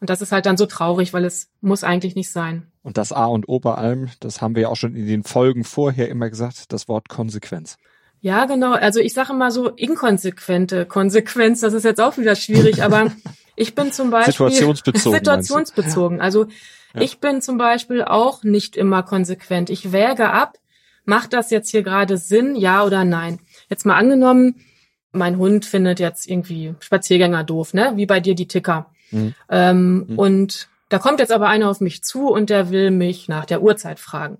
Und 0.00 0.10
das 0.10 0.20
ist 0.20 0.32
halt 0.32 0.46
dann 0.46 0.56
so 0.56 0.66
traurig, 0.66 1.12
weil 1.12 1.24
es 1.24 1.48
muss 1.60 1.84
eigentlich 1.84 2.16
nicht 2.16 2.30
sein. 2.30 2.66
Und 2.82 2.98
das 2.98 3.12
A 3.12 3.26
und 3.26 3.48
O 3.48 3.60
bei 3.60 3.74
allem, 3.74 4.08
das 4.18 4.40
haben 4.40 4.56
wir 4.56 4.62
ja 4.62 4.68
auch 4.68 4.76
schon 4.76 4.96
in 4.96 5.06
den 5.06 5.22
Folgen 5.22 5.62
vorher 5.62 6.08
immer 6.08 6.28
gesagt, 6.28 6.72
das 6.72 6.88
Wort 6.88 7.08
Konsequenz. 7.08 7.76
Ja, 8.20 8.46
genau. 8.46 8.72
Also 8.72 8.98
ich 8.98 9.14
sage 9.14 9.32
mal 9.32 9.52
so 9.52 9.68
inkonsequente 9.68 10.86
Konsequenz, 10.86 11.60
das 11.60 11.72
ist 11.72 11.84
jetzt 11.84 12.00
auch 12.00 12.18
wieder 12.18 12.34
schwierig, 12.34 12.82
aber 12.82 13.12
ich 13.56 13.76
bin 13.76 13.92
zum 13.92 14.10
Beispiel 14.10 14.32
situationsbezogen. 14.32 15.18
situationsbezogen. 15.18 16.20
Also 16.20 16.46
ja. 16.94 17.00
ich 17.00 17.18
bin 17.18 17.40
zum 17.40 17.58
Beispiel 17.58 18.02
auch 18.02 18.42
nicht 18.42 18.76
immer 18.76 19.04
konsequent. 19.04 19.70
Ich 19.70 19.92
wäge 19.92 20.30
ab, 20.30 20.58
macht 21.04 21.32
das 21.32 21.50
jetzt 21.50 21.70
hier 21.70 21.82
gerade 21.82 22.16
Sinn, 22.16 22.56
ja 22.56 22.84
oder 22.84 23.04
nein? 23.04 23.40
Jetzt 23.68 23.86
mal 23.86 23.96
angenommen, 23.96 24.64
mein 25.12 25.38
Hund 25.38 25.64
findet 25.64 26.00
jetzt 26.00 26.28
irgendwie 26.28 26.74
Spaziergänger 26.80 27.44
doof, 27.44 27.74
ne? 27.74 27.92
Wie 27.96 28.06
bei 28.06 28.20
dir 28.20 28.34
die 28.34 28.48
Ticker. 28.48 28.90
Mhm. 29.10 29.34
Ähm, 29.48 30.06
mhm. 30.08 30.18
Und 30.18 30.68
da 30.88 30.98
kommt 30.98 31.20
jetzt 31.20 31.32
aber 31.32 31.48
einer 31.48 31.70
auf 31.70 31.80
mich 31.80 32.02
zu 32.02 32.28
und 32.28 32.50
der 32.50 32.70
will 32.70 32.90
mich 32.90 33.28
nach 33.28 33.44
der 33.44 33.62
Uhrzeit 33.62 33.98
fragen. 33.98 34.38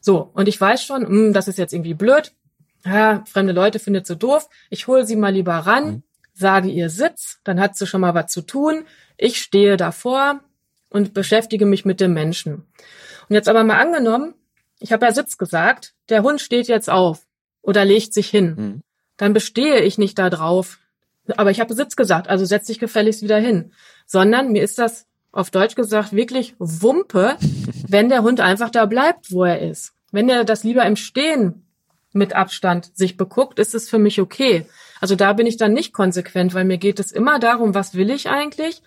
So, 0.00 0.30
und 0.34 0.48
ich 0.48 0.60
weiß 0.60 0.84
schon, 0.84 1.02
mh, 1.02 1.08
hm, 1.08 1.32
das 1.32 1.48
ist 1.48 1.58
jetzt 1.58 1.72
irgendwie 1.72 1.94
blöd. 1.94 2.32
Ja, 2.84 3.24
fremde 3.26 3.52
Leute 3.52 3.78
findet 3.78 4.06
so 4.06 4.14
doof. 4.14 4.48
Ich 4.70 4.86
hole 4.86 5.04
sie 5.04 5.16
mal 5.16 5.32
lieber 5.32 5.54
ran, 5.54 5.86
mhm. 5.86 6.02
sage 6.32 6.68
ihr 6.68 6.90
Sitz, 6.90 7.40
dann 7.44 7.60
hat 7.60 7.76
sie 7.76 7.86
schon 7.86 8.00
mal 8.00 8.14
was 8.14 8.30
zu 8.30 8.42
tun. 8.42 8.84
Ich 9.16 9.40
stehe 9.40 9.76
davor 9.76 10.40
und 10.90 11.14
beschäftige 11.14 11.66
mich 11.66 11.84
mit 11.84 12.00
dem 12.00 12.14
Menschen. 12.14 12.66
Und 13.28 13.34
jetzt 13.34 13.48
aber 13.48 13.64
mal 13.64 13.80
angenommen, 13.80 14.34
ich 14.78 14.92
habe 14.92 15.06
ja 15.06 15.12
Sitz 15.12 15.38
gesagt, 15.38 15.94
der 16.08 16.22
Hund 16.22 16.40
steht 16.40 16.68
jetzt 16.68 16.90
auf 16.90 17.26
oder 17.62 17.84
legt 17.84 18.12
sich 18.12 18.28
hin. 18.28 18.54
Mhm. 18.56 18.82
Dann 19.16 19.32
bestehe 19.32 19.80
ich 19.80 19.98
nicht 19.98 20.18
da 20.18 20.30
drauf. 20.30 20.78
Aber 21.36 21.50
ich 21.50 21.60
habe 21.60 21.74
Sitz 21.74 21.96
gesagt, 21.96 22.28
also 22.28 22.44
setz 22.44 22.66
dich 22.66 22.78
gefälligst 22.78 23.22
wieder 23.22 23.38
hin. 23.38 23.72
Sondern 24.06 24.52
mir 24.52 24.62
ist 24.62 24.78
das 24.78 25.06
auf 25.32 25.50
Deutsch 25.50 25.74
gesagt 25.74 26.12
wirklich 26.14 26.54
Wumpe, 26.58 27.36
wenn 27.88 28.08
der 28.08 28.22
Hund 28.22 28.40
einfach 28.40 28.70
da 28.70 28.86
bleibt, 28.86 29.32
wo 29.32 29.44
er 29.44 29.60
ist. 29.60 29.92
Wenn 30.12 30.28
er 30.28 30.44
das 30.44 30.64
lieber 30.64 30.84
im 30.84 30.96
Stehen 30.96 31.66
mit 32.12 32.34
Abstand 32.34 32.96
sich 32.96 33.16
beguckt, 33.16 33.58
ist 33.58 33.74
es 33.74 33.88
für 33.88 33.98
mich 33.98 34.20
okay. 34.20 34.66
Also 35.00 35.16
da 35.16 35.32
bin 35.34 35.46
ich 35.46 35.56
dann 35.56 35.72
nicht 35.72 35.92
konsequent, 35.92 36.54
weil 36.54 36.64
mir 36.64 36.78
geht 36.78 36.98
es 36.98 37.12
immer 37.12 37.38
darum, 37.38 37.74
was 37.74 37.94
will 37.94 38.10
ich 38.10 38.28
eigentlich? 38.28 38.82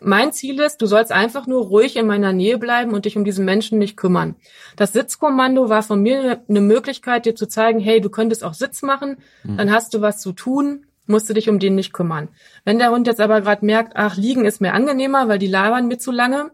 Mein 0.00 0.32
Ziel 0.32 0.60
ist, 0.60 0.82
du 0.82 0.86
sollst 0.86 1.12
einfach 1.12 1.46
nur 1.46 1.66
ruhig 1.66 1.96
in 1.96 2.06
meiner 2.06 2.32
Nähe 2.32 2.58
bleiben 2.58 2.92
und 2.92 3.04
dich 3.04 3.16
um 3.16 3.24
diesen 3.24 3.44
Menschen 3.44 3.78
nicht 3.78 3.96
kümmern. 3.96 4.36
Das 4.76 4.92
Sitzkommando 4.92 5.68
war 5.68 5.82
von 5.82 6.00
mir 6.02 6.42
eine 6.48 6.60
Möglichkeit, 6.60 7.26
dir 7.26 7.34
zu 7.34 7.46
zeigen, 7.46 7.80
hey, 7.80 8.00
du 8.00 8.10
könntest 8.10 8.44
auch 8.44 8.54
Sitz 8.54 8.82
machen, 8.82 9.18
mhm. 9.44 9.56
dann 9.56 9.70
hast 9.70 9.94
du 9.94 10.00
was 10.00 10.18
zu 10.18 10.32
tun, 10.32 10.86
musst 11.06 11.28
du 11.28 11.34
dich 11.34 11.48
um 11.48 11.58
den 11.58 11.76
nicht 11.76 11.92
kümmern. 11.92 12.28
Wenn 12.64 12.78
der 12.78 12.90
Hund 12.90 13.06
jetzt 13.06 13.20
aber 13.20 13.40
gerade 13.40 13.64
merkt, 13.64 13.92
ach, 13.94 14.16
liegen 14.16 14.44
ist 14.44 14.60
mir 14.60 14.74
angenehmer, 14.74 15.28
weil 15.28 15.38
die 15.38 15.46
labern 15.46 15.86
mir 15.86 15.98
zu 15.98 16.10
lange, 16.10 16.50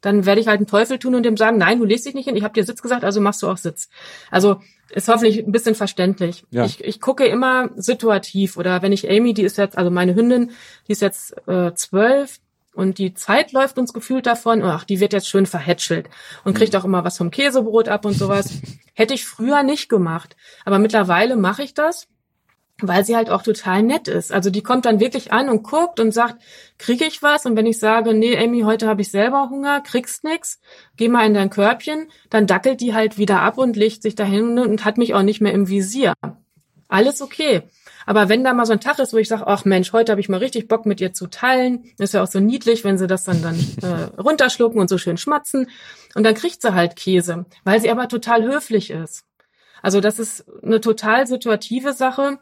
dann 0.00 0.26
werde 0.26 0.40
ich 0.40 0.48
halt 0.48 0.58
einen 0.58 0.66
Teufel 0.66 0.98
tun 0.98 1.14
und 1.14 1.22
dem 1.22 1.36
sagen, 1.36 1.56
nein, 1.56 1.78
du 1.78 1.86
legst 1.86 2.04
dich 2.04 2.14
nicht 2.14 2.26
hin, 2.26 2.36
ich 2.36 2.44
habe 2.44 2.52
dir 2.52 2.64
Sitz 2.64 2.82
gesagt, 2.82 3.04
also 3.04 3.20
machst 3.20 3.42
du 3.42 3.48
auch 3.48 3.56
Sitz. 3.56 3.88
Also 4.30 4.60
ist 4.90 5.08
hoffentlich 5.08 5.38
ein 5.38 5.52
bisschen 5.52 5.74
verständlich. 5.74 6.44
Ja. 6.50 6.66
Ich, 6.66 6.84
ich 6.84 7.00
gucke 7.00 7.24
immer 7.24 7.70
situativ 7.76 8.58
oder 8.58 8.82
wenn 8.82 8.92
ich 8.92 9.10
Amy, 9.10 9.32
die 9.32 9.42
ist 9.42 9.56
jetzt, 9.56 9.78
also 9.78 9.90
meine 9.90 10.14
Hündin, 10.14 10.50
die 10.86 10.92
ist 10.92 11.00
jetzt 11.00 11.34
äh, 11.48 11.72
zwölf 11.74 12.38
und 12.74 12.98
die 12.98 13.14
Zeit 13.14 13.52
läuft 13.52 13.78
uns 13.78 13.92
gefühlt 13.92 14.26
davon, 14.26 14.62
ach, 14.62 14.84
die 14.84 15.00
wird 15.00 15.12
jetzt 15.12 15.28
schön 15.28 15.46
verhätschelt 15.46 16.08
und 16.44 16.56
kriegt 16.56 16.72
mhm. 16.72 16.80
auch 16.80 16.84
immer 16.84 17.04
was 17.04 17.18
vom 17.18 17.30
Käsebrot 17.30 17.88
ab 17.88 18.04
und 18.04 18.14
sowas. 18.14 18.50
Hätte 18.94 19.14
ich 19.14 19.24
früher 19.24 19.62
nicht 19.62 19.88
gemacht. 19.88 20.36
Aber 20.64 20.78
mittlerweile 20.78 21.36
mache 21.36 21.62
ich 21.62 21.74
das 21.74 22.08
weil 22.80 23.04
sie 23.04 23.14
halt 23.14 23.30
auch 23.30 23.42
total 23.42 23.82
nett 23.82 24.08
ist. 24.08 24.32
Also 24.32 24.50
die 24.50 24.62
kommt 24.62 24.84
dann 24.84 25.00
wirklich 25.00 25.32
an 25.32 25.48
und 25.48 25.62
guckt 25.62 26.00
und 26.00 26.12
sagt, 26.12 26.42
kriege 26.78 27.04
ich 27.04 27.22
was? 27.22 27.46
Und 27.46 27.56
wenn 27.56 27.66
ich 27.66 27.78
sage, 27.78 28.14
nee, 28.14 28.36
Amy, 28.36 28.62
heute 28.62 28.88
habe 28.88 29.02
ich 29.02 29.10
selber 29.10 29.48
Hunger, 29.50 29.80
kriegst 29.80 30.24
nix, 30.24 30.60
geh 30.96 31.08
mal 31.08 31.26
in 31.26 31.34
dein 31.34 31.50
Körbchen, 31.50 32.08
dann 32.30 32.46
dackelt 32.46 32.80
die 32.80 32.94
halt 32.94 33.16
wieder 33.16 33.42
ab 33.42 33.58
und 33.58 33.76
legt 33.76 34.02
sich 34.02 34.14
dahin 34.14 34.58
und 34.58 34.84
hat 34.84 34.98
mich 34.98 35.14
auch 35.14 35.22
nicht 35.22 35.40
mehr 35.40 35.52
im 35.52 35.68
Visier. 35.68 36.14
Alles 36.88 37.22
okay. 37.22 37.62
Aber 38.06 38.28
wenn 38.28 38.44
da 38.44 38.52
mal 38.52 38.66
so 38.66 38.72
ein 38.72 38.80
Tag 38.80 38.98
ist, 38.98 39.12
wo 39.12 39.18
ich 39.18 39.28
sage, 39.28 39.46
ach 39.46 39.64
Mensch, 39.64 39.92
heute 39.92 40.12
habe 40.12 40.20
ich 40.20 40.28
mal 40.28 40.38
richtig 40.38 40.68
Bock 40.68 40.86
mit 40.86 41.00
ihr 41.00 41.12
zu 41.12 41.26
teilen, 41.26 41.84
ist 41.98 42.14
ja 42.14 42.22
auch 42.22 42.28
so 42.28 42.40
niedlich, 42.40 42.84
wenn 42.84 42.98
sie 42.98 43.06
das 43.06 43.24
dann 43.24 43.42
dann 43.42 43.58
äh, 43.82 44.20
runterschlucken 44.20 44.80
und 44.80 44.88
so 44.88 44.98
schön 44.98 45.16
schmatzen 45.16 45.68
und 46.14 46.24
dann 46.24 46.34
kriegt 46.34 46.62
sie 46.62 46.74
halt 46.74 46.96
Käse, 46.96 47.46
weil 47.64 47.80
sie 47.80 47.90
aber 47.90 48.08
total 48.08 48.42
höflich 48.42 48.90
ist. 48.90 49.24
Also 49.82 50.00
das 50.00 50.18
ist 50.18 50.44
eine 50.62 50.80
total 50.80 51.26
situative 51.26 51.92
Sache 51.92 52.38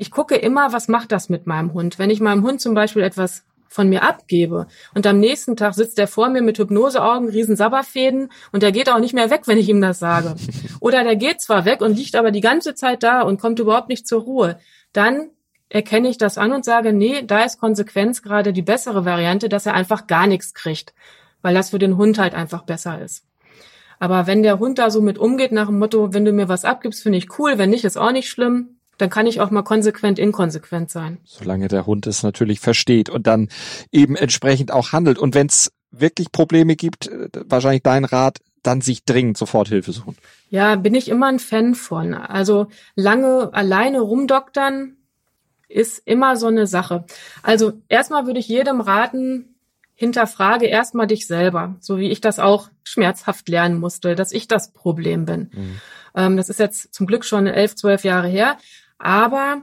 ich 0.00 0.10
gucke 0.10 0.34
immer, 0.34 0.72
was 0.72 0.88
macht 0.88 1.12
das 1.12 1.28
mit 1.28 1.46
meinem 1.46 1.74
Hund. 1.74 1.98
Wenn 1.98 2.08
ich 2.08 2.20
meinem 2.20 2.42
Hund 2.42 2.62
zum 2.62 2.72
Beispiel 2.72 3.02
etwas 3.02 3.44
von 3.68 3.86
mir 3.90 4.02
abgebe 4.02 4.66
und 4.94 5.06
am 5.06 5.20
nächsten 5.20 5.56
Tag 5.56 5.74
sitzt 5.74 5.98
er 5.98 6.08
vor 6.08 6.30
mir 6.30 6.40
mit 6.40 6.58
Hypnoseaugen, 6.58 7.28
riesen 7.28 7.54
Sabberfäden 7.54 8.32
und 8.50 8.62
der 8.62 8.72
geht 8.72 8.88
auch 8.88 8.98
nicht 8.98 9.12
mehr 9.12 9.28
weg, 9.28 9.42
wenn 9.44 9.58
ich 9.58 9.68
ihm 9.68 9.82
das 9.82 9.98
sage. 9.98 10.36
Oder 10.80 11.04
der 11.04 11.16
geht 11.16 11.42
zwar 11.42 11.66
weg 11.66 11.82
und 11.82 11.98
liegt 11.98 12.16
aber 12.16 12.30
die 12.30 12.40
ganze 12.40 12.74
Zeit 12.74 13.02
da 13.02 13.20
und 13.20 13.38
kommt 13.38 13.58
überhaupt 13.58 13.90
nicht 13.90 14.08
zur 14.08 14.22
Ruhe. 14.22 14.58
Dann 14.92 15.30
erkenne 15.68 16.08
ich 16.08 16.18
das 16.18 16.36
an 16.36 16.52
und 16.52 16.64
sage, 16.64 16.92
nee, 16.92 17.22
da 17.22 17.44
ist 17.44 17.60
Konsequenz 17.60 18.22
gerade 18.22 18.52
die 18.52 18.62
bessere 18.62 19.04
Variante, 19.04 19.48
dass 19.48 19.66
er 19.66 19.74
einfach 19.74 20.06
gar 20.06 20.26
nichts 20.26 20.52
kriegt, 20.52 20.92
weil 21.42 21.54
das 21.54 21.70
für 21.70 21.78
den 21.78 21.96
Hund 21.96 22.18
halt 22.18 22.34
einfach 22.34 22.64
besser 22.64 23.00
ist. 23.00 23.24
Aber 24.00 24.26
wenn 24.26 24.42
der 24.42 24.58
Hund 24.58 24.78
da 24.78 24.90
so 24.90 25.00
mit 25.00 25.18
umgeht 25.18 25.52
nach 25.52 25.66
dem 25.66 25.78
Motto, 25.78 26.12
wenn 26.12 26.24
du 26.24 26.32
mir 26.32 26.48
was 26.48 26.64
abgibst, 26.64 27.02
finde 27.02 27.18
ich 27.18 27.38
cool, 27.38 27.58
wenn 27.58 27.70
nicht, 27.70 27.84
ist 27.84 27.98
auch 27.98 28.12
nicht 28.12 28.28
schlimm, 28.28 28.80
dann 28.98 29.10
kann 29.10 29.26
ich 29.26 29.40
auch 29.40 29.50
mal 29.50 29.62
konsequent 29.62 30.18
inkonsequent 30.18 30.90
sein. 30.90 31.18
Solange 31.24 31.68
der 31.68 31.86
Hund 31.86 32.06
es 32.06 32.22
natürlich 32.22 32.60
versteht 32.60 33.08
und 33.08 33.26
dann 33.26 33.48
eben 33.92 34.16
entsprechend 34.16 34.72
auch 34.72 34.92
handelt. 34.92 35.18
Und 35.18 35.34
wenn 35.34 35.46
es 35.46 35.70
wirklich 35.90 36.32
Probleme 36.32 36.76
gibt, 36.76 37.08
äh, 37.08 37.28
wahrscheinlich 37.46 37.82
dein 37.82 38.04
Rat, 38.04 38.38
dann 38.62 38.80
sich 38.80 39.04
dringend 39.04 39.38
sofort 39.38 39.68
Hilfe 39.68 39.92
suchen. 39.92 40.16
Ja, 40.50 40.74
bin 40.74 40.96
ich 40.96 41.08
immer 41.08 41.26
ein 41.26 41.38
Fan 41.38 41.74
von. 41.74 42.12
Also 42.12 42.66
lange 42.96 43.54
alleine 43.54 44.00
rumdoktern 44.00 44.96
ist 45.68 46.02
immer 46.04 46.36
so 46.36 46.48
eine 46.48 46.66
Sache. 46.66 47.04
Also 47.42 47.74
erstmal 47.88 48.26
würde 48.26 48.40
ich 48.40 48.48
jedem 48.48 48.80
raten, 48.80 49.54
hinterfrage 49.94 50.66
erstmal 50.66 51.06
dich 51.06 51.26
selber, 51.28 51.76
so 51.78 51.98
wie 51.98 52.10
ich 52.10 52.20
das 52.20 52.40
auch 52.40 52.68
schmerzhaft 52.82 53.48
lernen 53.48 53.78
musste, 53.78 54.16
dass 54.16 54.32
ich 54.32 54.48
das 54.48 54.72
Problem 54.72 55.24
bin. 55.24 55.50
Mhm. 55.52 55.80
Ähm, 56.16 56.36
das 56.36 56.48
ist 56.48 56.58
jetzt 56.58 56.92
zum 56.92 57.06
Glück 57.06 57.24
schon 57.24 57.46
elf, 57.46 57.76
zwölf 57.76 58.02
Jahre 58.02 58.26
her. 58.26 58.56
Aber 58.98 59.62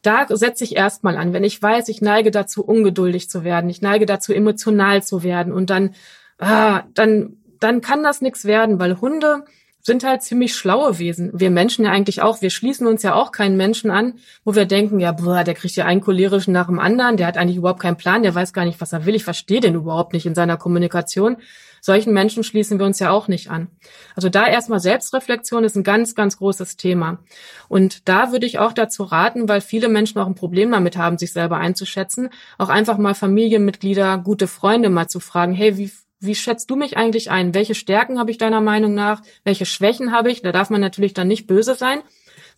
da 0.00 0.26
setze 0.28 0.64
ich 0.64 0.76
erstmal 0.76 1.18
an, 1.18 1.34
wenn 1.34 1.44
ich 1.44 1.60
weiß, 1.60 1.88
ich 1.88 2.00
neige 2.00 2.30
dazu, 2.30 2.64
ungeduldig 2.64 3.28
zu 3.28 3.44
werden, 3.44 3.68
ich 3.68 3.82
neige 3.82 4.06
dazu, 4.06 4.32
emotional 4.32 5.02
zu 5.02 5.22
werden 5.22 5.52
und 5.52 5.68
dann, 5.68 5.94
ah, 6.38 6.84
dann, 6.94 7.36
dann 7.58 7.82
kann 7.82 8.02
das 8.02 8.22
nichts 8.22 8.46
werden, 8.46 8.78
weil 8.78 8.98
Hunde 9.00 9.44
sind 9.82 10.04
halt 10.04 10.22
ziemlich 10.22 10.54
schlaue 10.54 10.98
Wesen. 10.98 11.30
Wir 11.32 11.50
Menschen 11.50 11.84
ja 11.84 11.90
eigentlich 11.90 12.22
auch. 12.22 12.42
Wir 12.42 12.50
schließen 12.50 12.86
uns 12.86 13.02
ja 13.02 13.14
auch 13.14 13.32
keinen 13.32 13.56
Menschen 13.56 13.90
an, 13.90 14.14
wo 14.44 14.54
wir 14.54 14.66
denken, 14.66 15.00
ja, 15.00 15.12
boah, 15.12 15.44
der 15.44 15.54
kriegt 15.54 15.76
ja 15.76 15.86
einen 15.86 16.00
cholerischen 16.00 16.52
nach 16.52 16.66
dem 16.66 16.78
anderen, 16.78 17.16
der 17.16 17.26
hat 17.26 17.36
eigentlich 17.36 17.56
überhaupt 17.56 17.80
keinen 17.80 17.96
Plan, 17.96 18.22
der 18.22 18.34
weiß 18.34 18.52
gar 18.52 18.64
nicht, 18.64 18.80
was 18.80 18.92
er 18.92 19.06
will, 19.06 19.14
ich 19.14 19.24
verstehe 19.24 19.60
den 19.60 19.74
überhaupt 19.74 20.12
nicht 20.12 20.26
in 20.26 20.34
seiner 20.34 20.56
Kommunikation. 20.56 21.36
Solchen 21.80 22.12
Menschen 22.12 22.44
schließen 22.44 22.78
wir 22.78 22.84
uns 22.84 22.98
ja 22.98 23.10
auch 23.10 23.26
nicht 23.26 23.50
an. 23.50 23.68
Also 24.14 24.28
da 24.28 24.46
erstmal 24.46 24.80
Selbstreflexion 24.80 25.64
ist 25.64 25.76
ein 25.76 25.82
ganz, 25.82 26.14
ganz 26.14 26.36
großes 26.36 26.76
Thema. 26.76 27.20
Und 27.68 28.08
da 28.08 28.32
würde 28.32 28.46
ich 28.46 28.58
auch 28.58 28.72
dazu 28.72 29.02
raten, 29.02 29.48
weil 29.48 29.62
viele 29.62 29.88
Menschen 29.88 30.20
auch 30.20 30.26
ein 30.26 30.34
Problem 30.34 30.70
damit 30.70 30.98
haben, 30.98 31.16
sich 31.16 31.32
selber 31.32 31.56
einzuschätzen, 31.56 32.28
auch 32.58 32.68
einfach 32.68 32.98
mal 32.98 33.14
Familienmitglieder, 33.14 34.18
gute 34.18 34.46
Freunde 34.46 34.90
mal 34.90 35.08
zu 35.08 35.20
fragen, 35.20 35.54
hey, 35.54 35.78
wie 35.78 35.90
wie 36.20 36.34
schätzt 36.34 36.70
du 36.70 36.76
mich 36.76 36.96
eigentlich 36.96 37.30
ein? 37.30 37.54
Welche 37.54 37.74
Stärken 37.74 38.18
habe 38.18 38.30
ich 38.30 38.38
deiner 38.38 38.60
Meinung 38.60 38.94
nach? 38.94 39.22
Welche 39.42 39.66
Schwächen 39.66 40.12
habe 40.12 40.30
ich? 40.30 40.42
Da 40.42 40.52
darf 40.52 40.70
man 40.70 40.80
natürlich 40.80 41.14
dann 41.14 41.28
nicht 41.28 41.46
böse 41.46 41.74
sein. 41.74 42.02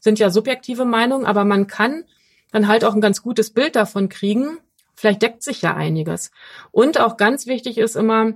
Sind 0.01 0.19
ja 0.19 0.31
subjektive 0.31 0.85
Meinungen, 0.85 1.27
aber 1.27 1.45
man 1.45 1.69
kann 1.69 2.05
dann 2.51 2.67
halt 2.67 2.85
auch 2.85 2.95
ein 2.95 3.01
ganz 3.01 3.23
gutes 3.23 3.51
Bild 3.51 3.77
davon 3.77 4.09
kriegen. 4.09 4.59
Vielleicht 4.95 5.23
deckt 5.23 5.43
sich 5.45 5.63
ja 5.63 5.75
einiges. 5.75 6.33
Und 6.73 7.01
auch 7.01 7.17
ganz 7.17 7.47
wichtig 7.47 7.79
ist 7.79 7.95
immer, 7.95 8.33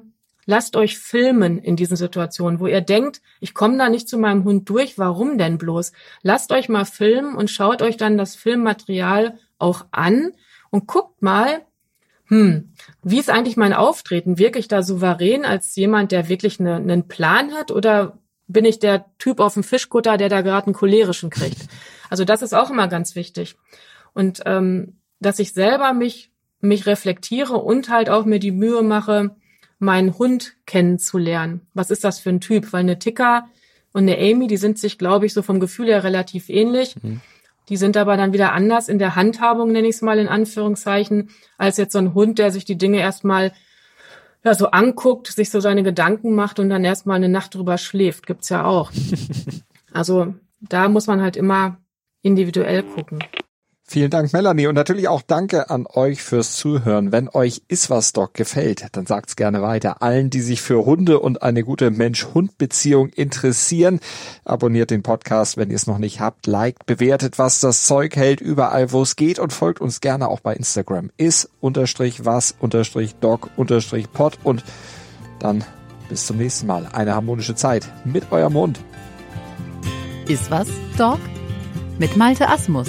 lasst 0.47 0.77
euch 0.77 0.97
filmen 0.97 1.59
in 1.59 1.75
diesen 1.75 1.97
Situationen, 1.97 2.61
wo 2.61 2.69
ihr 2.69 2.81
denkt, 2.81 3.21
ich 3.41 3.53
komme 3.53 3.77
da 3.79 3.89
nicht 3.89 4.09
zu 4.09 4.19
meinem 4.19 4.45
Hund 4.45 4.69
durch, 4.69 4.97
warum 4.97 5.39
denn 5.39 5.59
bloß? 5.59 5.91
Lasst 6.23 6.53
euch 6.53 6.69
mal 6.69 6.85
filmen 6.85 7.35
und 7.35 7.51
schaut 7.51 7.83
euch 7.83 7.97
dann 7.97 8.17
das 8.17 8.37
Filmmaterial 8.37 9.39
auch 9.59 9.87
an 9.91 10.33
und 10.71 10.87
guckt 10.87 11.21
mal, 11.21 11.66
hm, 12.29 12.73
wie 13.03 13.19
ist 13.19 13.31
eigentlich 13.31 13.57
mein 13.57 13.73
Auftreten? 13.73 14.39
Wirke 14.39 14.59
ich 14.59 14.69
da 14.69 14.83
souverän 14.83 15.45
als 15.45 15.77
jemand, 15.77 16.13
der 16.13 16.29
wirklich 16.29 16.59
eine, 16.61 16.77
einen 16.77 17.09
Plan 17.09 17.53
hat 17.53 17.71
oder 17.71 18.19
bin 18.49 18.65
ich 18.65 18.79
der 18.79 19.07
Typ 19.19 19.41
auf 19.41 19.55
dem 19.55 19.65
Fischkutter, 19.65 20.17
der 20.17 20.29
da 20.29 20.41
gerade 20.43 20.67
einen 20.67 20.75
cholerischen 20.75 21.31
kriegt? 21.31 21.59
Also 22.09 22.25
das 22.25 22.41
ist 22.41 22.55
auch 22.55 22.71
immer 22.71 22.87
ganz 22.87 23.17
wichtig. 23.17 23.57
Und 24.15 24.41
ähm, 24.47 25.01
dass 25.19 25.41
ich 25.41 25.53
selber 25.53 25.93
mich, 25.93 26.31
mich 26.61 26.87
reflektiere 26.87 27.55
und 27.57 27.89
halt 27.89 28.11
auch 28.11 28.25
mir 28.25 28.39
die 28.39 28.53
Mühe 28.53 28.83
mache, 28.83 29.35
meinen 29.81 30.17
Hund 30.17 30.55
kennenzulernen. 30.67 31.63
Was 31.75 31.91
ist 31.91 32.05
das 32.05 32.21
für 32.21 32.31
ein 32.31 32.41
Typ? 32.41 32.73
Weil 32.73 32.81
eine 32.81 33.01
Ticker 33.01 33.49
und 33.93 34.03
eine 34.03 34.19
Amy, 34.19 34.47
die 34.47 34.57
sind 34.57 34.79
sich, 34.79 34.99
glaube 34.99 35.27
ich, 35.27 35.35
so 35.35 35.43
vom 35.43 35.59
Gefühl 35.59 35.87
her 35.89 36.05
relativ 36.05 36.49
ähnlich. 36.49 36.95
Mhm. 37.03 37.21
Die 37.69 37.77
sind 37.77 37.97
aber 37.97 38.17
dann 38.17 38.33
wieder 38.33 38.53
anders 38.53 38.89
in 38.89 38.99
der 38.99 39.17
Handhabung, 39.17 39.73
nenne 39.73 39.89
ich 39.89 39.97
es 39.97 40.03
mal 40.03 40.19
in 40.19 40.29
Anführungszeichen, 40.29 41.31
als 41.59 41.77
jetzt 41.77 41.93
so 41.93 41.99
ein 41.99 42.15
Hund, 42.15 42.39
der 42.39 42.51
sich 42.51 42.65
die 42.65 42.79
Dinge 42.79 43.01
erstmal 43.01 43.53
ja, 44.45 44.55
so 44.55 44.71
anguckt, 44.71 45.27
sich 45.27 45.51
so 45.51 45.59
seine 45.59 45.83
Gedanken 45.83 46.35
macht 46.35 46.61
und 46.61 46.71
dann 46.71 46.85
erstmal 46.85 47.17
eine 47.17 47.29
Nacht 47.29 47.55
drüber 47.55 47.79
schläft. 47.79 48.27
Gibt's 48.27 48.49
ja 48.49 48.65
auch. 48.65 48.93
Also 49.93 50.35
da 50.61 50.91
muss 50.91 51.07
man 51.07 51.23
halt 51.23 51.39
immer 51.39 51.79
individuell 52.21 52.83
gucken. 52.83 53.19
Vielen 53.89 54.11
Dank, 54.11 54.33
Melanie. 54.33 54.67
Und 54.67 54.75
natürlich 54.75 55.07
auch 55.07 55.23
danke 55.23 55.71
an 55.71 55.87
euch 55.87 56.21
fürs 56.21 56.57
Zuhören. 56.57 57.13
Wenn 57.13 57.29
euch 57.29 57.63
Iswas 57.69 58.13
Dog 58.13 58.35
gefällt, 58.35 58.85
dann 58.93 59.07
sagt's 59.07 59.37
gerne 59.37 59.63
weiter. 59.63 60.03
Allen, 60.03 60.29
die 60.29 60.41
sich 60.41 60.61
für 60.61 60.85
Hunde 60.85 61.21
und 61.21 61.43
eine 61.43 61.63
gute 61.63 61.93
Mensch-Hund-Beziehung 61.93 63.11
interessieren, 63.11 64.01
abonniert 64.45 64.91
den 64.91 65.05
Podcast, 65.05 65.57
wenn 65.57 65.71
ihr 65.71 65.77
es 65.77 65.87
noch 65.87 65.99
nicht 65.99 66.19
habt, 66.19 66.49
liked, 66.49 66.85
bewertet, 66.87 67.39
was 67.39 67.61
das 67.61 67.85
Zeug 67.85 68.17
hält, 68.17 68.41
überall, 68.41 68.91
wo 68.91 69.03
es 69.03 69.15
geht 69.15 69.39
und 69.39 69.53
folgt 69.53 69.81
uns 69.81 70.01
gerne 70.01 70.29
auch 70.29 70.41
bei 70.41 70.55
Instagram. 70.55 71.11
Is 71.17 71.49
unterstrich 71.61 72.25
was 72.25 72.57
unterstrich 72.59 73.15
dog 73.15 73.51
unterstrich 73.57 74.11
pod 74.13 74.41
und 74.43 74.65
dann 75.39 75.63
bis 76.09 76.27
zum 76.27 76.39
nächsten 76.39 76.67
Mal. 76.67 76.89
Eine 76.93 77.15
harmonische 77.15 77.55
Zeit 77.55 77.89
mit 78.05 78.33
eurem 78.33 78.55
Hund. 78.55 78.81
Is 80.27 80.51
was, 80.51 80.67
Dog? 80.99 81.21
Mit 82.01 82.17
Malte 82.17 82.49
Asmus 82.49 82.89